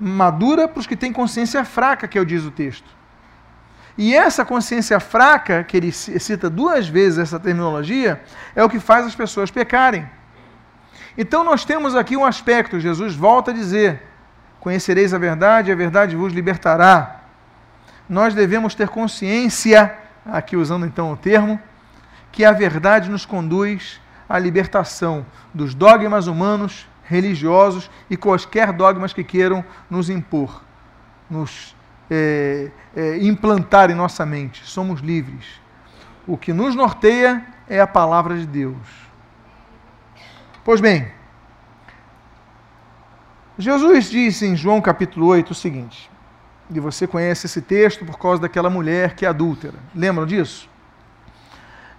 madura 0.00 0.66
para 0.66 0.80
os 0.80 0.86
que 0.86 0.96
têm 0.96 1.12
consciência 1.12 1.64
fraca, 1.64 2.08
que 2.08 2.18
é 2.18 2.20
o 2.20 2.24
diz 2.24 2.44
o 2.44 2.50
texto. 2.50 2.88
E 3.96 4.14
essa 4.14 4.44
consciência 4.44 4.98
fraca, 4.98 5.62
que 5.62 5.76
ele 5.76 5.92
cita 5.92 6.50
duas 6.50 6.88
vezes 6.88 7.18
essa 7.18 7.38
terminologia, 7.38 8.20
é 8.54 8.64
o 8.64 8.68
que 8.68 8.80
faz 8.80 9.06
as 9.06 9.14
pessoas 9.14 9.50
pecarem. 9.50 10.08
Então 11.16 11.44
nós 11.44 11.64
temos 11.64 11.94
aqui 11.94 12.16
um 12.16 12.24
aspecto, 12.24 12.80
Jesus 12.80 13.14
volta 13.14 13.52
a 13.52 13.54
dizer: 13.54 14.02
Conhecereis 14.58 15.14
a 15.14 15.18
verdade, 15.18 15.70
a 15.70 15.76
verdade 15.76 16.16
vos 16.16 16.32
libertará. 16.32 17.20
Nós 18.08 18.34
devemos 18.34 18.74
ter 18.74 18.88
consciência, 18.88 19.96
aqui 20.26 20.56
usando 20.56 20.86
então 20.86 21.12
o 21.12 21.16
termo, 21.16 21.60
que 22.32 22.44
a 22.44 22.52
verdade 22.52 23.08
nos 23.08 23.24
conduz 23.24 24.00
a 24.28 24.38
libertação 24.38 25.24
dos 25.52 25.72
dogmas 25.72 26.26
humanos, 26.26 26.88
religiosos 27.04 27.90
e 28.10 28.16
quaisquer 28.16 28.72
dogmas 28.72 29.12
que 29.12 29.22
queiram 29.22 29.64
nos 29.88 30.10
impor, 30.10 30.62
nos 31.30 31.73
é, 32.10 32.70
é, 32.94 33.18
implantar 33.18 33.90
em 33.90 33.94
nossa 33.94 34.24
mente. 34.24 34.64
Somos 34.64 35.00
livres. 35.00 35.44
O 36.26 36.36
que 36.36 36.52
nos 36.52 36.74
norteia 36.74 37.44
é 37.68 37.80
a 37.80 37.86
palavra 37.86 38.36
de 38.36 38.46
Deus. 38.46 38.76
Pois 40.64 40.80
bem, 40.80 41.10
Jesus 43.58 44.10
disse 44.10 44.46
em 44.46 44.56
João 44.56 44.80
capítulo 44.80 45.26
8 45.26 45.50
o 45.50 45.54
seguinte, 45.54 46.10
e 46.70 46.80
você 46.80 47.06
conhece 47.06 47.46
esse 47.46 47.60
texto 47.60 48.04
por 48.04 48.18
causa 48.18 48.42
daquela 48.42 48.70
mulher 48.70 49.14
que 49.14 49.26
é 49.26 49.28
adúltera. 49.28 49.74
Lembram 49.94 50.26
disso? 50.26 50.68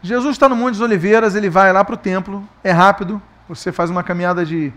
Jesus 0.01 0.35
está 0.35 0.49
no 0.49 0.55
Monte 0.55 0.73
das 0.73 0.81
Oliveiras, 0.81 1.35
ele 1.35 1.49
vai 1.49 1.71
lá 1.71 1.83
para 1.83 1.95
o 1.95 1.97
templo, 1.97 2.47
é 2.63 2.71
rápido, 2.71 3.21
você 3.47 3.71
faz 3.71 3.89
uma 3.89 4.03
caminhada 4.03 4.45
de 4.45 4.73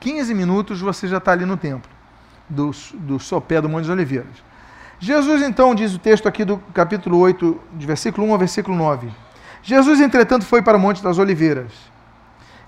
15 0.00 0.34
minutos, 0.34 0.80
você 0.80 1.06
já 1.06 1.18
está 1.18 1.32
ali 1.32 1.44
no 1.44 1.56
templo, 1.56 1.90
do, 2.48 2.70
do 2.94 3.18
sopé 3.18 3.60
do 3.60 3.68
Monte 3.68 3.82
das 3.82 3.90
Oliveiras. 3.90 4.51
Jesus, 5.04 5.42
então, 5.42 5.74
diz 5.74 5.92
o 5.92 5.98
texto 5.98 6.28
aqui 6.28 6.44
do 6.44 6.58
capítulo 6.72 7.18
8, 7.18 7.60
de 7.72 7.84
versículo 7.84 8.24
1 8.28 8.32
ao 8.34 8.38
versículo 8.38 8.76
9. 8.76 9.10
Jesus, 9.60 10.00
entretanto, 10.00 10.44
foi 10.44 10.62
para 10.62 10.76
o 10.76 10.80
Monte 10.80 11.02
das 11.02 11.18
Oliveiras. 11.18 11.72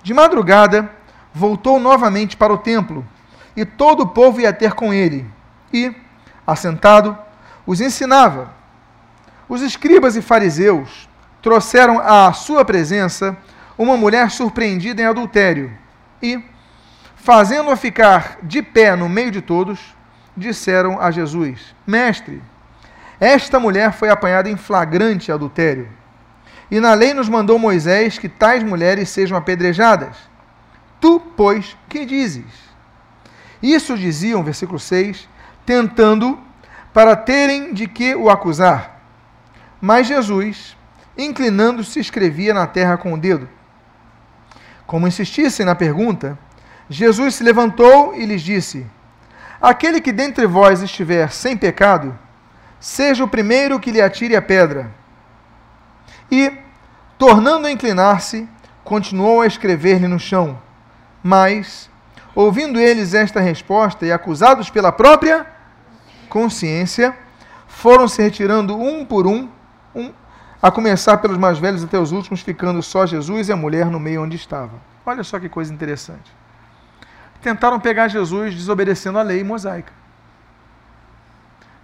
De 0.03 0.12
madrugada, 0.12 0.90
voltou 1.33 1.79
novamente 1.79 2.37
para 2.37 2.53
o 2.53 2.59
templo, 2.59 3.07
e 3.57 3.64
todo 3.64 4.01
o 4.01 4.09
povo 4.09 4.40
ia 4.40 4.53
ter 4.53 4.73
com 4.73 4.92
ele. 4.92 5.25
E, 5.73 5.94
assentado, 6.44 7.16
os 7.64 7.81
ensinava. 7.81 8.53
Os 9.49 9.62
escribas 9.62 10.16
e 10.16 10.20
fariseus 10.20 11.09
trouxeram 11.40 12.01
à 12.01 12.33
sua 12.33 12.64
presença 12.64 13.37
uma 13.79 13.97
mulher 13.97 14.33
surpreendida 14.33 15.01
em 15.01 15.07
adultério 15.07 15.70
e, 16.20 16.44
fazendo-a 17.14 17.77
ficar 17.77 18.38
de 18.42 18.61
pé 18.61 18.97
no 18.97 19.09
meio 19.09 19.31
de 19.31 19.40
todos, 19.40 19.94
disseram 20.37 21.01
a 21.01 21.11
Jesus: 21.11 21.75
Mestre, 21.87 22.42
esta 23.20 23.61
mulher 23.61 23.92
foi 23.92 24.09
apanhada 24.11 24.51
em 24.51 24.57
flagrante 24.57 25.33
adultério. 25.33 25.88
E 26.70 26.81
na 26.81 26.94
lei 26.94 27.14
nos 27.14 27.29
mandou 27.29 27.59
Moisés 27.59 28.18
que 28.18 28.29
tais 28.29 28.62
mulheres 28.62 29.09
sejam 29.09 29.37
apedrejadas. 29.37 30.16
Tu, 31.01 31.20
pois, 31.37 31.77
que 31.88 32.05
dizes? 32.05 32.44
Isso 33.62 33.97
diziam, 33.97 34.42
versículo 34.42 34.79
6, 34.79 35.29
tentando 35.64 36.38
para 36.92 37.16
terem 37.16 37.73
de 37.73 37.87
que 37.87 38.14
o 38.14 38.31
acusar. 38.31 39.01
Mas 39.81 40.07
Jesus, 40.07 40.77
inclinando-se, 41.16 42.01
escrevia 42.01 42.55
na 42.55 42.66
terra 42.66 42.97
com 42.97 43.12
o 43.12 43.18
dedo. 43.18 43.49
Como 44.87 45.07
insistissem 45.07 45.64
na 45.64 45.75
pergunta, 45.75 46.38
Jesus 46.88 47.35
se 47.37 47.44
levantou 47.44 48.14
e 48.14 48.27
lhes 48.27 48.42
disse: 48.42 48.87
Aquele 49.64 49.98
que 49.98 50.12
dentre 50.12 50.46
vós 50.46 50.83
estiver 50.83 51.33
sem 51.33 51.57
pecado, 51.57 52.14
seja 52.79 53.24
o 53.24 53.29
primeiro 53.29 53.81
que 53.81 53.90
lhe 53.90 54.03
atire 54.03 54.37
a 54.37 54.42
pedra. 54.42 54.90
E, 56.31 56.53
tornando 57.16 57.66
a 57.66 57.72
inclinar-se, 57.72 58.46
continuou 58.85 59.40
a 59.40 59.46
escrever-lhe 59.46 60.07
no 60.07 60.18
chão. 60.18 60.61
Mas, 61.22 61.88
ouvindo 62.35 62.79
eles 62.79 63.14
esta 63.14 63.40
resposta 63.40 64.05
e 64.05 64.12
acusados 64.12 64.68
pela 64.68 64.92
própria 64.92 65.46
consciência, 66.29 67.16
foram 67.66 68.07
se 68.07 68.20
retirando 68.20 68.79
um 68.79 69.03
por 69.03 69.27
um, 69.27 69.48
um 69.94 70.12
a 70.61 70.70
começar 70.70 71.16
pelos 71.16 71.38
mais 71.38 71.59
velhos 71.59 71.83
até 71.83 71.98
os 71.98 72.12
últimos, 72.12 72.42
ficando 72.42 72.83
só 72.83 73.07
Jesus 73.07 73.48
e 73.48 73.53
a 73.53 73.57
mulher 73.57 73.87
no 73.87 73.98
meio 73.98 74.24
onde 74.24 74.37
estava. 74.37 74.74
Olha 75.07 75.24
só 75.24 75.40
que 75.40 75.48
coisa 75.48 75.72
interessante. 75.72 76.43
Tentaram 77.44 77.78
pegar 77.78 78.09
Jesus 78.09 78.54
desobedecendo 78.54 79.18
a 79.18 79.22
lei 79.22 79.44
mosaica. 79.44 79.92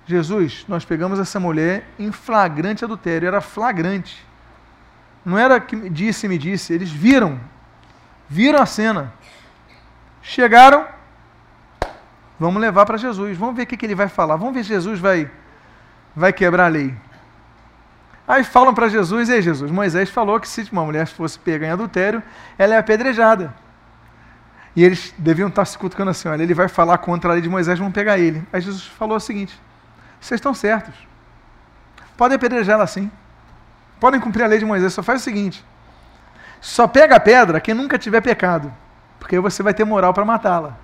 Jesus, 0.07 0.65
nós 0.67 0.87
pegamos 0.87 1.19
essa 1.21 1.39
mulher 1.39 1.87
em 1.99 2.11
flagrante 2.11 2.83
adultério, 2.83 3.29
era 3.29 3.43
flagrante. 3.43 4.27
Não 5.23 5.37
era 5.37 5.61
que 5.61 5.91
disse 5.91 6.27
me 6.27 6.39
disse, 6.39 6.73
eles 6.73 6.91
viram, 6.91 7.39
viram 8.27 8.59
a 8.59 8.65
cena. 8.65 9.13
Chegaram, 10.23 10.87
vamos 12.39 12.63
levar 12.63 12.87
para 12.87 12.97
Jesus, 12.97 13.37
vamos 13.37 13.55
ver 13.55 13.65
o 13.65 13.67
que, 13.67 13.77
que 13.77 13.85
ele 13.85 13.95
vai 13.95 14.09
falar, 14.09 14.37
vamos 14.37 14.55
ver 14.55 14.63
se 14.63 14.71
Jesus 14.71 14.99
vai, 14.99 15.31
vai 16.17 16.33
quebrar 16.33 16.65
a 16.65 16.69
lei. 16.69 16.95
Aí 18.27 18.45
falam 18.45 18.73
para 18.73 18.89
Jesus, 18.89 19.29
ei 19.29 19.43
Jesus, 19.43 19.71
Moisés 19.71 20.09
falou 20.09 20.41
que 20.41 20.49
se 20.49 20.67
uma 20.73 20.87
mulher 20.87 21.07
fosse 21.07 21.39
pega 21.39 21.67
em 21.67 21.71
adultério, 21.71 22.23
ela 22.57 22.77
é 22.77 22.79
apedrejada. 22.79 23.55
E 24.75 24.85
eles 24.85 25.13
deviam 25.19 25.49
estar 25.49 25.65
se 25.65 25.77
cutucando 25.77 26.11
assim, 26.11 26.29
olha, 26.29 26.43
ele 26.43 26.55
vai 26.55 26.69
falar 26.69 26.99
contra 26.99 27.31
a 27.31 27.33
lei 27.33 27.43
de 27.43 27.49
Moisés, 27.49 27.79
vão 27.79 27.91
pegar 27.91 28.19
ele. 28.19 28.47
Aí 28.53 28.61
Jesus 28.61 28.87
falou 28.87 29.17
o 29.17 29.21
seguinte, 29.21 29.59
vocês 30.21 30.39
estão 30.39 30.55
certos. 30.55 30.95
Podem 32.17 32.37
apedrejá-la 32.37 32.85
assim. 32.85 33.11
Podem 34.01 34.19
cumprir 34.19 34.45
a 34.45 34.47
lei 34.47 34.59
de 34.59 34.65
Moisés, 34.65 34.95
só 34.95 35.03
faz 35.03 35.21
o 35.21 35.25
seguinte, 35.25 35.63
só 36.59 36.89
pega 36.89 37.17
a 37.17 37.21
pedra 37.21 37.61
quem 37.61 37.75
nunca 37.75 37.99
tiver 37.99 38.23
pecado, 38.23 38.73
porque 39.19 39.39
você 39.39 39.63
vai 39.63 39.75
ter 39.75 39.85
moral 39.85 40.15
para 40.15 40.25
matá-la. 40.25 40.79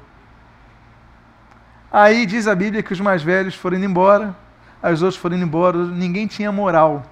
Aí 1.90 2.26
diz 2.26 2.46
a 2.46 2.54
Bíblia 2.54 2.82
que 2.82 2.92
os 2.92 3.00
mais 3.00 3.22
velhos 3.22 3.54
foram 3.54 3.78
indo 3.78 3.86
embora, 3.86 4.36
os 4.82 5.00
outros 5.00 5.18
foram 5.18 5.36
indo 5.36 5.46
embora, 5.46 5.78
ninguém 5.78 6.26
tinha 6.26 6.52
moral 6.52 7.02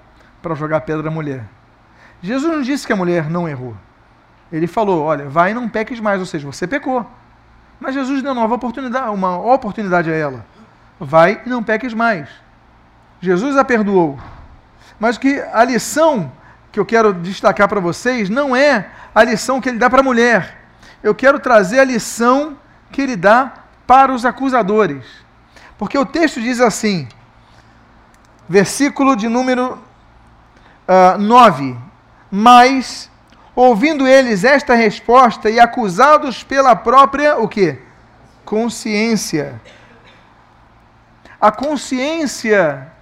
para 0.43 0.55
jogar 0.55 0.83
pedra 0.83 1.05
na 1.05 1.11
mulher. 1.11 1.47
Jesus 2.23 2.53
não 2.53 2.61
disse 2.61 2.87
que 2.87 2.93
a 2.93 2.97
mulher 2.97 3.31
não 3.31 3.49
errou. 3.49 3.75
Ele 4.53 4.67
falou: 4.67 5.03
olha, 5.03 5.29
vai 5.29 5.51
e 5.51 5.55
não 5.55 5.69
peques 5.69 6.01
mais, 6.01 6.21
ou 6.21 6.27
seja, 6.27 6.47
você 6.47 6.67
pecou. 6.67 7.09
Mas 7.81 7.95
Jesus 7.95 8.23
deu 8.23 8.35
nova 8.35 8.55
oportunidade, 8.55 9.09
uma 9.09 9.37
oportunidade 9.39 10.11
a 10.11 10.15
ela. 10.15 10.45
Vai 10.99 11.43
e 11.45 11.49
não 11.49 11.63
peques 11.63 11.93
mais. 11.93 12.29
Jesus 13.21 13.57
a 13.57 13.65
perdoou. 13.65 14.19
Mas 14.99 15.19
que 15.19 15.41
a 15.53 15.65
lição 15.65 16.33
que 16.71 16.79
eu 16.79 16.85
quero 16.85 17.13
destacar 17.13 17.69
para 17.69 17.81
vocês 17.81 18.29
não 18.29 18.55
é 18.55 18.91
a 19.15 19.23
lição 19.23 19.61
que 19.61 19.69
ele 19.69 19.79
dá 19.79 19.89
para 19.89 20.01
a 20.01 20.05
mulher. 20.05 20.59
Eu 21.03 21.15
quero 21.15 21.39
trazer 21.39 21.81
a 21.81 21.85
lição 21.85 22.57
que 22.91 23.03
ele 23.03 23.17
dá 23.17 23.53
para 23.87 24.13
os 24.13 24.25
acusadores. 24.25 25.05
Porque 25.79 25.99
o 25.99 26.07
texto 26.07 26.41
diz 26.41 26.61
assim, 26.61 27.09
versículo 28.49 29.17
de 29.17 29.29
número 29.29 29.75
uh, 29.75 31.15
ah, 31.15 31.19
9. 31.19 31.77
Mas, 32.31 33.11
ouvindo 33.55 34.07
eles 34.07 34.45
esta 34.45 34.75
resposta 34.75 35.49
e 35.49 35.61
acusados 35.61 36.43
pela 36.43 36.75
própria 36.75 37.39
o 37.39 37.49
quê? 37.49 37.79
Consciência. 38.45 39.61
A 41.41 41.53
consciência 41.53 42.93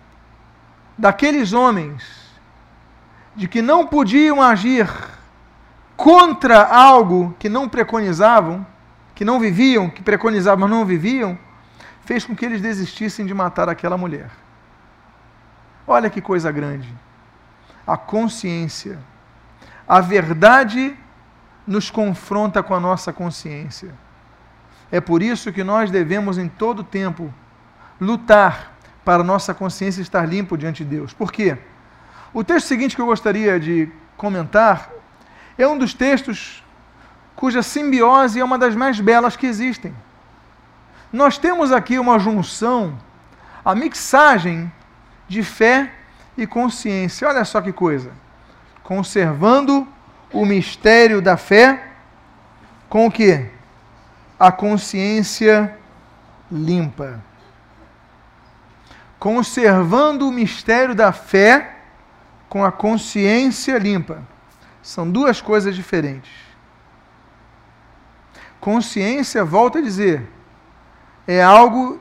daqueles 0.96 1.52
homens 1.52 2.22
de 3.34 3.48
que 3.48 3.62
não 3.62 3.86
podiam 3.86 4.42
agir 4.42 4.88
contra 5.96 6.62
algo 6.64 7.34
que 7.38 7.48
não 7.48 7.68
preconizavam, 7.68 8.66
que 9.14 9.24
não 9.24 9.38
viviam, 9.38 9.88
que 9.88 10.02
preconizavam, 10.02 10.60
mas 10.60 10.70
não 10.70 10.84
viviam, 10.84 11.38
fez 12.04 12.24
com 12.24 12.34
que 12.34 12.44
eles 12.44 12.60
desistissem 12.60 13.24
de 13.24 13.32
matar 13.32 13.68
aquela 13.68 13.96
mulher. 13.96 14.30
Olha 15.86 16.10
que 16.10 16.20
coisa 16.20 16.50
grande. 16.50 16.92
A 17.86 17.96
consciência. 17.96 18.98
A 19.86 20.00
verdade 20.00 20.96
nos 21.66 21.90
confronta 21.90 22.62
com 22.62 22.74
a 22.74 22.80
nossa 22.80 23.12
consciência. 23.12 23.94
É 24.90 25.00
por 25.00 25.22
isso 25.22 25.52
que 25.52 25.64
nós 25.64 25.90
devemos, 25.90 26.38
em 26.38 26.48
todo 26.48 26.84
tempo, 26.84 27.32
lutar 28.00 28.72
para 29.04 29.22
a 29.22 29.24
nossa 29.24 29.54
consciência 29.54 30.02
estar 30.02 30.26
limpa 30.26 30.56
diante 30.56 30.84
de 30.84 30.96
Deus. 30.96 31.12
Por 31.12 31.32
quê? 31.32 31.56
O 32.32 32.42
texto 32.44 32.66
seguinte 32.66 32.94
que 32.94 33.02
eu 33.02 33.06
gostaria 33.06 33.58
de 33.58 33.90
comentar 34.16 34.90
é 35.58 35.66
um 35.66 35.78
dos 35.78 35.94
textos 35.94 36.62
cuja 37.34 37.62
simbiose 37.62 38.38
é 38.38 38.44
uma 38.44 38.58
das 38.58 38.74
mais 38.74 39.00
belas 39.00 39.36
que 39.36 39.46
existem. 39.46 39.94
Nós 41.12 41.36
temos 41.36 41.72
aqui 41.72 41.98
uma 41.98 42.18
junção, 42.18 42.98
a 43.64 43.74
mixagem 43.74 44.72
de 45.28 45.42
fé 45.42 45.92
e 46.36 46.46
consciência. 46.46 47.28
Olha 47.28 47.44
só 47.44 47.60
que 47.60 47.72
coisa. 47.72 48.12
Conservando 48.82 49.86
o 50.32 50.44
mistério 50.44 51.20
da 51.20 51.36
fé 51.36 51.88
com 52.88 53.06
o 53.06 53.10
que? 53.10 53.46
A 54.38 54.50
consciência 54.50 55.78
limpa. 56.50 57.22
Conservando 59.18 60.28
o 60.28 60.32
mistério 60.32 60.94
da 60.94 61.12
fé 61.12 61.76
com 62.48 62.64
a 62.64 62.72
consciência 62.72 63.78
limpa. 63.78 64.22
São 64.82 65.08
duas 65.10 65.40
coisas 65.40 65.74
diferentes. 65.74 66.32
Consciência, 68.60 69.44
volta 69.44 69.78
a 69.78 69.82
dizer, 69.82 70.28
é 71.26 71.42
algo 71.42 72.00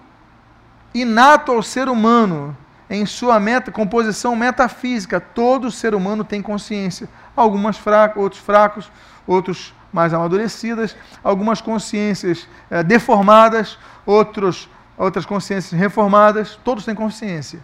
inato 0.94 1.52
ao 1.52 1.64
ser 1.64 1.88
humano, 1.88 2.56
em 2.92 3.06
sua 3.06 3.40
meta, 3.40 3.72
composição 3.72 4.36
metafísica. 4.36 5.18
Todo 5.22 5.72
ser 5.72 5.96
humano 5.96 6.26
tem 6.26 6.42
consciência. 6.42 7.08
Algumas 7.34 7.78
fracos, 7.78 8.22
outros 8.22 8.42
fracos, 8.42 8.92
outros 9.26 9.74
mais 9.94 10.14
amadurecidas, 10.14 10.96
algumas 11.24 11.62
consciências 11.62 12.46
é, 12.70 12.84
deformadas, 12.84 13.80
outros, 14.06 14.70
outras 14.98 15.26
consciências 15.26 15.80
reformadas. 15.80 16.60
Todos 16.66 16.84
têm 16.84 16.94
consciência. 16.94 17.62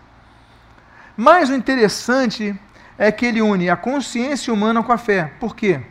Mas 1.18 1.50
o 1.50 1.56
interessante 1.56 2.58
é 2.98 3.12
que 3.12 3.26
ele 3.26 3.42
une 3.42 3.70
a 3.70 3.76
consciência 3.76 4.54
humana 4.54 4.82
com 4.82 4.94
a 4.94 4.98
fé. 4.98 5.34
Por 5.42 5.54
quê? 5.58 5.82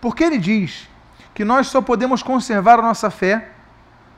Porque 0.00 0.24
ele 0.24 0.36
diz 0.36 0.88
que 1.32 1.44
nós 1.44 1.68
só 1.68 1.80
podemos 1.80 2.24
conservar 2.24 2.80
a 2.80 2.82
nossa 2.82 3.08
fé 3.08 3.50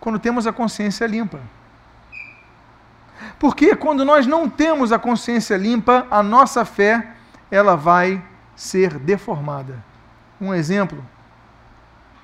quando 0.00 0.18
temos 0.18 0.46
a 0.46 0.52
consciência 0.52 1.06
limpa. 1.06 1.40
Porque 3.38 3.76
quando 3.76 4.04
nós 4.04 4.26
não 4.26 4.48
temos 4.48 4.92
a 4.92 4.98
consciência 4.98 5.56
limpa, 5.56 6.06
a 6.10 6.22
nossa 6.22 6.64
fé 6.64 7.14
ela 7.50 7.76
vai 7.76 8.22
ser 8.54 8.98
deformada. 8.98 9.84
Um 10.40 10.54
exemplo. 10.54 11.04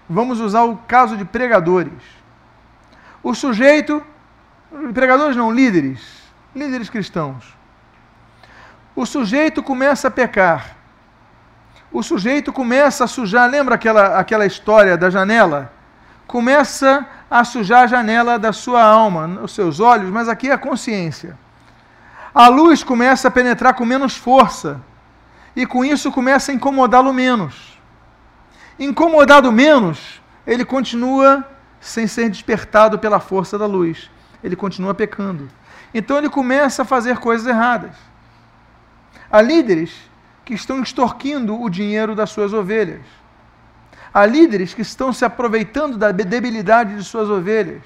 Vamos 0.09 0.41
usar 0.41 0.63
o 0.63 0.77
caso 0.77 1.17
de 1.17 1.25
pregadores. 1.25 2.03
O 3.23 3.35
sujeito, 3.35 4.03
pregadores 4.93 5.37
não, 5.37 5.51
líderes, 5.51 6.01
líderes 6.55 6.91
cristãos 6.91 7.63
o 8.95 9.07
sujeito 9.07 9.63
começa 9.63 10.09
a 10.09 10.11
pecar. 10.11 10.77
O 11.91 12.03
sujeito 12.03 12.53
começa 12.53 13.05
a 13.05 13.07
sujar, 13.07 13.51
lembra 13.51 13.75
aquela, 13.75 14.19
aquela 14.19 14.47
história 14.47 14.97
da 14.97 15.11
janela? 15.11 15.73
Começa 16.27 17.07
a 17.33 17.45
sujar 17.45 17.85
a 17.85 17.87
janela 17.87 18.39
da 18.39 18.53
sua 18.53 18.83
alma, 18.83 19.41
os 19.43 19.55
seus 19.55 19.81
olhos, 19.81 20.11
mas 20.11 20.29
aqui 20.29 20.51
é 20.51 20.53
a 20.53 20.59
consciência. 20.59 21.39
A 22.35 22.49
luz 22.49 22.85
começa 22.85 23.29
a 23.29 23.31
penetrar 23.31 23.73
com 23.73 23.87
menos 23.87 24.15
força, 24.15 24.79
e 25.57 25.65
com 25.65 25.83
isso 25.83 26.13
começa 26.13 26.53
a 26.53 26.55
incomodá-lo 26.55 27.11
menos. 27.11 27.81
Incomodado 28.79 29.51
menos, 29.51 30.21
ele 30.47 30.63
continua 30.63 31.43
sem 31.81 32.07
ser 32.07 32.29
despertado 32.29 32.99
pela 32.99 33.19
força 33.19 33.59
da 33.59 33.65
luz. 33.65 34.11
Ele 34.45 34.55
continua 34.55 34.93
pecando. 34.93 35.49
Então 35.95 36.19
ele 36.19 36.29
começa 36.29 36.83
a 36.83 36.85
fazer 36.85 37.17
coisas 37.17 37.47
erradas. 37.47 37.97
Há 39.31 39.41
líderes 39.41 39.95
que 40.45 40.53
estão 40.53 40.83
extorquindo 40.83 41.59
o 41.59 41.71
dinheiro 41.71 42.15
das 42.15 42.29
suas 42.29 42.53
ovelhas. 42.53 43.22
Há 44.13 44.27
líderes 44.27 44.75
que 44.75 44.83
estão 44.83 45.13
se 45.13 45.25
aproveitando 45.25 45.97
da 45.97 46.11
debilidade 46.13 46.97
de 46.97 47.05
suas 47.05 47.29
ovelhas. 47.31 47.83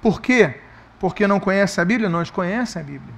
Por 0.00 0.20
quê? 0.20 0.60
Porque 1.00 1.26
não 1.26 1.40
conhecem 1.40 1.82
a 1.82 1.84
Bíblia? 1.84 2.08
Não, 2.08 2.20
eles 2.20 2.30
conhecem 2.30 2.80
a 2.80 2.84
Bíblia. 2.84 3.14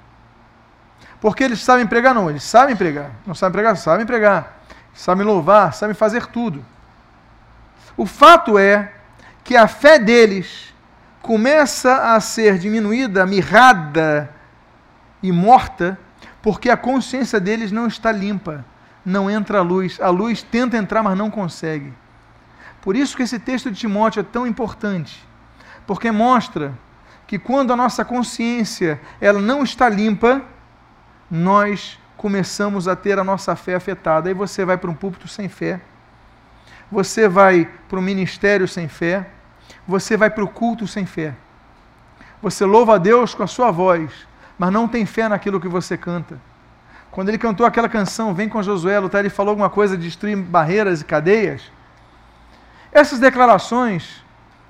Porque 1.20 1.44
eles 1.44 1.62
sabem 1.62 1.86
pregar? 1.86 2.14
Não, 2.14 2.30
eles 2.30 2.42
sabem 2.42 2.74
pregar. 2.74 3.10
Não 3.26 3.34
sabem 3.34 3.52
pregar? 3.52 3.76
Sabem 3.76 4.06
pregar. 4.06 4.62
Sabem 4.94 5.24
louvar, 5.24 5.74
sabem 5.74 5.94
fazer 5.94 6.26
tudo. 6.26 6.64
O 7.96 8.06
fato 8.06 8.58
é 8.58 8.92
que 9.44 9.56
a 9.56 9.68
fé 9.68 9.98
deles 9.98 10.74
começa 11.20 12.14
a 12.14 12.20
ser 12.20 12.58
diminuída, 12.58 13.26
mirrada 13.26 14.30
e 15.22 15.30
morta 15.30 15.98
porque 16.42 16.70
a 16.70 16.76
consciência 16.76 17.38
deles 17.38 17.70
não 17.70 17.86
está 17.86 18.10
limpa, 18.10 18.64
não 19.04 19.30
entra 19.30 19.58
a 19.58 19.62
luz. 19.62 20.00
A 20.00 20.08
luz 20.08 20.42
tenta 20.42 20.76
entrar, 20.76 21.02
mas 21.02 21.16
não 21.16 21.30
consegue. 21.30 21.92
Por 22.82 22.96
isso 22.96 23.16
que 23.16 23.22
esse 23.22 23.38
texto 23.38 23.70
de 23.70 23.78
Timóteo 23.78 24.20
é 24.20 24.22
tão 24.22 24.46
importante, 24.46 25.26
porque 25.86 26.10
mostra 26.10 26.72
que 27.26 27.38
quando 27.38 27.72
a 27.72 27.76
nossa 27.76 28.04
consciência 28.04 29.00
ela 29.20 29.40
não 29.40 29.62
está 29.62 29.88
limpa, 29.88 30.42
nós 31.30 31.98
começamos 32.16 32.88
a 32.88 32.96
ter 32.96 33.18
a 33.18 33.24
nossa 33.24 33.54
fé 33.54 33.74
afetada. 33.74 34.28
Aí 34.28 34.34
você 34.34 34.64
vai 34.64 34.76
para 34.76 34.90
um 34.90 34.94
púlpito 34.94 35.28
sem 35.28 35.48
fé, 35.48 35.80
você 36.90 37.28
vai 37.28 37.68
para 37.88 37.98
o 37.98 38.02
ministério 38.02 38.66
sem 38.66 38.88
fé, 38.88 39.28
você 39.86 40.16
vai 40.16 40.28
para 40.28 40.42
o 40.42 40.48
culto 40.48 40.86
sem 40.86 41.06
fé. 41.06 41.34
Você 42.42 42.64
louva 42.64 42.94
a 42.94 42.98
Deus 42.98 43.34
com 43.34 43.42
a 43.42 43.46
sua 43.46 43.70
voz, 43.70 44.10
mas 44.58 44.72
não 44.72 44.88
tem 44.88 45.04
fé 45.04 45.28
naquilo 45.28 45.60
que 45.60 45.68
você 45.68 45.96
canta. 45.96 46.40
Quando 47.10 47.28
ele 47.28 47.38
cantou 47.38 47.66
aquela 47.66 47.88
canção, 47.88 48.32
Vem 48.34 48.48
com 48.48 48.62
Josué 48.62 48.98
ele 49.18 49.30
falou 49.30 49.50
alguma 49.50 49.68
coisa 49.68 49.96
de 49.96 50.04
destruir 50.04 50.36
barreiras 50.36 51.00
e 51.00 51.04
cadeias. 51.04 51.62
Essas 52.92 53.18
declarações 53.18 54.24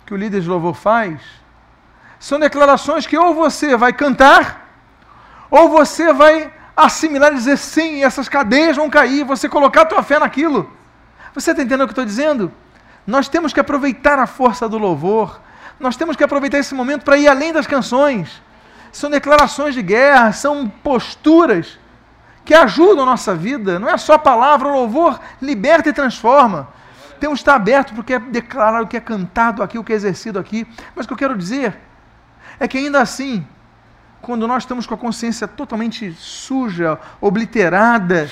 que 0.04 0.14
o 0.14 0.16
líder 0.16 0.40
de 0.40 0.48
louvor 0.48 0.74
faz, 0.74 1.20
são 2.18 2.38
declarações 2.38 3.06
que 3.06 3.16
ou 3.16 3.34
você 3.34 3.76
vai 3.76 3.92
cantar, 3.92 4.68
ou 5.50 5.68
você 5.68 6.12
vai 6.12 6.52
assimilar 6.76 7.32
e 7.32 7.36
dizer 7.36 7.56
sim, 7.56 8.04
essas 8.04 8.28
cadeias 8.28 8.76
vão 8.76 8.90
cair, 8.90 9.24
você 9.24 9.48
colocar 9.48 9.82
a 9.82 9.86
tua 9.86 10.02
fé 10.02 10.18
naquilo. 10.18 10.70
Você 11.34 11.50
está 11.50 11.62
entendendo 11.62 11.82
o 11.82 11.86
que 11.86 11.92
estou 11.92 12.04
dizendo? 12.04 12.52
Nós 13.06 13.28
temos 13.28 13.52
que 13.52 13.60
aproveitar 13.60 14.18
a 14.18 14.26
força 14.26 14.68
do 14.68 14.78
louvor, 14.78 15.40
nós 15.78 15.96
temos 15.96 16.16
que 16.16 16.24
aproveitar 16.24 16.58
esse 16.58 16.74
momento 16.74 17.04
para 17.04 17.16
ir 17.16 17.28
além 17.28 17.52
das 17.52 17.66
canções 17.66 18.42
são 18.92 19.10
declarações 19.10 19.74
de 19.74 19.82
guerra, 19.82 20.32
são 20.32 20.68
posturas 20.68 21.78
que 22.44 22.54
ajudam 22.54 23.04
a 23.04 23.06
nossa 23.06 23.34
vida. 23.34 23.78
Não 23.78 23.88
é 23.88 23.96
só 23.96 24.18
palavra, 24.18 24.68
o 24.68 24.72
louvor 24.72 25.20
liberta 25.40 25.88
e 25.88 25.92
transforma. 25.92 26.68
Temos 27.20 27.38
que 27.38 27.42
estar 27.42 27.54
aberto 27.54 27.94
porque 27.94 28.14
é 28.14 28.18
declarado 28.18 28.84
o 28.84 28.88
que 28.88 28.96
é 28.96 29.00
cantado 29.00 29.62
aqui, 29.62 29.78
o 29.78 29.84
que 29.84 29.92
é 29.92 29.96
exercido 29.96 30.38
aqui. 30.38 30.66
Mas 30.96 31.04
o 31.04 31.08
que 31.08 31.12
eu 31.12 31.18
quero 31.18 31.36
dizer 31.36 31.78
é 32.58 32.66
que 32.66 32.78
ainda 32.78 33.00
assim, 33.00 33.46
quando 34.22 34.48
nós 34.48 34.62
estamos 34.62 34.86
com 34.86 34.94
a 34.94 34.98
consciência 34.98 35.46
totalmente 35.46 36.12
suja, 36.14 36.98
obliterada, 37.20 38.30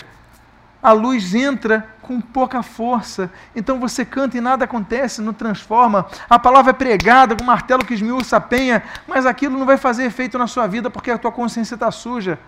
a 0.83 0.93
luz 0.93 1.35
entra 1.35 1.87
com 2.01 2.21
pouca 2.21 2.63
força. 2.63 3.31
Então 3.55 3.79
você 3.79 4.05
canta 4.05 4.39
e 4.39 4.41
nada 4.41 4.65
acontece, 4.65 5.21
não 5.21 5.35
transforma. 5.35 6.07
A 6.29 6.39
palavra 6.39 6.71
é 6.71 6.75
pregada 6.75 7.37
com 7.37 7.45
martelo 7.45 7.85
que 7.85 7.95
esmiuça 7.95 8.39
a 8.39 8.41
penha, 8.41 8.83
mas 9.07 9.27
aquilo 9.27 9.59
não 9.59 9.67
vai 9.67 9.77
fazer 9.77 10.05
efeito 10.05 10.39
na 10.39 10.47
sua 10.47 10.67
vida 10.67 10.89
porque 10.89 11.11
a 11.11 11.19
tua 11.19 11.31
consciência 11.31 11.75
está 11.75 11.91
suja. 11.91 12.39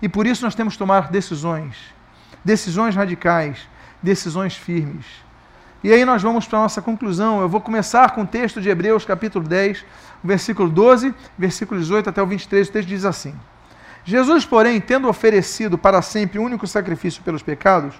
E 0.00 0.08
por 0.08 0.26
isso 0.26 0.42
nós 0.42 0.54
temos 0.54 0.74
que 0.74 0.78
tomar 0.78 1.10
decisões. 1.10 1.76
Decisões 2.44 2.96
radicais, 2.96 3.68
decisões 4.02 4.56
firmes. 4.56 5.21
E 5.84 5.92
aí 5.92 6.04
nós 6.04 6.22
vamos 6.22 6.46
para 6.46 6.60
a 6.60 6.62
nossa 6.62 6.80
conclusão. 6.80 7.40
Eu 7.40 7.48
vou 7.48 7.60
começar 7.60 8.12
com 8.12 8.22
o 8.22 8.26
texto 8.26 8.60
de 8.60 8.68
Hebreus, 8.68 9.04
capítulo 9.04 9.44
10, 9.44 9.84
versículo 10.22 10.68
12, 10.68 11.12
versículo 11.36 11.80
18 11.80 12.08
até 12.08 12.22
o 12.22 12.26
23. 12.26 12.68
O 12.68 12.72
texto 12.72 12.88
diz 12.88 13.04
assim: 13.04 13.34
Jesus, 14.04 14.44
porém, 14.44 14.80
tendo 14.80 15.08
oferecido 15.08 15.76
para 15.76 16.00
sempre 16.00 16.38
o 16.38 16.42
único 16.42 16.68
sacrifício 16.68 17.20
pelos 17.24 17.42
pecados, 17.42 17.96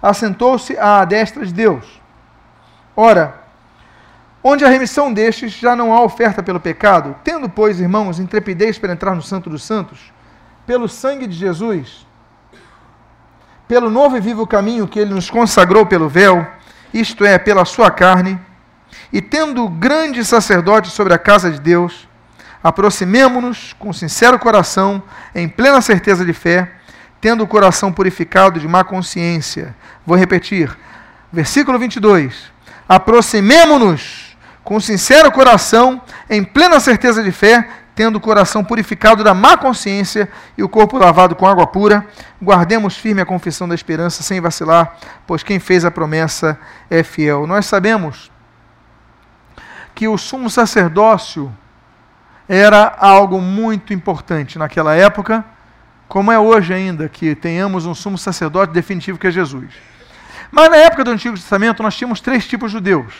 assentou-se 0.00 0.78
à 0.78 1.04
destra 1.04 1.44
de 1.44 1.52
Deus. 1.52 2.00
Ora, 2.94 3.34
onde 4.42 4.64
a 4.64 4.68
remissão 4.68 5.12
destes 5.12 5.52
já 5.52 5.74
não 5.74 5.92
há 5.92 6.00
oferta 6.02 6.44
pelo 6.44 6.60
pecado, 6.60 7.16
tendo, 7.24 7.48
pois, 7.48 7.80
irmãos, 7.80 8.20
intrepidez 8.20 8.78
para 8.78 8.92
entrar 8.92 9.16
no 9.16 9.22
Santo 9.22 9.50
dos 9.50 9.64
Santos, 9.64 10.12
pelo 10.64 10.88
sangue 10.88 11.26
de 11.26 11.34
Jesus, 11.34 12.06
pelo 13.66 13.90
novo 13.90 14.16
e 14.16 14.20
vivo 14.20 14.46
caminho 14.46 14.86
que 14.86 15.00
ele 15.00 15.12
nos 15.12 15.28
consagrou 15.28 15.84
pelo 15.86 16.08
véu, 16.08 16.46
isto 17.00 17.24
é, 17.24 17.38
pela 17.38 17.64
sua 17.64 17.90
carne, 17.90 18.38
e 19.12 19.20
tendo 19.20 19.68
grande 19.68 20.24
sacerdote 20.24 20.90
sobre 20.90 21.14
a 21.14 21.18
casa 21.18 21.50
de 21.50 21.60
Deus, 21.60 22.08
aproximemo-nos 22.62 23.74
com 23.78 23.92
sincero 23.92 24.38
coração, 24.38 25.02
em 25.34 25.48
plena 25.48 25.80
certeza 25.80 26.24
de 26.24 26.32
fé, 26.32 26.72
tendo 27.20 27.44
o 27.44 27.46
coração 27.46 27.92
purificado 27.92 28.58
de 28.58 28.66
má 28.66 28.84
consciência. 28.84 29.74
Vou 30.06 30.16
repetir, 30.16 30.76
versículo 31.32 31.78
22. 31.78 32.52
Aproximemo-nos 32.88 34.36
com 34.62 34.80
sincero 34.80 35.30
coração, 35.30 36.02
em 36.28 36.42
plena 36.42 36.80
certeza 36.80 37.22
de 37.22 37.30
fé, 37.30 37.68
tendo 37.96 38.16
o 38.16 38.20
coração 38.20 38.62
purificado 38.62 39.24
da 39.24 39.32
má 39.32 39.56
consciência 39.56 40.28
e 40.56 40.62
o 40.62 40.68
corpo 40.68 40.98
lavado 40.98 41.34
com 41.34 41.46
água 41.46 41.66
pura, 41.66 42.06
guardemos 42.40 42.94
firme 42.94 43.22
a 43.22 43.26
confissão 43.26 43.66
da 43.66 43.74
esperança 43.74 44.22
sem 44.22 44.38
vacilar, 44.38 44.96
pois 45.26 45.42
quem 45.42 45.58
fez 45.58 45.82
a 45.82 45.90
promessa 45.90 46.60
é 46.90 47.02
fiel. 47.02 47.46
Nós 47.46 47.64
sabemos 47.64 48.30
que 49.94 50.06
o 50.06 50.18
sumo 50.18 50.50
sacerdócio 50.50 51.50
era 52.46 52.94
algo 52.98 53.40
muito 53.40 53.94
importante 53.94 54.58
naquela 54.58 54.94
época, 54.94 55.42
como 56.06 56.30
é 56.30 56.38
hoje 56.38 56.74
ainda, 56.74 57.08
que 57.08 57.34
tenhamos 57.34 57.86
um 57.86 57.94
sumo 57.94 58.18
sacerdote 58.18 58.74
definitivo 58.74 59.18
que 59.18 59.26
é 59.26 59.30
Jesus. 59.30 59.72
Mas 60.52 60.70
na 60.70 60.76
época 60.76 61.02
do 61.02 61.12
Antigo 61.12 61.34
Testamento 61.34 61.82
nós 61.82 61.96
tínhamos 61.96 62.20
três 62.20 62.46
tipos 62.46 62.70
de 62.70 62.76
judeus. 62.76 63.14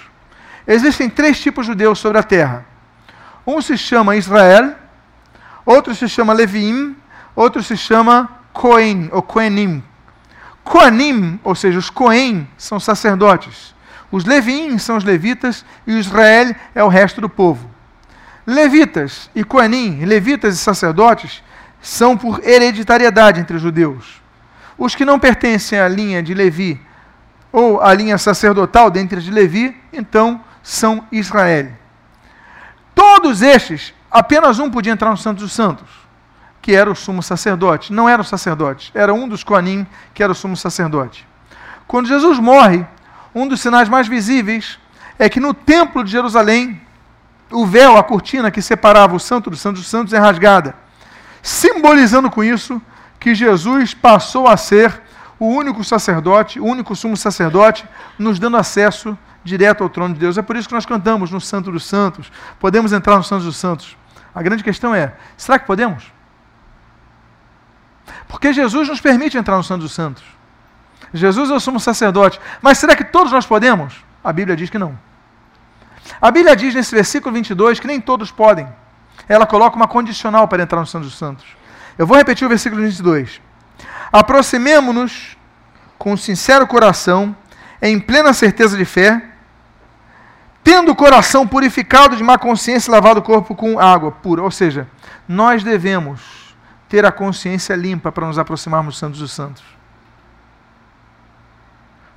Existem 0.66 1.08
três 1.08 1.40
tipos 1.40 1.64
de 1.64 1.72
judeus 1.72 1.98
sobre 1.98 2.18
a 2.18 2.22
terra. 2.22 2.75
Um 3.46 3.60
se 3.62 3.78
chama 3.78 4.16
Israel, 4.16 4.74
outro 5.64 5.94
se 5.94 6.08
chama 6.08 6.32
Leviim, 6.32 6.96
outro 7.34 7.62
se 7.62 7.76
chama 7.76 8.28
Cohen, 8.52 9.08
ou 9.12 9.22
Coenim. 9.22 9.82
Coanim, 10.64 11.38
ou 11.44 11.54
seja, 11.54 11.78
os 11.78 11.88
Cohen, 11.88 12.48
são 12.58 12.80
sacerdotes. 12.80 13.74
Os 14.10 14.24
Leviim 14.24 14.78
são 14.78 14.96
os 14.96 15.04
levitas 15.04 15.64
e 15.86 15.92
Israel 15.92 16.54
é 16.74 16.82
o 16.82 16.88
resto 16.88 17.20
do 17.20 17.28
povo. 17.28 17.70
Levitas 18.46 19.30
e 19.34 19.44
Coanim, 19.44 20.04
levitas 20.04 20.54
e 20.54 20.58
sacerdotes, 20.58 21.42
são 21.80 22.16
por 22.16 22.40
hereditariedade 22.44 23.40
entre 23.40 23.56
os 23.56 23.62
judeus. 23.62 24.20
Os 24.78 24.94
que 24.94 25.04
não 25.04 25.18
pertencem 25.18 25.78
à 25.78 25.88
linha 25.88 26.22
de 26.22 26.34
Levi 26.34 26.80
ou 27.52 27.80
à 27.80 27.94
linha 27.94 28.18
sacerdotal 28.18 28.90
dentre 28.90 29.20
de 29.20 29.30
Levi, 29.30 29.76
então 29.92 30.40
são 30.62 31.04
Israel. 31.12 31.85
Todos 32.96 33.42
estes, 33.42 33.92
apenas 34.10 34.58
um 34.58 34.70
podia 34.70 34.90
entrar 34.90 35.10
no 35.10 35.18
Santo 35.18 35.40
dos 35.40 35.52
Santos, 35.52 35.86
que 36.62 36.74
era 36.74 36.90
o 36.90 36.96
sumo 36.96 37.22
sacerdote. 37.22 37.92
Não 37.92 38.08
era 38.08 38.22
o 38.22 38.24
sacerdote, 38.24 38.90
era 38.94 39.12
um 39.12 39.28
dos 39.28 39.44
Coanim 39.44 39.86
que 40.14 40.22
era 40.22 40.32
o 40.32 40.34
sumo 40.34 40.56
sacerdote. 40.56 41.28
Quando 41.86 42.08
Jesus 42.08 42.38
morre, 42.38 42.86
um 43.34 43.46
dos 43.46 43.60
sinais 43.60 43.86
mais 43.86 44.08
visíveis 44.08 44.78
é 45.18 45.28
que 45.28 45.38
no 45.38 45.52
templo 45.52 46.02
de 46.02 46.10
Jerusalém, 46.10 46.80
o 47.50 47.66
véu, 47.66 47.98
a 47.98 48.02
cortina 48.02 48.50
que 48.50 48.62
separava 48.62 49.14
o 49.14 49.20
santo 49.20 49.50
dos 49.50 49.60
santos 49.60 49.82
dos 49.82 49.90
santos 49.90 50.14
é 50.14 50.18
rasgada, 50.18 50.74
simbolizando 51.42 52.30
com 52.30 52.42
isso 52.42 52.80
que 53.20 53.34
Jesus 53.34 53.92
passou 53.92 54.48
a 54.48 54.56
ser 54.56 55.02
o 55.38 55.48
único 55.48 55.84
sacerdote, 55.84 56.58
o 56.58 56.64
único 56.64 56.96
sumo 56.96 57.14
sacerdote, 57.14 57.84
nos 58.18 58.38
dando 58.38 58.56
acesso 58.56 59.16
direto 59.46 59.82
ao 59.82 59.88
trono 59.88 60.12
de 60.12 60.20
Deus. 60.20 60.36
É 60.36 60.42
por 60.42 60.56
isso 60.56 60.68
que 60.68 60.74
nós 60.74 60.84
cantamos 60.84 61.30
no 61.30 61.40
Santo 61.40 61.70
dos 61.70 61.86
Santos. 61.86 62.30
Podemos 62.58 62.92
entrar 62.92 63.16
no 63.16 63.24
Santo 63.24 63.44
dos 63.44 63.56
Santos. 63.56 63.96
A 64.34 64.42
grande 64.42 64.62
questão 64.62 64.94
é: 64.94 65.14
será 65.36 65.58
que 65.58 65.66
podemos? 65.66 66.12
Porque 68.28 68.52
Jesus 68.52 68.88
nos 68.88 69.00
permite 69.00 69.38
entrar 69.38 69.56
no 69.56 69.64
Santo 69.64 69.82
dos 69.82 69.92
Santos. 69.92 70.22
Jesus 71.14 71.50
é 71.50 71.54
o 71.54 71.60
sumo 71.60 71.80
sacerdote. 71.80 72.40
Mas 72.60 72.78
será 72.78 72.94
que 72.96 73.04
todos 73.04 73.32
nós 73.32 73.46
podemos? 73.46 74.04
A 74.22 74.32
Bíblia 74.32 74.56
diz 74.56 74.68
que 74.68 74.78
não. 74.78 74.98
A 76.20 76.30
Bíblia 76.30 76.54
diz 76.56 76.74
nesse 76.74 76.94
versículo 76.94 77.34
22 77.34 77.80
que 77.80 77.86
nem 77.86 78.00
todos 78.00 78.30
podem. 78.30 78.68
Ela 79.28 79.46
coloca 79.46 79.76
uma 79.76 79.88
condicional 79.88 80.46
para 80.46 80.62
entrar 80.62 80.80
no 80.80 80.86
Santo 80.86 81.04
dos 81.04 81.16
Santos. 81.16 81.44
Eu 81.96 82.06
vou 82.06 82.16
repetir 82.16 82.44
o 82.44 82.48
versículo 82.48 82.82
22. 82.82 83.40
Aproximemo-nos 84.12 85.36
com 85.98 86.16
sincero 86.16 86.66
coração, 86.66 87.34
em 87.80 87.98
plena 87.98 88.32
certeza 88.32 88.76
de 88.76 88.84
fé, 88.84 89.22
tendo 90.66 90.90
o 90.90 90.96
coração 90.96 91.46
purificado 91.46 92.16
de 92.16 92.24
má 92.24 92.36
consciência 92.36 92.90
e 92.90 92.92
lavado 92.92 93.20
o 93.20 93.22
corpo 93.22 93.54
com 93.54 93.78
água 93.78 94.10
pura. 94.10 94.42
Ou 94.42 94.50
seja, 94.50 94.88
nós 95.28 95.62
devemos 95.62 96.56
ter 96.88 97.06
a 97.06 97.12
consciência 97.12 97.76
limpa 97.76 98.10
para 98.10 98.26
nos 98.26 98.36
aproximarmos 98.36 98.94
dos 98.94 98.98
Santos 98.98 99.20
dos 99.20 99.30
Santos. 99.30 99.62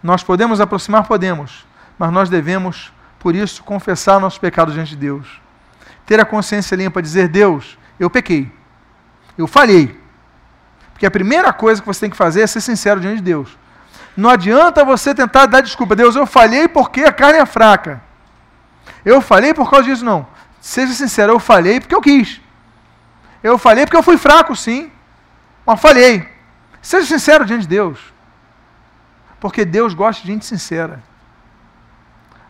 Nós 0.01 0.23
podemos 0.23 0.59
aproximar? 0.59 1.05
Podemos. 1.05 1.63
Mas 1.99 2.11
nós 2.11 2.27
devemos, 2.27 2.91
por 3.19 3.35
isso, 3.35 3.63
confessar 3.63 4.19
nossos 4.19 4.39
pecados 4.39 4.73
diante 4.73 4.89
de 4.89 4.95
Deus. 4.95 5.39
Ter 6.03 6.19
a 6.19 6.25
consciência 6.25 6.75
limpa, 6.75 7.03
dizer: 7.03 7.27
Deus, 7.27 7.77
eu 7.99 8.09
pequei. 8.09 8.51
Eu 9.37 9.45
falhei. 9.45 9.95
Porque 10.91 11.05
a 11.05 11.11
primeira 11.11 11.53
coisa 11.53 11.81
que 11.81 11.87
você 11.87 11.99
tem 11.99 12.09
que 12.09 12.17
fazer 12.17 12.41
é 12.41 12.47
ser 12.47 12.61
sincero 12.61 12.99
diante 12.99 13.17
de 13.17 13.23
Deus. 13.25 13.55
Não 14.17 14.27
adianta 14.27 14.83
você 14.83 15.13
tentar 15.13 15.45
dar 15.45 15.61
desculpa. 15.61 15.95
Deus, 15.95 16.15
eu 16.15 16.25
falhei 16.25 16.67
porque 16.67 17.01
a 17.01 17.13
carne 17.13 17.37
é 17.37 17.45
fraca. 17.45 18.08
Eu 19.03 19.21
falhei 19.21 19.53
por 19.53 19.69
causa 19.69 19.85
disso, 19.85 20.03
não. 20.03 20.27
Seja 20.59 20.93
sincero, 20.93 21.33
eu 21.33 21.39
falhei 21.39 21.79
porque 21.79 21.95
eu 21.95 22.01
quis. 22.01 22.41
Eu 23.41 23.57
falhei 23.57 23.85
porque 23.85 23.97
eu 23.97 24.03
fui 24.03 24.17
fraco, 24.17 24.55
sim. 24.55 24.91
Mas 25.65 25.79
falhei. 25.79 26.27
Seja 26.81 27.07
sincero 27.07 27.45
diante 27.45 27.61
de 27.61 27.67
Deus. 27.67 27.99
Porque 29.39 29.63
Deus 29.63 29.93
gosta 29.93 30.21
de 30.21 30.27
gente 30.27 30.45
sincera. 30.45 31.01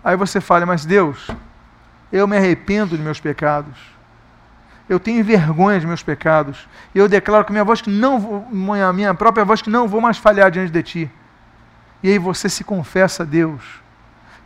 Aí 0.04 0.16
você 0.16 0.42
fala, 0.42 0.66
mas 0.66 0.86
Deus, 0.86 1.30
eu 2.12 2.28
me 2.28 2.38
arrependo 2.38 2.98
de 2.98 3.04
meus 3.04 3.20
pecados. 3.20 3.78
Eu 4.88 5.00
tenho 5.00 5.24
vergonha 5.24 5.80
de 5.80 5.86
meus 5.86 6.02
pecados. 6.02 6.68
E 6.96 6.98
eu 6.98 7.08
declaro 7.08 7.46
que 7.46 7.52
minha 7.52 7.64
voz 7.64 7.80
que 7.80 7.92
não 7.92 8.20
vou, 8.20 8.48
minha 8.50 9.14
própria 9.14 9.46
voz 9.46 9.62
que 9.62 9.70
não 9.70 9.88
vou 9.88 10.02
mais 10.02 10.18
falhar 10.18 10.50
diante 10.50 10.72
de 10.72 10.82
ti. 10.82 11.12
E 12.02 12.10
aí 12.10 12.18
você 12.18 12.50
se 12.50 12.64
confessa 12.64 13.22
a 13.22 13.26
Deus. 13.26 13.62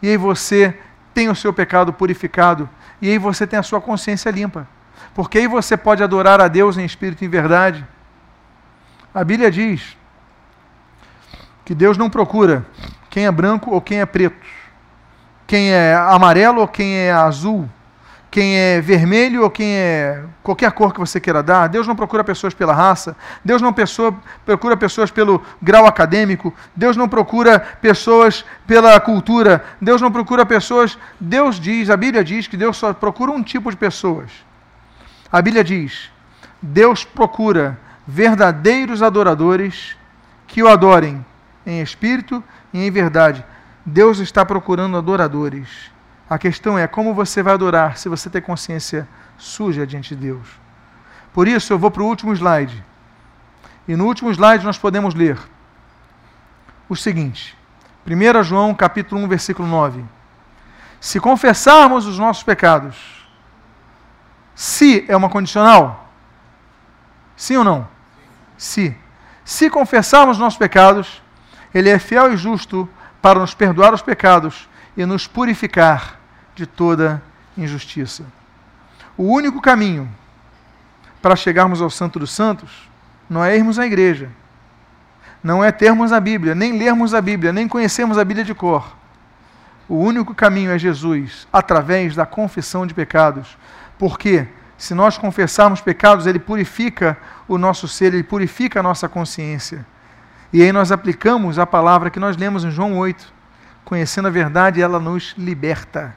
E 0.02 0.10
aí 0.10 0.18
você 0.18 0.78
tem 1.14 1.30
o 1.30 1.36
seu 1.36 1.54
pecado 1.54 1.94
purificado. 1.94 2.70
E 3.02 3.10
aí 3.10 3.18
você 3.18 3.46
tem 3.46 3.60
a 3.60 3.64
sua 3.64 3.80
consciência 3.80 4.30
limpa. 4.30 4.68
Porque 5.14 5.38
aí 5.38 5.48
você 5.48 5.78
pode 5.78 6.04
adorar 6.04 6.42
a 6.42 6.48
Deus 6.48 6.78
em 6.78 6.86
espírito 6.86 7.24
e 7.24 7.28
em 7.28 7.30
verdade. 7.30 7.86
A 9.14 9.24
Bíblia 9.24 9.52
diz 9.52 9.96
que 11.64 11.76
Deus 11.76 11.98
não 11.98 12.10
procura 12.10 12.66
quem 13.10 13.26
é 13.26 13.32
branco 13.32 13.72
ou 13.72 13.80
quem 13.80 14.02
é 14.02 14.06
preto, 14.06 14.46
quem 15.46 15.72
é 15.72 15.94
amarelo 15.94 16.62
ou 16.62 16.68
quem 16.68 16.96
é 16.96 17.12
azul, 17.12 17.70
quem 18.34 18.58
é 18.58 18.82
vermelho 18.82 19.44
ou 19.44 19.50
quem 19.52 19.76
é 19.76 20.24
qualquer 20.42 20.72
cor 20.72 20.92
que 20.92 21.00
você 21.00 21.20
queira 21.20 21.44
dar. 21.44 21.70
Deus 21.70 21.86
não 21.86 21.96
procura 21.96 22.24
pessoas 22.24 22.52
pela 22.52 22.74
raça, 22.74 23.16
Deus 23.46 23.62
não 23.62 23.72
pessoa, 23.72 24.12
procura 24.44 24.76
pessoas 24.76 25.12
pelo 25.12 25.40
grau 25.62 25.86
acadêmico, 25.86 26.52
Deus 26.76 26.98
não 26.98 27.08
procura 27.08 27.60
pessoas 27.60 28.44
pela 28.66 29.00
cultura, 29.00 29.64
Deus 29.80 30.02
não 30.02 30.12
procura 30.12 30.48
pessoas. 30.48 30.98
Deus 31.20 31.60
diz, 31.60 31.92
a 31.92 31.96
Bíblia 31.96 32.24
diz 32.24 32.48
que 32.48 32.58
Deus 32.58 32.76
só 32.76 32.92
procura 32.92 33.32
um 33.32 33.44
tipo 33.44 33.70
de 33.70 33.78
pessoas. 33.78 34.32
A 35.32 35.40
Bíblia 35.40 35.64
diz: 35.64 36.10
Deus 36.60 37.06
procura 37.06 37.78
verdadeiros 38.08 39.04
adoradores 39.04 39.96
que 40.48 40.64
o 40.64 40.68
adorem 40.68 41.24
em 41.68 41.84
espírito 41.84 42.44
e 42.74 42.84
em 42.84 42.90
verdade. 42.90 43.46
Deus 43.86 44.18
está 44.18 44.44
procurando 44.44 44.98
adoradores. 44.98 45.93
A 46.34 46.38
questão 46.40 46.80
é 46.80 46.88
como 46.88 47.14
você 47.14 47.44
vai 47.44 47.54
adorar 47.54 47.96
se 47.96 48.10
você 48.10 48.28
tem 48.28 48.42
consciência 48.42 49.08
suja 49.38 49.86
diante 49.86 50.16
de 50.16 50.22
Deus. 50.30 50.48
Por 51.32 51.48
isso, 51.48 51.72
eu 51.72 51.78
vou 51.78 51.92
para 51.92 52.02
o 52.02 52.08
último 52.08 52.34
slide. 52.34 52.84
E 53.88 53.96
no 53.96 54.08
último 54.08 54.32
slide 54.32 54.66
nós 54.66 54.76
podemos 54.76 55.14
ler 55.14 55.38
o 56.90 56.96
seguinte: 56.96 57.56
1 58.08 58.42
João 58.42 58.74
capítulo 58.74 59.22
1, 59.22 59.28
versículo 59.28 59.68
9. 59.68 60.04
Se 61.00 61.20
confessarmos 61.20 62.08
os 62.08 62.18
nossos 62.18 62.42
pecados, 62.42 62.98
se 64.56 65.06
é 65.08 65.16
uma 65.16 65.30
condicional? 65.30 66.12
Sim 67.38 67.58
ou 67.58 67.64
não? 67.64 67.88
Se. 68.58 68.98
Se 69.46 69.70
confessarmos 69.70 70.38
os 70.38 70.42
nossos 70.42 70.58
pecados, 70.58 71.22
ele 71.76 71.92
é 71.92 72.00
fiel 72.00 72.34
e 72.34 72.38
justo 72.38 72.90
para 73.22 73.38
nos 73.40 73.54
perdoar 73.54 73.94
os 73.94 74.02
pecados 74.02 74.68
e 74.98 75.06
nos 75.06 75.28
purificar 75.28 76.23
de 76.56 76.66
toda 76.66 77.22
injustiça. 77.58 78.24
O 79.18 79.24
único 79.24 79.62
caminho 79.62 80.10
para 81.22 81.36
chegarmos 81.36 81.82
ao 81.82 81.90
Santo 81.90 82.20
dos 82.20 82.32
Santos 82.32 82.90
não 83.30 83.44
é 83.44 83.56
irmos 83.56 83.80
à 83.80 83.86
igreja, 83.86 84.30
não 85.44 85.64
é 85.64 85.72
termos 85.72 86.12
a 86.12 86.20
Bíblia, 86.20 86.56
nem 86.56 86.78
lermos 86.78 87.14
a 87.14 87.22
Bíblia, 87.22 87.52
nem 87.52 87.68
conhecermos 87.68 88.18
a 88.18 88.24
Bíblia 88.24 88.46
de 88.46 88.54
cor. 88.54 88.96
O 89.88 89.96
único 89.96 90.34
caminho 90.34 90.72
é 90.72 90.80
Jesus, 90.80 91.48
através 91.52 92.16
da 92.16 92.26
confissão 92.26 92.88
de 92.88 92.94
pecados. 92.94 93.58
Porque 94.00 94.48
se 94.78 94.94
nós 94.94 95.18
confessarmos 95.18 95.82
pecados, 95.82 96.26
ele 96.26 96.40
purifica 96.40 97.18
o 97.48 97.58
nosso 97.58 97.88
ser, 97.88 98.14
ele 98.14 98.24
purifica 98.24 98.80
a 98.80 98.84
nossa 98.84 99.10
consciência. 99.10 99.86
E 100.52 100.62
aí 100.62 100.72
nós 100.72 100.92
aplicamos 100.92 101.60
a 101.60 101.66
palavra 101.66 102.10
que 102.10 102.20
nós 102.20 102.38
lemos 102.38 102.64
em 102.64 102.72
João 102.72 102.98
8. 102.98 103.34
Conhecendo 103.84 104.28
a 104.28 104.32
verdade, 104.32 104.82
ela 104.82 105.00
nos 105.00 105.34
liberta. 105.38 106.16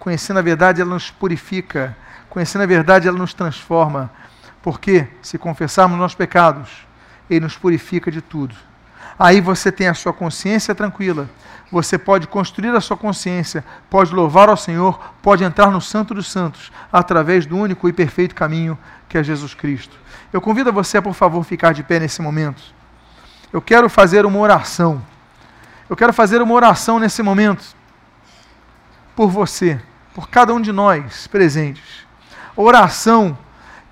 Conhecendo 0.00 0.38
a 0.38 0.42
verdade, 0.42 0.80
ela 0.80 0.94
nos 0.94 1.10
purifica. 1.10 1.94
Conhecendo 2.30 2.62
a 2.62 2.66
verdade, 2.66 3.06
ela 3.06 3.18
nos 3.18 3.34
transforma. 3.34 4.10
Porque 4.62 5.06
se 5.20 5.36
confessarmos 5.36 5.98
nossos 5.98 6.16
pecados, 6.16 6.86
ele 7.28 7.40
nos 7.40 7.56
purifica 7.56 8.10
de 8.10 8.22
tudo. 8.22 8.54
Aí 9.18 9.42
você 9.42 9.70
tem 9.70 9.86
a 9.86 9.94
sua 9.94 10.14
consciência 10.14 10.74
tranquila. 10.74 11.28
Você 11.70 11.98
pode 11.98 12.26
construir 12.26 12.70
a 12.70 12.80
sua 12.80 12.96
consciência, 12.96 13.62
pode 13.90 14.14
louvar 14.14 14.48
ao 14.48 14.56
Senhor, 14.56 14.98
pode 15.22 15.44
entrar 15.44 15.70
no 15.70 15.80
Santo 15.80 16.14
dos 16.14 16.32
Santos, 16.32 16.72
através 16.90 17.44
do 17.44 17.56
único 17.56 17.86
e 17.86 17.92
perfeito 17.92 18.34
caminho 18.34 18.78
que 19.06 19.18
é 19.18 19.22
Jesus 19.22 19.52
Cristo. 19.52 19.96
Eu 20.32 20.40
convido 20.40 20.72
você 20.72 20.96
a, 20.96 21.02
por 21.02 21.12
favor, 21.14 21.44
ficar 21.44 21.74
de 21.74 21.82
pé 21.82 22.00
nesse 22.00 22.22
momento. 22.22 22.62
Eu 23.52 23.60
quero 23.60 23.90
fazer 23.90 24.24
uma 24.24 24.38
oração. 24.38 25.02
Eu 25.88 25.96
quero 25.96 26.12
fazer 26.12 26.40
uma 26.40 26.54
oração 26.54 26.98
nesse 26.98 27.22
momento 27.22 27.76
por 29.14 29.28
você, 29.28 29.78
por 30.14 30.28
cada 30.28 30.52
um 30.54 30.60
de 30.60 30.72
nós 30.72 31.26
presentes. 31.26 32.06
Oração 32.56 33.36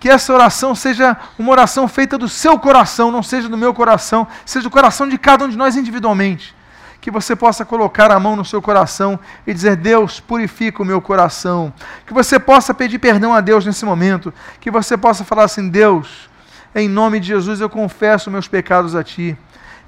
que 0.00 0.08
essa 0.08 0.32
oração 0.32 0.74
seja 0.74 1.16
uma 1.38 1.50
oração 1.50 1.88
feita 1.88 2.16
do 2.16 2.28
seu 2.28 2.58
coração, 2.58 3.10
não 3.10 3.22
seja 3.22 3.48
do 3.48 3.56
meu 3.56 3.74
coração, 3.74 4.26
seja 4.46 4.64
do 4.64 4.70
coração 4.70 5.08
de 5.08 5.18
cada 5.18 5.44
um 5.44 5.48
de 5.48 5.56
nós 5.56 5.76
individualmente. 5.76 6.54
Que 7.00 7.10
você 7.10 7.34
possa 7.34 7.64
colocar 7.64 8.10
a 8.10 8.20
mão 8.20 8.36
no 8.36 8.44
seu 8.44 8.60
coração 8.60 9.18
e 9.46 9.54
dizer: 9.54 9.76
Deus, 9.76 10.20
purifica 10.20 10.82
o 10.82 10.86
meu 10.86 11.00
coração. 11.00 11.72
Que 12.06 12.12
você 12.12 12.38
possa 12.38 12.74
pedir 12.74 12.98
perdão 12.98 13.32
a 13.32 13.40
Deus 13.40 13.64
nesse 13.64 13.84
momento. 13.84 14.32
Que 14.60 14.70
você 14.70 14.96
possa 14.96 15.24
falar 15.24 15.44
assim: 15.44 15.68
Deus, 15.68 16.28
em 16.74 16.88
nome 16.88 17.20
de 17.20 17.28
Jesus 17.28 17.60
eu 17.60 17.70
confesso 17.70 18.30
meus 18.30 18.48
pecados 18.48 18.94
a 18.94 19.02
Ti. 19.02 19.36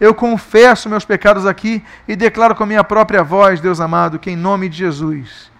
Eu 0.01 0.15
confesso 0.15 0.89
meus 0.89 1.05
pecados 1.05 1.47
aqui 1.47 1.85
e 2.09 2.17
declaro 2.17 2.55
com 2.55 2.63
a 2.63 2.67
minha 2.67 2.83
própria 2.83 3.23
voz, 3.23 3.61
Deus 3.61 3.81
amado, 3.81 4.19
que 4.19 4.31
em 4.31 4.37
nome 4.37 4.69
de 4.69 4.79
Jesus 4.79 5.51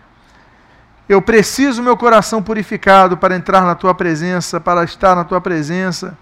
eu 1.11 1.21
preciso 1.21 1.83
meu 1.83 1.97
coração 1.97 2.41
purificado 2.41 3.17
para 3.17 3.35
entrar 3.35 3.63
na 3.63 3.75
tua 3.75 3.93
presença, 3.93 4.61
para 4.61 4.85
estar 4.85 5.17
na 5.17 5.25
tua 5.25 5.41
presença. 5.41 6.17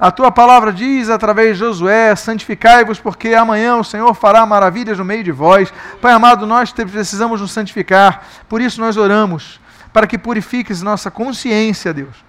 A 0.00 0.10
tua 0.10 0.32
palavra 0.32 0.72
diz 0.72 1.10
através 1.10 1.58
de 1.58 1.64
Josué: 1.64 2.16
santificai-vos, 2.16 2.98
porque 2.98 3.34
amanhã 3.34 3.76
o 3.76 3.84
Senhor 3.84 4.14
fará 4.14 4.46
maravilhas 4.46 4.96
no 4.96 5.04
meio 5.04 5.22
de 5.22 5.30
vós. 5.30 5.70
Pai 6.00 6.14
amado, 6.14 6.46
nós 6.46 6.72
precisamos 6.72 7.42
nos 7.42 7.52
santificar, 7.52 8.24
por 8.48 8.62
isso 8.62 8.80
nós 8.80 8.96
oramos, 8.96 9.60
para 9.92 10.06
que 10.06 10.16
purifiques 10.16 10.80
nossa 10.80 11.10
consciência, 11.10 11.92
Deus. 11.92 12.24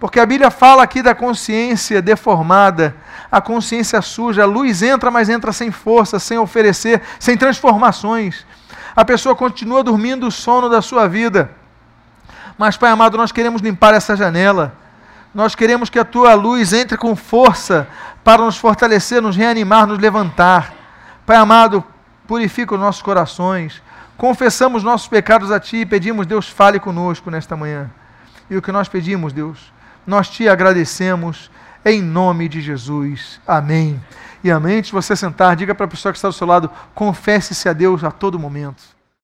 Porque 0.00 0.18
a 0.18 0.26
Bíblia 0.26 0.50
fala 0.50 0.82
aqui 0.82 1.00
da 1.00 1.14
consciência 1.14 2.02
deformada, 2.02 2.96
a 3.30 3.40
consciência 3.40 4.02
suja, 4.02 4.42
a 4.42 4.46
luz 4.46 4.82
entra, 4.82 5.12
mas 5.12 5.28
entra 5.28 5.52
sem 5.52 5.70
força, 5.70 6.18
sem 6.18 6.38
oferecer, 6.38 7.00
sem 7.20 7.36
transformações 7.36 8.44
a 8.94 9.04
pessoa 9.04 9.34
continua 9.34 9.82
dormindo 9.82 10.26
o 10.26 10.30
sono 10.30 10.68
da 10.68 10.82
sua 10.82 11.08
vida. 11.08 11.50
Mas, 12.58 12.76
Pai 12.76 12.90
amado, 12.90 13.16
nós 13.16 13.32
queremos 13.32 13.62
limpar 13.62 13.94
essa 13.94 14.16
janela. 14.16 14.74
Nós 15.34 15.54
queremos 15.54 15.88
que 15.88 15.98
a 15.98 16.04
tua 16.04 16.34
luz 16.34 16.72
entre 16.72 16.96
com 16.96 17.14
força 17.14 17.88
para 18.24 18.42
nos 18.42 18.56
fortalecer, 18.56 19.22
nos 19.22 19.36
reanimar, 19.36 19.86
nos 19.86 19.98
levantar. 19.98 20.74
Pai 21.24 21.36
amado, 21.36 21.82
purifica 22.26 22.74
os 22.74 22.80
nossos 22.80 23.02
corações. 23.02 23.80
Confessamos 24.16 24.82
nossos 24.82 25.08
pecados 25.08 25.50
a 25.50 25.58
Ti 25.58 25.78
e 25.78 25.86
pedimos, 25.86 26.26
Deus, 26.26 26.48
fale 26.48 26.78
conosco 26.78 27.30
nesta 27.30 27.56
manhã. 27.56 27.90
E 28.50 28.56
o 28.56 28.62
que 28.62 28.72
nós 28.72 28.88
pedimos, 28.88 29.32
Deus, 29.32 29.72
nós 30.06 30.28
te 30.28 30.48
agradecemos 30.48 31.50
em 31.84 32.02
nome 32.02 32.48
de 32.48 32.60
Jesus. 32.60 33.40
Amém 33.46 34.00
e 34.42 34.50
amém. 34.50 34.82
Se 34.82 34.92
você 34.92 35.14
sentar, 35.16 35.56
diga 35.56 35.74
para 35.74 35.86
a 35.86 35.88
pessoa 35.88 36.12
que 36.12 36.18
está 36.18 36.28
do 36.28 36.34
seu 36.34 36.46
lado, 36.46 36.70
confesse-se 36.94 37.68
a 37.68 37.72
Deus 37.72 38.04
a 38.04 38.10
todo 38.10 38.38
momento. 38.38 38.99